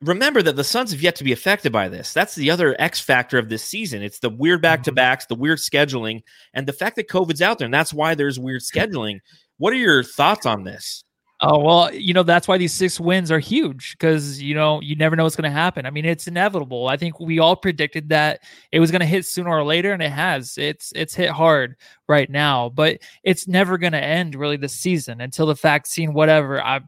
Remember 0.00 0.40
that 0.40 0.56
the 0.56 0.64
Suns 0.64 0.92
have 0.92 1.02
yet 1.02 1.16
to 1.16 1.24
be 1.24 1.32
affected 1.32 1.70
by 1.70 1.90
this. 1.90 2.14
That's 2.14 2.34
the 2.34 2.50
other 2.50 2.74
X 2.78 2.98
factor 2.98 3.36
of 3.36 3.50
this 3.50 3.62
season. 3.62 4.02
It's 4.02 4.20
the 4.20 4.30
weird 4.30 4.62
back 4.62 4.84
to 4.84 4.92
backs, 4.92 5.26
the 5.26 5.34
weird 5.34 5.58
scheduling, 5.58 6.22
and 6.54 6.66
the 6.66 6.72
fact 6.72 6.96
that 6.96 7.10
COVID's 7.10 7.42
out 7.42 7.58
there. 7.58 7.66
And 7.66 7.74
that's 7.74 7.92
why 7.92 8.14
there's 8.14 8.38
weird 8.38 8.62
scheduling. 8.62 9.18
What 9.58 9.72
are 9.72 9.76
your 9.76 10.02
thoughts 10.02 10.46
on 10.46 10.64
this? 10.64 11.04
Oh 11.44 11.58
well, 11.58 11.92
you 11.92 12.14
know 12.14 12.22
that's 12.22 12.46
why 12.46 12.56
these 12.56 12.72
six 12.72 13.00
wins 13.00 13.32
are 13.32 13.40
huge 13.40 13.96
because 13.98 14.40
you 14.40 14.54
know 14.54 14.80
you 14.80 14.94
never 14.94 15.16
know 15.16 15.24
what's 15.24 15.34
going 15.34 15.50
to 15.50 15.56
happen. 15.56 15.86
I 15.86 15.90
mean, 15.90 16.04
it's 16.04 16.28
inevitable. 16.28 16.86
I 16.86 16.96
think 16.96 17.18
we 17.18 17.40
all 17.40 17.56
predicted 17.56 18.10
that 18.10 18.42
it 18.70 18.78
was 18.78 18.92
going 18.92 19.00
to 19.00 19.06
hit 19.06 19.26
sooner 19.26 19.50
or 19.50 19.64
later, 19.64 19.92
and 19.92 20.00
it 20.00 20.12
has. 20.12 20.56
It's 20.56 20.92
it's 20.94 21.16
hit 21.16 21.30
hard 21.30 21.74
right 22.08 22.30
now, 22.30 22.68
but 22.68 22.98
it's 23.24 23.48
never 23.48 23.76
going 23.76 23.92
to 23.92 24.02
end 24.02 24.36
really 24.36 24.56
this 24.56 24.76
season 24.76 25.20
until 25.20 25.46
the 25.46 25.54
vaccine, 25.54 26.14
whatever. 26.14 26.62
I 26.62 26.78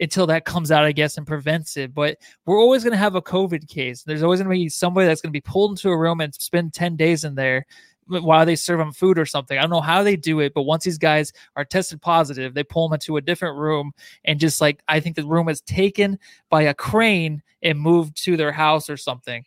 until 0.00 0.26
that 0.26 0.44
comes 0.44 0.72
out, 0.72 0.84
I 0.84 0.90
guess, 0.90 1.16
and 1.16 1.26
prevents 1.26 1.76
it. 1.76 1.94
But 1.94 2.18
we're 2.46 2.58
always 2.60 2.82
going 2.82 2.92
to 2.92 2.98
have 2.98 3.14
a 3.14 3.22
COVID 3.22 3.68
case. 3.68 4.02
There's 4.02 4.24
always 4.24 4.40
going 4.40 4.50
to 4.50 4.58
be 4.58 4.68
somebody 4.68 5.06
that's 5.06 5.20
going 5.20 5.30
to 5.30 5.36
be 5.36 5.40
pulled 5.40 5.72
into 5.72 5.90
a 5.90 5.96
room 5.96 6.20
and 6.20 6.34
spend 6.34 6.74
ten 6.74 6.96
days 6.96 7.22
in 7.22 7.36
there 7.36 7.64
while 8.10 8.44
they 8.44 8.56
serve 8.56 8.78
them 8.78 8.92
food 8.92 9.18
or 9.18 9.26
something. 9.26 9.56
I 9.56 9.62
don't 9.62 9.70
know 9.70 9.80
how 9.80 10.02
they 10.02 10.16
do 10.16 10.40
it, 10.40 10.52
but 10.54 10.62
once 10.62 10.84
these 10.84 10.98
guys 10.98 11.32
are 11.56 11.64
tested 11.64 12.02
positive, 12.02 12.54
they 12.54 12.64
pull 12.64 12.88
them 12.88 12.94
into 12.94 13.16
a 13.16 13.20
different 13.20 13.56
room 13.56 13.92
and 14.24 14.40
just 14.40 14.60
like 14.60 14.82
I 14.88 15.00
think 15.00 15.16
the 15.16 15.24
room 15.24 15.48
is 15.48 15.60
taken 15.62 16.18
by 16.48 16.62
a 16.62 16.74
crane 16.74 17.42
and 17.62 17.78
moved 17.78 18.22
to 18.24 18.36
their 18.36 18.52
house 18.52 18.90
or 18.90 18.96
something. 18.96 19.44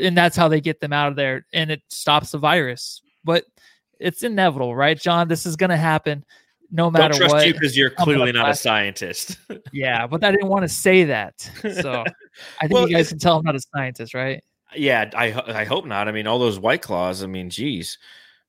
And 0.00 0.16
that's 0.16 0.36
how 0.36 0.48
they 0.48 0.60
get 0.60 0.80
them 0.80 0.92
out 0.92 1.08
of 1.08 1.16
there 1.16 1.46
and 1.52 1.70
it 1.70 1.82
stops 1.88 2.32
the 2.32 2.38
virus. 2.38 3.02
But 3.24 3.44
it's 3.98 4.22
inevitable, 4.22 4.74
right, 4.76 4.98
John? 4.98 5.28
This 5.28 5.46
is 5.46 5.56
going 5.56 5.70
to 5.70 5.76
happen 5.76 6.24
no 6.70 6.90
matter 6.90 7.12
Don't 7.12 7.18
trust 7.18 7.34
what. 7.34 7.46
you 7.46 7.52
because 7.52 7.76
you're 7.76 7.90
clearly 7.90 8.32
not 8.32 8.50
a 8.50 8.54
scientist. 8.54 9.38
yeah, 9.72 10.06
but 10.06 10.24
I 10.24 10.30
didn't 10.30 10.48
want 10.48 10.62
to 10.62 10.68
say 10.68 11.04
that. 11.04 11.40
So 11.62 12.04
I 12.60 12.66
think 12.66 12.72
Well, 12.72 12.88
you 12.88 12.96
guys 12.96 13.08
can 13.08 13.18
tell 13.18 13.38
I'm 13.38 13.44
not 13.44 13.54
a 13.54 13.60
scientist, 13.60 14.14
right? 14.14 14.42
Yeah, 14.76 15.10
I 15.14 15.32
I 15.60 15.64
hope 15.64 15.86
not. 15.86 16.08
I 16.08 16.12
mean, 16.12 16.26
all 16.26 16.38
those 16.38 16.58
white 16.58 16.82
claws. 16.82 17.22
I 17.22 17.26
mean, 17.26 17.50
geez. 17.50 17.98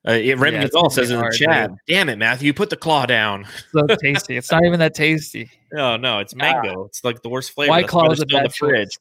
Uh, 0.07 0.11
it, 0.11 0.37
Remy 0.37 0.57
Yeah, 0.57 0.87
says 0.89 1.11
in 1.11 1.19
the 1.19 1.29
chat, 1.31 1.69
dude. 1.69 1.77
"Damn 1.87 2.09
it, 2.09 2.17
Matthew, 2.17 2.53
put 2.53 2.69
the 2.69 2.77
claw 2.77 3.05
down." 3.05 3.45
So 3.73 3.85
tasty. 4.01 4.37
It's 4.37 4.51
not 4.51 4.63
even 4.63 4.79
that 4.79 4.93
tasty. 4.93 5.49
Oh 5.75 5.97
no, 5.97 6.19
it's 6.19 6.33
mango. 6.33 6.85
it's 6.85 7.03
like 7.03 7.21
the 7.21 7.27
worst 7.27 7.51
flavor. 7.51 7.71
White 7.71 7.89
Claw 7.89 8.09
is 8.09 8.21
in 8.21 8.27
the 8.29 8.49
fridge. 8.49 8.97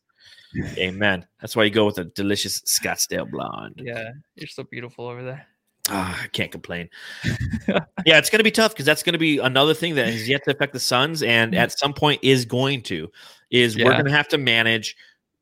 Amen. 0.76 1.24
That's 1.40 1.54
why 1.54 1.62
you 1.62 1.70
go 1.70 1.86
with 1.86 1.98
a 1.98 2.04
delicious 2.06 2.60
Scottsdale 2.62 3.30
blonde. 3.30 3.80
Yeah, 3.84 4.10
you're 4.34 4.48
so 4.48 4.64
beautiful 4.64 5.06
over 5.06 5.22
there. 5.22 5.46
Ah, 5.88 6.20
I 6.24 6.26
can't 6.28 6.50
complain. 6.50 6.88
yeah, 8.04 8.18
it's 8.18 8.30
going 8.30 8.40
to 8.40 8.44
be 8.44 8.50
tough 8.50 8.72
because 8.72 8.84
that's 8.86 9.04
going 9.04 9.12
to 9.12 9.18
be 9.18 9.38
another 9.38 9.74
thing 9.74 9.94
that 9.94 10.06
has 10.06 10.28
yet 10.28 10.42
to 10.44 10.50
affect 10.50 10.72
the 10.72 10.80
Suns, 10.80 11.22
and 11.22 11.54
at 11.54 11.78
some 11.78 11.92
point 11.92 12.18
is 12.24 12.44
going 12.44 12.82
to. 12.82 13.10
Is 13.50 13.76
we're 13.76 13.92
going 13.92 14.06
to 14.06 14.10
have 14.10 14.28
to 14.28 14.38
manage 14.38 14.96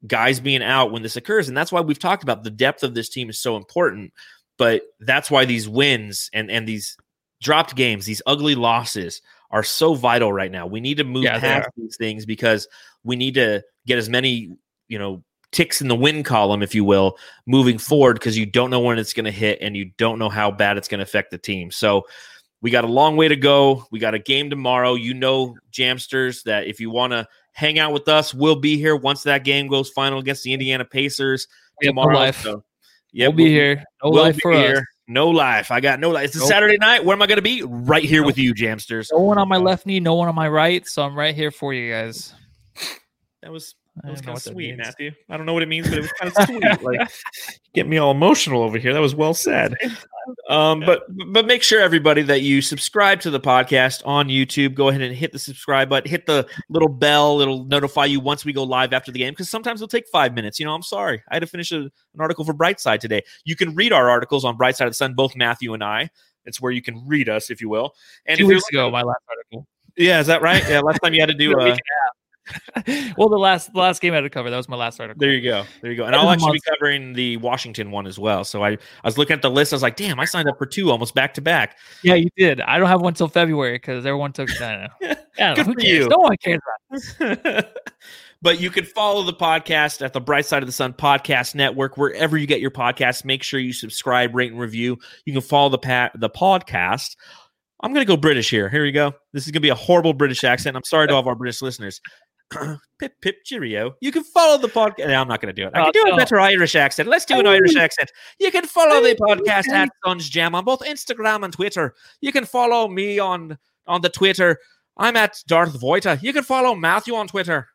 guys 0.06 0.40
being 0.40 0.62
out 0.62 0.92
when 0.92 1.02
this 1.02 1.16
occurs, 1.16 1.48
and 1.48 1.56
that's 1.56 1.72
why 1.72 1.80
we've 1.80 1.98
talked 1.98 2.22
about 2.22 2.44
the 2.44 2.50
depth 2.50 2.82
of 2.82 2.94
this 2.94 3.08
team 3.08 3.30
is 3.30 3.38
so 3.40 3.56
important. 3.56 4.12
But 4.56 4.82
that's 5.00 5.30
why 5.30 5.44
these 5.44 5.68
wins 5.68 6.30
and 6.32 6.50
and 6.50 6.66
these 6.66 6.96
dropped 7.42 7.74
games, 7.74 8.06
these 8.06 8.22
ugly 8.26 8.54
losses, 8.54 9.20
are 9.50 9.64
so 9.64 9.94
vital 9.94 10.32
right 10.32 10.50
now. 10.50 10.66
We 10.66 10.80
need 10.80 10.98
to 10.98 11.04
move 11.04 11.24
Yeah, 11.24 11.40
past 11.40 11.68
these 11.76 11.96
things 11.96 12.26
because 12.26 12.68
we 13.02 13.16
need 13.16 13.34
to 13.34 13.62
get 13.86 13.98
as 13.98 14.08
many 14.08 14.56
you 14.88 14.98
know 14.98 15.24
ticks 15.52 15.80
in 15.80 15.88
the 15.88 15.96
win 15.96 16.22
column, 16.22 16.62
if 16.62 16.74
you 16.74 16.84
will, 16.84 17.16
moving 17.46 17.78
forward 17.78 18.14
because 18.14 18.36
you 18.36 18.44
don't 18.44 18.70
know 18.70 18.80
when 18.80 18.98
it's 18.98 19.12
going 19.12 19.24
to 19.24 19.30
hit 19.30 19.58
and 19.60 19.76
you 19.76 19.92
don't 19.96 20.18
know 20.18 20.28
how 20.28 20.50
bad 20.50 20.76
it's 20.76 20.88
going 20.88 20.98
to 20.98 21.04
affect 21.04 21.30
the 21.30 21.38
team. 21.38 21.70
So 21.70 22.06
we 22.60 22.70
got 22.70 22.84
a 22.84 22.88
long 22.88 23.16
way 23.16 23.28
to 23.28 23.36
go. 23.36 23.86
We 23.90 23.98
got 24.00 24.14
a 24.14 24.18
game 24.18 24.50
tomorrow. 24.50 24.94
You 24.94 25.14
know, 25.14 25.56
Jamsters, 25.70 26.42
that 26.44 26.66
if 26.66 26.80
you 26.80 26.90
want 26.90 27.12
to 27.12 27.28
hang 27.54 27.78
out 27.78 27.92
with 27.92 28.08
us, 28.08 28.34
we'll 28.34 28.56
be 28.56 28.76
here 28.76 28.94
once 28.94 29.22
that 29.22 29.44
game 29.44 29.68
goes 29.68 29.88
final 29.88 30.18
against 30.18 30.42
the 30.42 30.52
Indiana 30.52 30.84
Pacers 30.84 31.46
We 31.80 31.86
have 31.86 31.96
no 31.96 32.02
life. 32.02 32.42
So, 32.42 32.64
yeah, 33.12 33.28
we'll 33.28 33.36
be 33.36 33.48
here. 33.48 33.82
No 34.02 34.10
we'll 34.10 34.24
life 34.24 34.34
be 34.36 34.40
for 34.40 34.52
us. 34.52 34.80
No 35.06 35.28
life. 35.28 35.70
I 35.70 35.80
got 35.80 36.00
no 36.00 36.10
life. 36.10 36.26
It's 36.26 36.36
a 36.36 36.40
Nope. 36.40 36.48
Saturday 36.48 36.78
night. 36.78 37.04
Where 37.04 37.14
am 37.14 37.22
I 37.22 37.26
going 37.26 37.36
to 37.36 37.42
be? 37.42 37.62
Right 37.62 38.04
here 38.04 38.24
with 38.24 38.38
you, 38.38 38.54
Jamsters. 38.54 39.08
No 39.12 39.20
one 39.20 39.38
on 39.38 39.48
my 39.48 39.58
left 39.58 39.86
knee, 39.86 40.00
no 40.00 40.14
one 40.14 40.28
on 40.28 40.34
my 40.34 40.48
right. 40.48 40.86
So 40.86 41.02
I'm 41.02 41.14
right 41.14 41.34
here 41.34 41.50
for 41.50 41.74
you 41.74 41.92
guys. 41.92 42.34
That 43.42 43.52
was 43.52 43.74
I 44.02 44.06
That 44.06 44.10
was 44.10 44.20
kind 44.20 44.36
of 44.36 44.42
sweet. 44.42 44.76
Matthew. 44.76 45.12
I 45.30 45.36
don't 45.36 45.46
know 45.46 45.52
what 45.52 45.62
it 45.62 45.68
means, 45.68 45.88
but 45.88 45.98
it 45.98 46.02
was 46.02 46.12
kind 46.12 46.32
of 46.36 46.44
sweet. 46.46 46.82
Like 46.82 47.08
get 47.74 47.86
me 47.86 47.98
all 47.98 48.10
emotional 48.10 48.62
over 48.62 48.76
here. 48.76 48.92
That 48.92 49.00
was 49.00 49.14
well 49.14 49.34
said. 49.34 49.76
Um, 50.48 50.80
but 50.80 51.04
but 51.32 51.46
make 51.46 51.62
sure 51.62 51.80
everybody 51.80 52.22
that 52.22 52.40
you 52.42 52.60
subscribe 52.60 53.20
to 53.20 53.30
the 53.30 53.38
podcast 53.38 54.02
on 54.04 54.28
YouTube. 54.28 54.74
Go 54.74 54.88
ahead 54.88 55.00
and 55.00 55.14
hit 55.14 55.32
the 55.32 55.38
subscribe 55.38 55.88
button. 55.88 56.10
Hit 56.10 56.26
the 56.26 56.46
little 56.68 56.88
bell. 56.88 57.40
It'll 57.40 57.64
notify 57.66 58.06
you 58.06 58.18
once 58.20 58.44
we 58.44 58.52
go 58.52 58.64
live 58.64 58.92
after 58.92 59.12
the 59.12 59.18
game. 59.18 59.32
Because 59.32 59.48
sometimes 59.48 59.80
it'll 59.80 59.88
take 59.88 60.08
five 60.08 60.34
minutes. 60.34 60.58
You 60.58 60.66
know, 60.66 60.74
I'm 60.74 60.82
sorry. 60.82 61.22
I 61.30 61.36
had 61.36 61.40
to 61.40 61.46
finish 61.46 61.70
a, 61.70 61.76
an 61.82 61.90
article 62.18 62.44
for 62.44 62.54
Brightside 62.54 62.98
today. 63.00 63.22
You 63.44 63.54
can 63.54 63.74
read 63.74 63.92
our 63.92 64.10
articles 64.10 64.44
on 64.44 64.58
Brightside 64.58 64.86
of 64.86 64.90
the 64.90 64.94
Sun, 64.94 65.14
both 65.14 65.36
Matthew 65.36 65.72
and 65.72 65.84
I. 65.84 66.10
It's 66.46 66.60
where 66.60 66.72
you 66.72 66.82
can 66.82 67.06
read 67.06 67.28
us, 67.28 67.50
if 67.50 67.60
you 67.60 67.68
will. 67.68 67.94
And 68.26 68.38
Two 68.38 68.48
weeks 68.48 68.68
ago, 68.68 68.90
my 68.90 69.02
last 69.02 69.20
article. 69.28 69.66
yeah, 69.96 70.20
is 70.20 70.26
that 70.26 70.42
right? 70.42 70.62
Yeah, 70.68 70.80
last 70.80 70.98
time 70.98 71.14
you 71.14 71.20
had 71.20 71.28
to 71.30 71.34
do. 71.38 71.58
A 71.58 71.78
well, 73.16 73.28
the 73.28 73.38
last 73.38 73.72
the 73.72 73.78
last 73.78 74.00
game 74.00 74.12
I 74.12 74.16
had 74.16 74.22
to 74.22 74.30
cover. 74.30 74.50
That 74.50 74.56
was 74.56 74.68
my 74.68 74.76
last 74.76 75.00
article. 75.00 75.18
There 75.18 75.32
you 75.32 75.42
go. 75.42 75.64
There 75.80 75.90
you 75.90 75.96
go. 75.96 76.04
And 76.04 76.14
I'll 76.14 76.30
actually 76.30 76.52
be 76.52 76.60
covering 76.60 77.12
the 77.14 77.36
Washington 77.38 77.90
one 77.90 78.06
as 78.06 78.18
well. 78.18 78.44
So 78.44 78.62
I, 78.62 78.70
I 78.70 78.78
was 79.04 79.16
looking 79.18 79.34
at 79.34 79.42
the 79.42 79.50
list. 79.50 79.72
I 79.72 79.76
was 79.76 79.82
like, 79.82 79.96
damn, 79.96 80.20
I 80.20 80.24
signed 80.24 80.48
up 80.48 80.58
for 80.58 80.66
two 80.66 80.90
almost 80.90 81.14
back 81.14 81.34
to 81.34 81.40
back. 81.40 81.78
Yeah, 82.02 82.14
you 82.14 82.28
did. 82.36 82.60
I 82.60 82.78
don't 82.78 82.88
have 82.88 83.00
one 83.00 83.14
till 83.14 83.28
February 83.28 83.76
because 83.76 84.04
everyone 84.04 84.32
took. 84.32 84.50
I 84.60 84.88
don't 85.00 85.10
know. 85.10 85.16
I 85.38 85.54
don't 85.54 85.56
Good 85.56 85.66
know. 85.66 85.74
For 85.74 85.80
you. 85.80 86.08
No 86.08 86.18
one 86.18 86.36
cares 86.36 86.60
about. 86.90 87.00
this. 87.18 87.64
but 88.42 88.60
you 88.60 88.70
can 88.70 88.84
follow 88.84 89.22
the 89.22 89.32
podcast 89.32 90.04
at 90.04 90.12
the 90.12 90.20
Bright 90.20 90.46
Side 90.46 90.62
of 90.62 90.66
the 90.66 90.72
Sun 90.72 90.92
Podcast 90.92 91.54
Network 91.54 91.96
wherever 91.96 92.36
you 92.36 92.46
get 92.46 92.60
your 92.60 92.70
podcasts. 92.70 93.24
Make 93.24 93.42
sure 93.42 93.58
you 93.58 93.72
subscribe, 93.72 94.34
rate, 94.34 94.52
and 94.52 94.60
review. 94.60 94.98
You 95.24 95.32
can 95.32 95.42
follow 95.42 95.70
the 95.70 95.78
pat 95.78 96.12
the 96.14 96.30
podcast. 96.30 97.16
I'm 97.84 97.92
gonna 97.92 98.06
go 98.06 98.16
British 98.16 98.48
here. 98.48 98.70
Here 98.70 98.82
we 98.82 98.92
go. 98.92 99.12
This 99.32 99.44
is 99.46 99.50
gonna 99.50 99.60
be 99.60 99.68
a 99.68 99.74
horrible 99.74 100.14
British 100.14 100.42
accent. 100.42 100.76
I'm 100.76 100.84
sorry 100.84 101.06
to 101.08 101.14
all 101.14 101.20
of 101.20 101.26
our 101.26 101.34
British 101.34 101.60
listeners. 101.60 102.00
pip 102.98 103.12
pip 103.20 103.44
cheerio. 103.44 103.94
You 104.00 104.12
can 104.12 104.24
follow 104.24 104.58
the 104.58 104.68
podcast. 104.68 105.14
I'm 105.14 105.28
not 105.28 105.40
gonna 105.40 105.52
do 105.52 105.66
it. 105.66 105.72
I 105.74 105.80
Oh, 105.82 105.92
can 105.92 106.04
do 106.06 106.12
a 106.12 106.16
better 106.16 106.38
Irish 106.40 106.74
accent. 106.74 107.08
Let's 107.08 107.24
do 107.24 107.38
an 107.38 107.46
Irish 107.46 107.76
accent. 107.76 108.10
You 108.38 108.50
can 108.50 108.66
follow 108.66 109.02
the 109.02 109.14
podcast 109.16 109.68
at 109.68 109.88
Suns 110.04 110.28
Jam 110.28 110.54
on 110.54 110.64
both 110.64 110.80
Instagram 110.80 111.44
and 111.44 111.52
Twitter. 111.52 111.94
You 112.20 112.32
can 112.32 112.44
follow 112.44 112.88
me 112.88 113.18
on 113.18 113.58
on 113.86 114.00
the 114.00 114.08
Twitter. 114.10 114.58
I'm 114.96 115.16
at 115.16 115.42
Darth 115.46 115.78
Voita. 115.80 116.22
You 116.22 116.32
can 116.32 116.44
follow 116.44 116.74
Matthew 116.74 117.14
on 117.14 117.26
Twitter. 117.26 117.68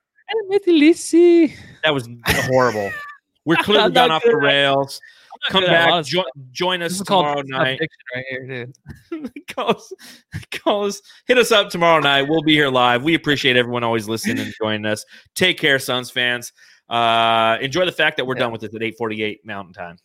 Lisi. 0.67 1.53
That 1.83 1.93
was 1.93 2.07
horrible. 2.25 2.91
We're 3.45 3.55
clearly 3.61 3.85
I'm 3.85 3.93
gone 3.93 4.11
off 4.11 4.23
the 4.23 4.37
rails. 4.37 5.01
Come 5.49 5.65
back, 5.65 6.03
jo- 6.05 6.25
join 6.51 6.81
us 6.81 6.99
tomorrow 7.01 7.41
night. 7.43 7.79
Right 8.13 8.25
here, 8.29 8.65
dude. 9.11 9.31
call, 9.47 9.71
us, 9.71 9.93
call 10.51 10.85
us, 10.85 11.01
hit 11.27 11.37
us 11.37 11.51
up 11.51 11.69
tomorrow 11.69 12.01
night. 12.01 12.23
We'll 12.23 12.41
be 12.43 12.53
here 12.53 12.69
live. 12.69 13.03
We 13.03 13.15
appreciate 13.15 13.55
everyone 13.55 13.83
always 13.83 14.07
listening 14.07 14.39
and 14.39 14.53
joining 14.61 14.85
us. 14.85 15.05
Take 15.35 15.57
care, 15.57 15.79
Suns 15.79 16.11
fans. 16.11 16.51
Uh, 16.89 17.57
enjoy 17.61 17.85
the 17.85 17.91
fact 17.91 18.17
that 18.17 18.25
we're 18.25 18.35
Yeah. 18.35 18.39
done 18.41 18.51
with 18.51 18.61
this 18.61 18.75
at 18.75 18.81
8:48 18.81 19.39
Mountain 19.45 19.73
Time. 19.73 19.97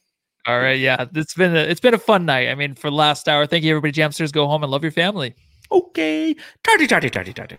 All 0.46 0.60
right, 0.60 0.78
yeah, 0.78 1.06
it's 1.14 1.34
been 1.34 1.56
a, 1.56 1.60
it's 1.60 1.80
been 1.80 1.94
a 1.94 1.98
fun 1.98 2.26
night. 2.26 2.48
I 2.48 2.54
mean, 2.54 2.74
for 2.74 2.90
the 2.90 2.96
last 2.96 3.28
hour, 3.28 3.46
thank 3.46 3.64
you, 3.64 3.70
everybody. 3.70 3.92
Jamsters, 3.92 4.30
go 4.30 4.46
home 4.46 4.62
and 4.62 4.70
love 4.70 4.82
your 4.82 4.92
family. 4.92 5.34
Okay, 5.72 6.36
tardy, 6.62 6.86
tardy, 6.86 7.08
tardy, 7.08 7.32
tardy. 7.32 7.56